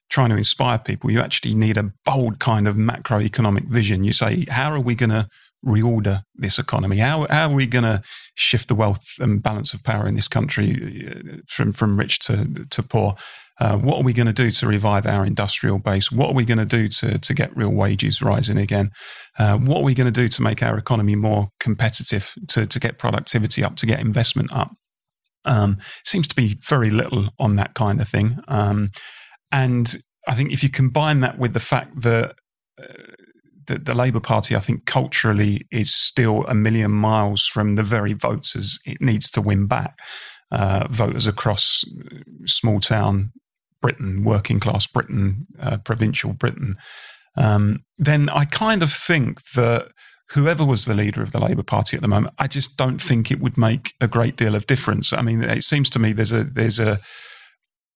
trying 0.10 0.32
to 0.32 0.38
inspire 0.38 0.80
people, 0.80 1.12
you 1.12 1.22
actually 1.22 1.56
need 1.56 1.78
a 1.78 1.92
bold 2.06 2.40
kind 2.40 2.68
of 2.68 2.76
macroeconomic 2.76 3.66
vision. 3.68 4.04
You 4.04 4.14
say, 4.14 4.46
how 4.50 4.72
are 4.72 4.80
we 4.80 4.96
going 4.96 5.10
to 5.10 5.28
reorder 5.66 6.24
this 6.44 6.58
economy? 6.60 6.98
How, 6.98 7.28
how 7.30 7.50
are 7.50 7.56
we 7.56 7.68
going 7.68 7.84
to 7.84 8.02
shift 8.36 8.68
the 8.68 8.76
wealth 8.76 9.06
and 9.20 9.44
balance 9.44 9.74
of 9.74 9.84
power 9.84 10.08
in 10.08 10.16
this 10.16 10.30
country 10.30 10.68
uh, 11.08 11.42
from, 11.48 11.74
from 11.74 12.00
rich 12.00 12.20
to, 12.20 12.66
to 12.70 12.84
poor? 12.84 13.16
Uh, 13.60 13.78
what 13.78 13.98
are 13.98 14.04
we 14.04 14.14
going 14.14 14.28
to 14.28 14.34
do 14.34 14.52
to 14.52 14.68
revive 14.68 15.06
our 15.08 15.26
industrial 15.26 15.80
base? 15.80 16.12
What 16.12 16.30
are 16.30 16.34
we 16.34 16.46
going 16.46 16.60
to 16.60 16.66
do 16.66 16.88
to, 16.88 17.18
to 17.18 17.34
get 17.34 17.56
real 17.58 17.72
wages 17.72 18.22
rising 18.22 18.58
again? 18.58 18.92
Uh, 19.40 19.58
what 19.58 19.80
are 19.80 19.84
we 19.84 19.96
going 19.96 20.12
to 20.12 20.22
do 20.22 20.28
to 20.28 20.42
make 20.42 20.62
our 20.62 20.78
economy 20.78 21.16
more 21.16 21.50
competitive, 21.60 22.34
to, 22.50 22.68
to 22.68 22.80
get 22.80 23.00
productivity 23.00 23.64
up, 23.64 23.76
to 23.78 23.86
get 23.86 24.00
investment 24.00 24.54
up? 24.54 24.72
Um, 25.46 25.78
seems 26.04 26.28
to 26.28 26.36
be 26.36 26.60
very 26.68 26.90
little 26.90 27.30
on 27.40 27.56
that 27.56 27.74
kind 27.74 28.02
of 28.02 28.08
thing. 28.08 28.38
Um, 28.48 28.92
and 29.52 29.98
I 30.28 30.36
think 30.36 30.52
if 30.52 30.62
you 30.62 30.70
combine 30.70 31.22
that 31.22 31.40
with 31.40 31.54
the 31.54 31.60
fact 31.60 32.02
that 32.02 32.36
uh, 32.80 32.86
the, 33.66 33.80
the 33.80 33.96
Labour 33.96 34.20
Party, 34.20 34.56
I 34.56 34.60
think 34.60 34.86
culturally 34.86 35.66
is 35.72 35.94
still 35.94 36.44
a 36.46 36.54
million 36.54 36.92
miles 36.92 37.46
from 37.46 37.76
the 37.76 37.84
very 37.84 38.14
voters 38.14 38.80
it 38.86 39.02
needs 39.02 39.32
to 39.32 39.42
win 39.42 39.68
back. 39.68 39.98
Uh, 40.50 40.88
voters 40.90 41.28
across 41.28 41.84
small 42.46 42.80
town 42.80 43.34
Britain, 43.82 44.24
working 44.24 44.60
class 44.60 44.88
Britain, 44.88 45.48
uh, 45.60 45.78
provincial 45.78 46.34
Britain, 46.34 46.78
um, 47.36 47.84
then 47.98 48.30
I 48.30 48.46
kind 48.46 48.82
of 48.82 48.92
think 48.92 49.52
that 49.52 49.90
whoever 50.32 50.66
was 50.66 50.86
the 50.86 50.94
leader 50.94 51.22
of 51.22 51.32
the 51.32 51.40
Labour 51.40 51.64
Party 51.64 51.96
at 51.96 52.02
the 52.02 52.08
moment, 52.08 52.34
I 52.38 52.48
just 52.48 52.78
don't 52.78 53.02
think 53.02 53.32
it 53.32 53.40
would 53.40 53.58
make 53.58 53.94
a 54.02 54.08
great 54.08 54.36
deal 54.36 54.56
of 54.56 54.68
difference. 54.68 55.14
I 55.14 55.22
mean, 55.22 55.44
it 55.44 55.64
seems 55.64 55.90
to 55.92 56.00
me 56.00 56.14
there's 56.14 56.32
a 56.32 56.44
there's 56.44 56.80
a 56.80 57.00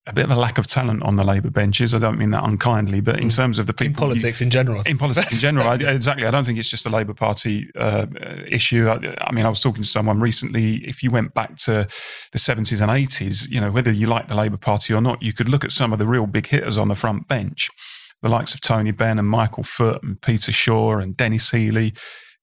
a 0.06 0.12
bit 0.12 0.24
of 0.24 0.32
a 0.32 0.36
lack 0.36 0.58
of 0.58 0.66
talent 0.66 1.02
on 1.04 1.14
the 1.14 1.22
Labour 1.22 1.50
benches. 1.50 1.94
I 1.94 1.98
don't 1.98 2.18
mean 2.18 2.32
that 2.32 2.42
unkindly, 2.42 3.00
but 3.00 3.20
in 3.20 3.28
mm. 3.28 3.36
terms 3.36 3.60
of 3.60 3.68
the 3.68 3.72
people. 3.72 4.04
In 4.04 4.10
politics 4.10 4.40
you, 4.40 4.46
in 4.46 4.50
general. 4.50 4.82
In 4.84 4.98
politics 4.98 5.32
in 5.32 5.38
general, 5.38 5.68
I, 5.68 5.76
exactly. 5.76 6.26
I 6.26 6.32
don't 6.32 6.44
think 6.44 6.58
it's 6.58 6.68
just 6.68 6.86
a 6.86 6.90
Labour 6.90 7.14
Party 7.14 7.70
uh, 7.76 8.06
issue. 8.48 8.88
I, 8.88 9.14
I, 9.20 9.32
mean, 9.32 9.46
I 9.46 9.48
was 9.48 9.60
talking 9.60 9.82
to 9.82 9.88
someone 9.88 10.18
recently. 10.18 10.76
If 10.84 11.04
you 11.04 11.12
went 11.12 11.34
back 11.34 11.56
to 11.58 11.86
the 12.32 12.38
70s 12.38 12.80
and 12.80 12.90
80s, 12.90 13.48
you 13.48 13.60
know, 13.60 13.70
whether 13.70 13.92
you 13.92 14.08
like 14.08 14.26
the 14.26 14.34
Labour 14.34 14.56
Party 14.56 14.92
or 14.92 15.00
not, 15.00 15.22
you 15.22 15.32
could 15.32 15.48
look 15.48 15.64
at 15.64 15.70
some 15.70 15.92
of 15.92 16.00
the 16.00 16.06
real 16.06 16.26
big 16.26 16.46
hitters 16.46 16.78
on 16.78 16.88
the 16.88 16.96
front 16.96 17.28
bench, 17.28 17.68
the 18.22 18.28
likes 18.28 18.54
of 18.54 18.60
Tony 18.60 18.90
Benn 18.90 19.20
and 19.20 19.28
Michael 19.28 19.62
Foot 19.62 20.02
and 20.02 20.20
Peter 20.20 20.50
Shore 20.50 20.98
and 20.98 21.16
Denis 21.16 21.50
Healey. 21.50 21.94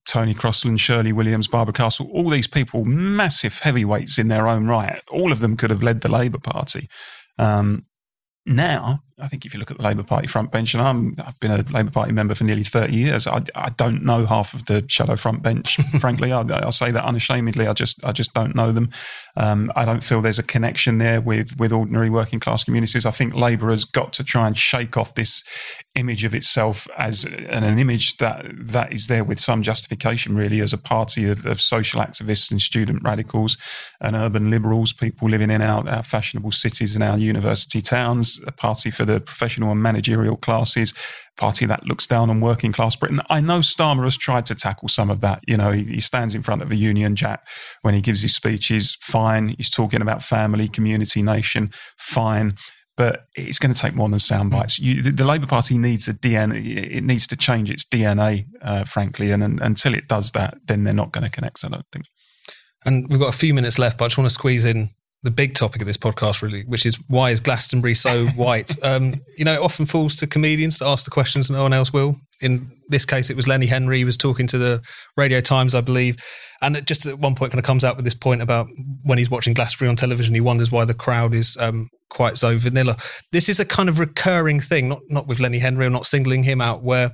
Tony 0.07 0.33
Crosland, 0.33 0.79
Shirley 0.79 1.11
Williams, 1.11 1.47
Barbara 1.47 1.73
Castle, 1.73 2.09
all 2.11 2.29
these 2.29 2.47
people, 2.47 2.83
massive 2.83 3.59
heavyweights 3.59 4.17
in 4.17 4.27
their 4.27 4.47
own 4.47 4.65
right. 4.65 5.03
All 5.11 5.31
of 5.31 5.39
them 5.39 5.55
could 5.55 5.69
have 5.69 5.83
led 5.83 6.01
the 6.01 6.09
Labour 6.09 6.39
Party. 6.39 6.89
Um, 7.39 7.85
now, 8.45 9.01
I 9.21 9.27
think 9.27 9.45
if 9.45 9.53
you 9.53 9.59
look 9.59 9.71
at 9.71 9.77
the 9.77 9.83
Labour 9.83 10.03
Party 10.03 10.27
front 10.27 10.51
bench, 10.51 10.73
and 10.73 10.81
I'm, 10.81 11.15
I've 11.25 11.39
been 11.39 11.51
a 11.51 11.63
Labour 11.71 11.91
Party 11.91 12.11
member 12.11 12.35
for 12.35 12.43
nearly 12.43 12.63
30 12.63 12.93
years, 12.93 13.27
I, 13.27 13.43
I 13.55 13.69
don't 13.69 14.03
know 14.03 14.25
half 14.25 14.53
of 14.53 14.65
the 14.65 14.85
shadow 14.87 15.15
front 15.15 15.43
bench, 15.43 15.75
frankly. 15.99 16.31
I, 16.31 16.43
will 16.43 16.71
say 16.71 16.91
that 16.91 17.03
unashamedly. 17.03 17.67
I 17.67 17.73
just, 17.73 18.03
I 18.05 18.11
just 18.11 18.33
don't 18.33 18.55
know 18.55 18.71
them. 18.71 18.89
Um, 19.35 19.71
I 19.75 19.85
don't 19.85 20.03
feel 20.03 20.21
there's 20.21 20.39
a 20.39 20.43
connection 20.43 20.97
there 20.97 21.21
with, 21.21 21.57
with 21.59 21.71
ordinary 21.71 22.09
working 22.09 22.39
class 22.39 22.63
communities. 22.63 23.05
I 23.05 23.11
think 23.11 23.33
Labour 23.33 23.71
has 23.71 23.85
got 23.85 24.13
to 24.13 24.23
try 24.23 24.47
and 24.47 24.57
shake 24.57 24.97
off 24.97 25.15
this 25.15 25.43
image 25.95 26.23
of 26.23 26.33
itself 26.33 26.87
as 26.97 27.25
an, 27.25 27.63
an 27.63 27.79
image 27.79 28.17
that, 28.17 28.45
that 28.57 28.93
is 28.93 29.07
there 29.07 29.23
with 29.23 29.39
some 29.39 29.63
justification, 29.63 30.35
really, 30.35 30.61
as 30.61 30.73
a 30.73 30.77
party 30.77 31.29
of, 31.29 31.45
of 31.45 31.61
social 31.61 32.01
activists 32.01 32.51
and 32.51 32.61
student 32.61 33.03
radicals 33.03 33.57
and 34.01 34.15
urban 34.15 34.49
liberals, 34.49 34.93
people 34.93 35.29
living 35.29 35.51
in 35.51 35.61
our, 35.61 35.87
our 35.89 36.03
fashionable 36.03 36.51
cities 36.51 36.95
and 36.95 37.03
our 37.03 37.17
university 37.17 37.81
towns, 37.81 38.39
a 38.47 38.51
party 38.51 38.91
for 38.91 39.08
the 39.13 39.19
professional 39.19 39.71
and 39.71 39.81
managerial 39.81 40.37
classes, 40.37 40.93
party 41.37 41.65
that 41.65 41.85
looks 41.85 42.05
down 42.07 42.29
on 42.29 42.41
working 42.41 42.71
class 42.71 42.95
Britain. 42.95 43.21
I 43.29 43.41
know 43.41 43.59
Starmer 43.59 44.03
has 44.03 44.17
tried 44.17 44.45
to 44.47 44.55
tackle 44.55 44.87
some 44.87 45.09
of 45.09 45.21
that. 45.21 45.41
You 45.47 45.57
know, 45.57 45.71
he, 45.71 45.83
he 45.83 45.99
stands 45.99 46.35
in 46.35 46.43
front 46.43 46.61
of 46.61 46.71
a 46.71 46.75
Union 46.75 47.15
Jack 47.15 47.47
when 47.81 47.93
he 47.93 48.01
gives 48.01 48.21
his 48.21 48.35
speeches, 48.35 48.97
fine. 49.01 49.55
He's 49.57 49.69
talking 49.69 50.01
about 50.01 50.23
family, 50.23 50.67
community, 50.67 51.21
nation, 51.21 51.71
fine 51.97 52.55
but 52.97 53.27
it's 53.33 53.59
going 53.59 53.73
to 53.73 53.79
take 53.79 53.95
more 53.95 54.09
than 54.09 54.19
sound 54.19 54.51
bites. 54.51 54.77
You, 54.77 55.01
the, 55.01 55.11
the, 55.11 55.23
Labour 55.23 55.45
Party 55.45 55.77
needs 55.77 56.09
a 56.09 56.13
DNA. 56.13 56.97
It 56.97 57.03
needs 57.05 57.27
to 57.27 57.37
change 57.37 57.71
its 57.71 57.85
DNA, 57.85 58.45
uh, 58.61 58.83
frankly, 58.83 59.31
and, 59.31 59.41
and, 59.41 59.61
until 59.61 59.93
it 59.93 60.09
does 60.09 60.31
that, 60.31 60.57
then 60.65 60.83
they're 60.83 60.93
not 60.93 61.13
going 61.13 61.23
to 61.23 61.29
connect. 61.29 61.63
I 61.63 61.69
don't 61.69 61.85
think. 61.93 62.07
And 62.83 63.07
we've 63.09 63.19
got 63.19 63.33
a 63.33 63.37
few 63.37 63.53
minutes 63.53 63.79
left, 63.79 63.97
but 63.97 64.03
I 64.03 64.07
just 64.09 64.17
want 64.17 64.29
to 64.29 64.33
squeeze 64.33 64.65
in 64.65 64.89
the 65.23 65.31
big 65.31 65.53
topic 65.53 65.81
of 65.81 65.87
this 65.87 65.97
podcast, 65.97 66.41
really, 66.41 66.63
which 66.63 66.85
is 66.85 66.97
why 67.07 67.31
is 67.31 67.39
Glastonbury 67.39 67.95
so 67.95 68.27
white? 68.35 68.71
Um, 68.83 69.15
you 69.37 69.45
know, 69.45 69.53
it 69.53 69.61
often 69.61 69.85
falls 69.85 70.15
to 70.17 70.27
comedians 70.27 70.79
to 70.79 70.85
ask 70.85 71.05
the 71.05 71.11
questions 71.11 71.49
no 71.49 71.61
one 71.61 71.73
else 71.73 71.91
will. 71.91 72.15
In 72.41 72.71
this 72.87 73.05
case, 73.05 73.29
it 73.29 73.35
was 73.35 73.47
Lenny 73.47 73.65
Henry. 73.65 73.97
He 73.97 74.05
was 74.05 74.15
talking 74.15 74.47
to 74.47 74.57
the 74.57 74.81
Radio 75.17 75.41
Times, 75.41 75.75
I 75.75 75.81
believe. 75.81 76.17
And 76.61 76.77
it 76.77 76.85
just 76.85 77.05
at 77.05 77.19
one 77.19 77.35
point 77.35 77.51
kind 77.51 77.59
of 77.59 77.65
comes 77.65 77.83
out 77.83 77.97
with 77.97 78.05
this 78.05 78.15
point 78.15 78.41
about 78.41 78.67
when 79.03 79.17
he's 79.17 79.29
watching 79.29 79.53
Glastonbury 79.53 79.89
on 79.89 79.97
television, 79.97 80.33
he 80.33 80.41
wonders 80.41 80.71
why 80.71 80.85
the 80.85 80.93
crowd 80.93 81.33
is 81.33 81.57
um, 81.59 81.89
quite 82.09 82.37
so 82.37 82.57
vanilla. 82.57 82.95
This 83.31 83.49
is 83.49 83.59
a 83.59 83.65
kind 83.65 83.89
of 83.89 83.99
recurring 83.99 84.61
thing, 84.61 84.89
not, 84.89 85.01
not 85.09 85.27
with 85.27 85.39
Lenny 85.39 85.59
Henry, 85.59 85.85
I'm 85.85 85.93
not 85.93 86.05
singling 86.05 86.43
him 86.43 86.61
out, 86.61 86.81
where 86.81 87.11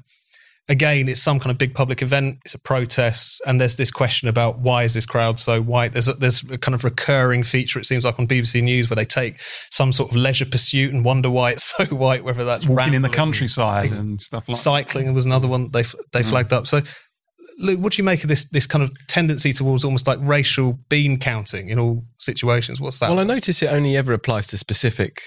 again, 0.68 1.08
it's 1.08 1.22
some 1.22 1.40
kind 1.40 1.52
of 1.52 1.58
big 1.58 1.74
public 1.74 2.02
event, 2.02 2.40
it's 2.44 2.54
a 2.54 2.60
protest, 2.60 3.42
and 3.46 3.62
there's 3.62 3.76
this 3.76 3.92
question 3.92 4.28
about 4.28 4.60
why 4.60 4.84
is 4.84 4.94
this 4.94 5.06
crowd 5.06 5.40
so 5.40 5.62
white? 5.62 5.94
There's 5.94 6.08
a, 6.08 6.14
there's 6.14 6.44
a 6.50 6.58
kind 6.58 6.74
of 6.74 6.84
recurring 6.84 7.44
feature, 7.44 7.80
it 7.80 7.86
seems 7.86 8.04
like 8.04 8.18
on 8.20 8.28
BBC 8.28 8.64
News, 8.64 8.90
where 8.90 8.96
they 8.96 9.06
take 9.06 9.40
some 9.72 9.92
sort 9.92 10.10
of 10.10 10.16
leisure 10.16 10.46
pursuit 10.46 10.94
and 10.94 11.06
wonder 11.06 11.30
why 11.30 11.52
it's 11.52 11.64
so 11.78 11.86
white, 11.86 12.24
whether 12.24 12.46
that's 12.46 12.68
walking 12.68 12.94
in 12.94 13.02
the 13.02 13.10
countryside 13.10 13.92
and, 13.92 14.00
and 14.00 14.22
stuff 14.22 14.48
like 14.48 14.58
cycling 14.58 15.14
was 15.14 15.26
another 15.26 15.48
one 15.48 15.70
they 15.72 15.84
they 16.12 16.22
mm. 16.22 16.30
flagged 16.30 16.54
up. 16.54 16.68
So. 16.68 16.82
Luke, 17.58 17.80
what 17.80 17.94
do 17.94 18.02
you 18.02 18.04
make 18.04 18.22
of 18.22 18.28
this 18.28 18.44
this 18.50 18.68
kind 18.68 18.84
of 18.84 18.92
tendency 19.08 19.54
towards 19.54 19.86
almost 19.86 20.08
like 20.08 20.20
racial 20.22 20.78
bean 20.90 21.18
counting 21.18 21.70
in 21.70 21.80
all 21.80 22.04
situations? 22.20 22.82
What's 22.82 23.00
that? 23.00 23.10
Well, 23.10 23.20
I 23.20 23.24
notice 23.24 23.62
it 23.64 23.68
only 23.68 23.96
ever 23.96 24.12
applies 24.12 24.48
to 24.48 24.58
specific 24.58 25.22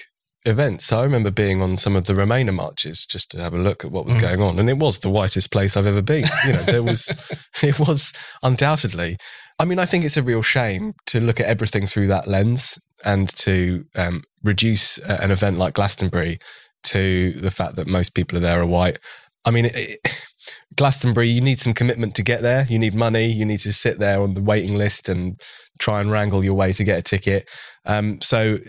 events. 0.45 0.85
So 0.85 0.99
I 0.99 1.03
remember 1.03 1.31
being 1.31 1.61
on 1.61 1.77
some 1.77 1.95
of 1.95 2.05
the 2.05 2.13
Remainer 2.13 2.53
marches 2.53 3.05
just 3.05 3.29
to 3.31 3.39
have 3.39 3.53
a 3.53 3.57
look 3.57 3.83
at 3.83 3.91
what 3.91 4.05
was 4.05 4.15
mm. 4.15 4.21
going 4.21 4.41
on, 4.41 4.59
and 4.59 4.69
it 4.69 4.77
was 4.77 4.99
the 4.99 5.09
whitest 5.09 5.51
place 5.51 5.75
I've 5.75 5.85
ever 5.85 6.01
been. 6.01 6.25
You 6.45 6.53
know, 6.53 6.63
there 6.63 6.83
was, 6.83 7.15
it 7.61 7.79
was 7.79 8.13
undoubtedly. 8.43 9.17
I 9.59 9.65
mean, 9.65 9.79
I 9.79 9.85
think 9.85 10.05
it's 10.05 10.17
a 10.17 10.23
real 10.23 10.41
shame 10.41 10.93
to 11.07 11.19
look 11.19 11.39
at 11.39 11.45
everything 11.45 11.85
through 11.85 12.07
that 12.07 12.27
lens 12.27 12.79
and 13.03 13.27
to 13.37 13.85
um, 13.95 14.23
reduce 14.43 14.97
an 14.99 15.31
event 15.31 15.57
like 15.57 15.73
Glastonbury 15.73 16.39
to 16.83 17.33
the 17.33 17.51
fact 17.51 17.75
that 17.75 17.87
most 17.87 18.13
people 18.13 18.37
are 18.37 18.41
there 18.41 18.61
are 18.61 18.65
white. 18.65 18.99
I 19.45 19.51
mean, 19.51 19.65
it, 19.65 19.99
Glastonbury, 20.75 21.27
you 21.27 21.41
need 21.41 21.59
some 21.59 21.73
commitment 21.73 22.15
to 22.15 22.23
get 22.23 22.41
there. 22.41 22.65
You 22.69 22.79
need 22.79 22.95
money. 22.95 23.27
You 23.27 23.43
need 23.43 23.59
to 23.59 23.73
sit 23.73 23.99
there 23.99 24.21
on 24.21 24.33
the 24.33 24.41
waiting 24.41 24.75
list 24.75 25.09
and 25.09 25.39
try 25.77 25.99
and 25.99 26.09
wrangle 26.09 26.43
your 26.43 26.53
way 26.53 26.71
to 26.73 26.83
get 26.83 26.97
a 26.97 27.01
ticket. 27.01 27.49
Um, 27.85 28.21
so 28.21 28.59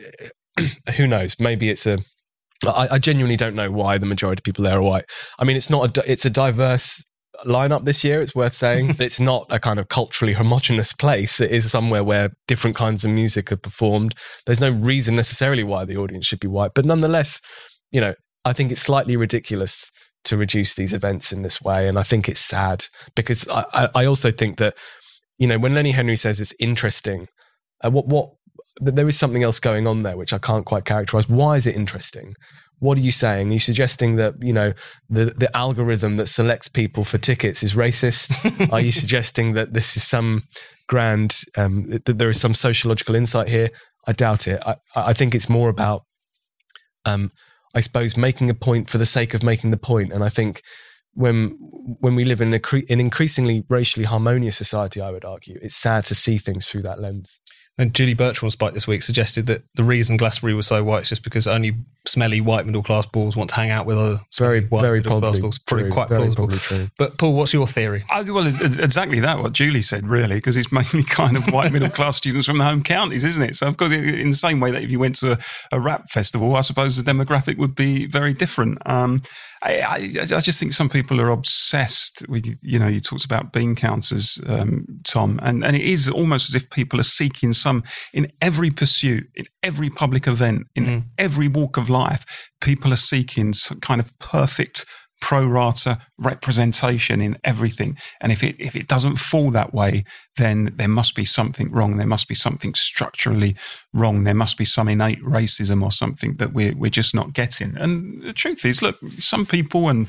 who 0.97 1.07
knows? 1.07 1.37
Maybe 1.39 1.69
it's 1.71 1.87
a. 1.87 1.99
I, 2.67 2.89
I 2.93 2.99
genuinely 2.99 3.37
don't 3.37 3.55
know 3.55 3.71
why 3.71 3.97
the 3.97 4.07
majority 4.07 4.41
of 4.41 4.45
people 4.45 4.65
there 4.65 4.79
are 4.79 4.83
white. 4.83 5.07
I 5.39 5.45
mean, 5.45 5.57
it's 5.57 5.71
not 5.71 5.97
a. 5.97 6.11
It's 6.11 6.25
a 6.25 6.31
diverse 6.31 7.03
lineup 7.47 7.85
this 7.85 8.05
year. 8.05 8.21
It's 8.21 8.35
worth 8.35 8.55
saying 8.55 8.97
it's 8.99 9.21
not 9.21 9.47
a 9.51 9.59
kind 9.59 9.79
of 9.79 9.89
culturally 9.89 10.35
homogenous 10.35 10.93
place. 10.93 11.41
It 11.41 11.51
is 11.51 11.71
somewhere 11.71 12.05
where 12.05 12.31
different 12.47 12.77
kinds 12.77 13.05
of 13.05 13.11
music 13.11 13.51
are 13.51 13.57
performed. 13.57 14.15
There's 14.47 14.61
no 14.61 14.71
reason 14.71 15.17
necessarily 15.17 15.65
why 15.65 15.85
the 15.85 15.97
audience 15.97 16.27
should 16.27 16.41
be 16.41 16.49
white, 16.49 16.73
but 16.75 16.85
nonetheless, 16.85 17.41
you 17.91 18.01
know, 18.01 18.15
I 18.45 18.53
think 18.53 18.71
it's 18.71 18.81
slightly 18.81 19.17
ridiculous 19.17 19.91
to 20.25 20.37
reduce 20.37 20.75
these 20.75 20.93
events 20.93 21.33
in 21.33 21.43
this 21.43 21.63
way. 21.63 21.89
And 21.89 21.99
I 21.99 22.03
think 22.03 22.29
it's 22.29 22.41
sad 22.41 22.87
because 23.15 23.49
I, 23.49 23.89
I 23.95 24.05
also 24.05 24.31
think 24.31 24.59
that, 24.59 24.75
you 25.39 25.47
know, 25.47 25.59
when 25.59 25.75
Lenny 25.75 25.93
Henry 25.93 26.17
says 26.17 26.41
it's 26.41 26.55
interesting, 26.59 27.27
uh, 27.83 27.91
what, 27.91 28.07
what, 28.07 28.31
there 28.81 29.09
is 29.09 29.19
something 29.19 29.43
else 29.43 29.61
going 29.61 29.87
on 29.87 30.03
there 30.03 30.17
which 30.17 30.33
I 30.33 30.39
can't 30.39 30.65
quite 30.65 30.85
characterize. 30.85 31.29
Why 31.29 31.57
is 31.57 31.67
it 31.67 31.77
interesting? 31.77 32.35
What 32.79 32.97
are 32.97 33.03
you 33.03 33.13
saying? 33.13 33.51
Are 33.51 33.53
you 33.53 33.59
suggesting 33.59 34.17
that 34.17 34.35
you 34.41 34.53
know 34.53 34.73
the 35.09 35.27
the 35.27 35.55
algorithm 35.57 36.17
that 36.17 36.27
selects 36.27 36.69
people 36.69 37.05
for 37.05 37.19
tickets 37.19 37.63
is 37.63 37.75
racist? 37.75 38.73
are 38.73 38.81
you 38.81 38.93
suggesting 38.93 39.53
that 39.53 39.75
this 39.75 39.97
is 39.97 40.05
some 40.05 40.45
grand 40.87 41.41
um, 41.57 41.89
that 41.89 42.19
there 42.19 42.31
is 42.31 42.41
some 42.41 42.55
sociological 42.55 43.15
insight 43.15 43.49
here? 43.49 43.71
I 44.07 44.13
doubt 44.13 44.49
it. 44.49 44.63
I, 44.65 44.77
I 44.97 45.13
think 45.13 45.35
it's 45.35 45.49
more 45.49 45.69
about 45.69 46.05
um, 47.05 47.31
I 47.75 47.81
suppose, 47.81 48.17
making 48.17 48.51
a 48.51 48.55
point 48.55 48.91
for 48.91 48.99
the 48.99 49.07
sake 49.07 49.35
of 49.35 49.43
making 49.43 49.71
the 49.71 49.77
point. 49.77 50.13
And 50.13 50.25
I 50.25 50.29
think 50.29 50.63
when 51.13 51.57
when 52.01 52.15
we 52.15 52.25
live 52.25 52.41
in 52.41 52.53
a, 52.55 52.61
an 52.89 53.01
increasingly 53.01 53.65
racially 53.69 54.07
harmonious 54.07 54.57
society, 54.57 55.01
I 55.01 55.11
would 55.11 55.25
argue 55.25 55.59
it's 55.63 55.77
sad 55.77 56.05
to 56.07 56.15
see 56.15 56.39
things 56.39 56.67
through 56.67 56.83
that 56.83 57.01
lens. 57.01 57.41
And 57.81 57.95
Julie 57.95 58.13
Burchill 58.13 58.45
on 58.45 58.51
Spiked 58.51 58.75
this 58.75 58.87
week 58.87 59.03
suggested 59.03 59.47
that 59.47 59.63
the 59.75 59.83
reason 59.83 60.19
Glastonbury 60.19 60.53
was 60.53 60.67
so 60.67 60.85
white 60.85 61.05
is 61.05 61.09
just 61.09 61.25
because 61.25 61.47
only 61.47 61.75
smelly 62.07 62.43
white 62.43 62.67
middle 62.67 62.83
class 62.83 63.07
balls 63.07 63.39
want 63.39 63.49
to 63.49 63.57
hang 63.57 63.71
out 63.71 63.87
with 63.87 63.97
other 63.97 64.21
very 64.37 64.67
white 64.67 64.83
very 64.83 64.99
middle 64.99 65.19
class 65.19 65.39
balls. 65.39 65.59
Probably 65.61 65.85
true, 65.85 65.93
quite 65.93 66.11
very 66.11 66.29
plausible. 66.29 66.49
true. 66.59 66.89
But 66.99 67.17
Paul, 67.17 67.35
what's 67.35 67.55
your 67.55 67.67
theory? 67.67 68.05
I, 68.11 68.21
well, 68.21 68.47
exactly 68.47 69.21
that. 69.21 69.39
What 69.39 69.55
Julie 69.55 69.81
said, 69.81 70.07
really, 70.07 70.35
because 70.35 70.59
it's 70.59 70.71
mainly 70.71 71.05
kind 71.05 71.39
of 71.39 71.51
white 71.55 71.73
middle 71.73 71.89
class 71.99 72.19
students 72.19 72.47
from 72.47 72.59
the 72.59 72.65
home 72.65 72.83
counties, 72.83 73.25
isn't 73.25 73.43
it? 73.43 73.57
So, 73.57 73.67
of 73.67 73.79
course, 73.79 73.93
in 73.93 74.29
the 74.29 74.37
same 74.37 74.61
way 74.61 74.73
that 74.73 74.83
if 74.83 74.91
you 74.91 74.99
went 74.99 75.15
to 75.17 75.33
a, 75.33 75.39
a 75.73 75.81
rap 75.81 76.11
festival, 76.11 76.57
I 76.57 76.61
suppose 76.61 77.03
the 77.03 77.11
demographic 77.11 77.57
would 77.57 77.75
be 77.75 78.07
very 78.07 78.35
different. 78.35 78.77
Um, 78.85 79.23
I, 79.63 79.81
I, 79.81 79.95
I, 80.23 80.41
just 80.41 80.59
think 80.59 80.73
some 80.73 80.89
people 80.89 81.21
are 81.21 81.31
obsessed 81.31 82.27
with, 82.29 82.47
you 82.63 82.79
know, 82.79 82.87
you 82.89 83.01
talked 83.01 83.27
about 83.27 83.53
bean 83.53 83.75
counters, 83.75 84.41
um, 84.47 84.87
Tom, 85.05 85.39
and, 85.43 85.63
and 85.63 85.77
it 85.77 85.83
is 85.83 86.09
almost 86.09 86.49
as 86.49 86.55
if 86.55 86.71
people 86.71 86.99
are 86.99 87.05
seeking 87.05 87.53
some, 87.53 87.85
in 88.15 88.33
every 88.41 88.71
pursuit, 88.71 89.29
in 89.35 89.45
every 89.63 89.91
public 89.91 90.27
event, 90.27 90.67
in 90.75 90.87
mm. 90.87 91.05
every 91.19 91.47
walk 91.47 91.77
of 91.77 91.91
life, 91.91 92.25
people 92.63 92.91
are 92.93 92.97
seeking 92.97 93.53
some 93.53 93.81
kind 93.81 94.01
of 94.01 94.19
perfect 94.19 94.87
pro 95.21 95.47
rata 95.47 95.99
representation 96.19 97.21
in 97.21 97.39
everything. 97.45 97.97
And 98.21 98.33
if 98.33 98.43
it 98.43 98.57
if 98.59 98.75
it 98.75 98.89
doesn't 98.89 99.17
fall 99.17 99.51
that 99.53 99.73
way, 99.73 100.05
then 100.37 100.75
there 100.77 100.89
must 100.89 101.15
be 101.15 101.25
something 101.25 101.71
wrong. 101.71 101.97
There 101.97 102.07
must 102.07 102.29
be 102.29 102.35
something 102.35 102.75
structurally 102.75 103.57
wrong. 103.93 104.25
There 104.25 104.35
must 104.35 104.57
be 104.57 104.65
some 104.65 104.89
innate 104.89 105.23
racism 105.23 105.83
or 105.83 105.93
something 105.93 106.37
that 106.37 106.53
we're 106.53 106.75
we're 106.77 106.91
just 106.91 107.15
not 107.15 107.33
getting. 107.33 107.77
And 107.77 108.23
the 108.23 108.33
truth 108.33 108.65
is, 108.65 108.83
look, 108.83 108.99
some 109.19 109.47
people 109.47 109.89
and 109.89 110.09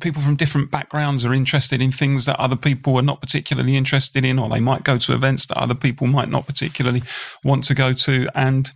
people 0.00 0.22
from 0.22 0.36
different 0.36 0.70
backgrounds 0.70 1.24
are 1.24 1.34
interested 1.34 1.82
in 1.82 1.92
things 1.92 2.24
that 2.24 2.40
other 2.40 2.56
people 2.56 2.96
are 2.96 3.02
not 3.02 3.20
particularly 3.20 3.76
interested 3.76 4.24
in, 4.24 4.38
or 4.38 4.48
they 4.48 4.60
might 4.60 4.84
go 4.84 4.98
to 4.98 5.12
events 5.12 5.46
that 5.46 5.58
other 5.58 5.74
people 5.74 6.06
might 6.06 6.30
not 6.30 6.46
particularly 6.46 7.02
want 7.44 7.64
to 7.64 7.74
go 7.74 7.92
to. 7.92 8.28
And 8.34 8.72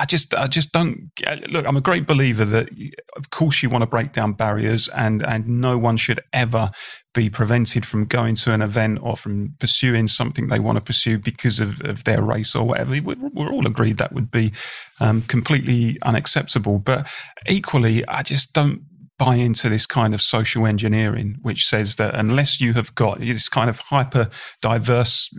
I 0.00 0.04
just, 0.04 0.32
I 0.34 0.46
just 0.46 0.72
don't 0.72 1.10
look. 1.48 1.66
I'm 1.66 1.76
a 1.76 1.80
great 1.80 2.06
believer 2.06 2.44
that, 2.44 2.68
of 3.16 3.30
course, 3.30 3.62
you 3.62 3.68
want 3.68 3.82
to 3.82 3.86
break 3.86 4.12
down 4.12 4.32
barriers, 4.32 4.88
and 4.88 5.24
and 5.24 5.48
no 5.48 5.76
one 5.76 5.96
should 5.96 6.20
ever 6.32 6.70
be 7.14 7.28
prevented 7.28 7.84
from 7.84 8.04
going 8.04 8.36
to 8.36 8.52
an 8.52 8.62
event 8.62 9.00
or 9.02 9.16
from 9.16 9.54
pursuing 9.58 10.06
something 10.06 10.46
they 10.46 10.60
want 10.60 10.76
to 10.76 10.82
pursue 10.82 11.18
because 11.18 11.58
of, 11.58 11.80
of 11.80 12.04
their 12.04 12.22
race 12.22 12.54
or 12.54 12.64
whatever. 12.64 12.94
We're, 13.02 13.16
we're 13.32 13.50
all 13.50 13.66
agreed 13.66 13.98
that 13.98 14.12
would 14.12 14.30
be 14.30 14.52
um, 15.00 15.22
completely 15.22 15.98
unacceptable. 16.02 16.78
But 16.78 17.08
equally, 17.48 18.06
I 18.06 18.22
just 18.22 18.52
don't 18.52 18.82
buy 19.18 19.34
into 19.34 19.68
this 19.68 19.84
kind 19.84 20.14
of 20.14 20.22
social 20.22 20.64
engineering, 20.64 21.38
which 21.42 21.66
says 21.66 21.96
that 21.96 22.14
unless 22.14 22.60
you 22.60 22.72
have 22.74 22.94
got 22.94 23.18
this 23.18 23.48
kind 23.48 23.68
of 23.68 23.80
hyper 23.80 24.30
diverse 24.62 25.34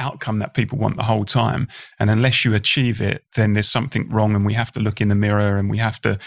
outcome 0.00 0.40
that 0.40 0.54
people 0.54 0.78
want 0.78 0.96
the 0.96 1.04
whole 1.04 1.24
time. 1.24 1.68
And 1.98 2.10
unless 2.10 2.44
you 2.44 2.54
achieve 2.54 3.00
it, 3.00 3.24
then 3.36 3.52
there's 3.52 3.70
something 3.70 4.08
wrong, 4.08 4.34
and 4.34 4.44
we 4.44 4.54
have 4.54 4.72
to 4.72 4.80
look 4.80 5.00
in 5.00 5.08
the 5.08 5.14
mirror 5.14 5.58
and 5.58 5.70
we 5.70 5.78
have 5.78 6.00
to 6.00 6.18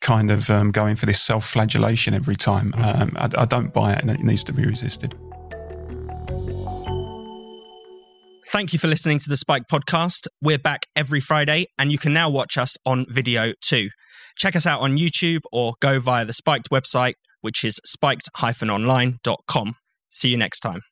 kind 0.00 0.30
of 0.30 0.50
um, 0.50 0.70
go 0.70 0.86
in 0.86 0.96
for 0.96 1.06
this 1.06 1.22
self 1.22 1.46
flagellation 1.46 2.12
every 2.12 2.36
time. 2.36 2.72
Mm-hmm. 2.72 3.02
Um, 3.02 3.12
I, 3.16 3.42
I 3.42 3.44
don't 3.46 3.72
buy 3.72 3.94
it, 3.94 4.02
and 4.02 4.10
it 4.10 4.20
needs 4.20 4.44
to 4.44 4.52
be 4.52 4.66
resisted. 4.66 5.14
Thank 8.52 8.74
you 8.74 8.78
for 8.78 8.88
listening 8.88 9.18
to 9.20 9.30
the 9.30 9.38
Spiked 9.38 9.70
podcast. 9.70 10.26
We're 10.42 10.58
back 10.58 10.84
every 10.94 11.20
Friday, 11.20 11.66
and 11.78 11.90
you 11.90 11.96
can 11.96 12.12
now 12.12 12.28
watch 12.28 12.58
us 12.58 12.76
on 12.84 13.06
video 13.08 13.54
too. 13.62 13.88
Check 14.36 14.54
us 14.56 14.66
out 14.66 14.80
on 14.80 14.98
YouTube 14.98 15.40
or 15.50 15.72
go 15.80 15.98
via 15.98 16.26
the 16.26 16.34
Spiked 16.34 16.68
website, 16.70 17.14
which 17.40 17.64
is 17.64 17.80
spiked-online.com. 17.84 19.76
See 20.10 20.28
you 20.28 20.36
next 20.36 20.60
time. 20.60 20.82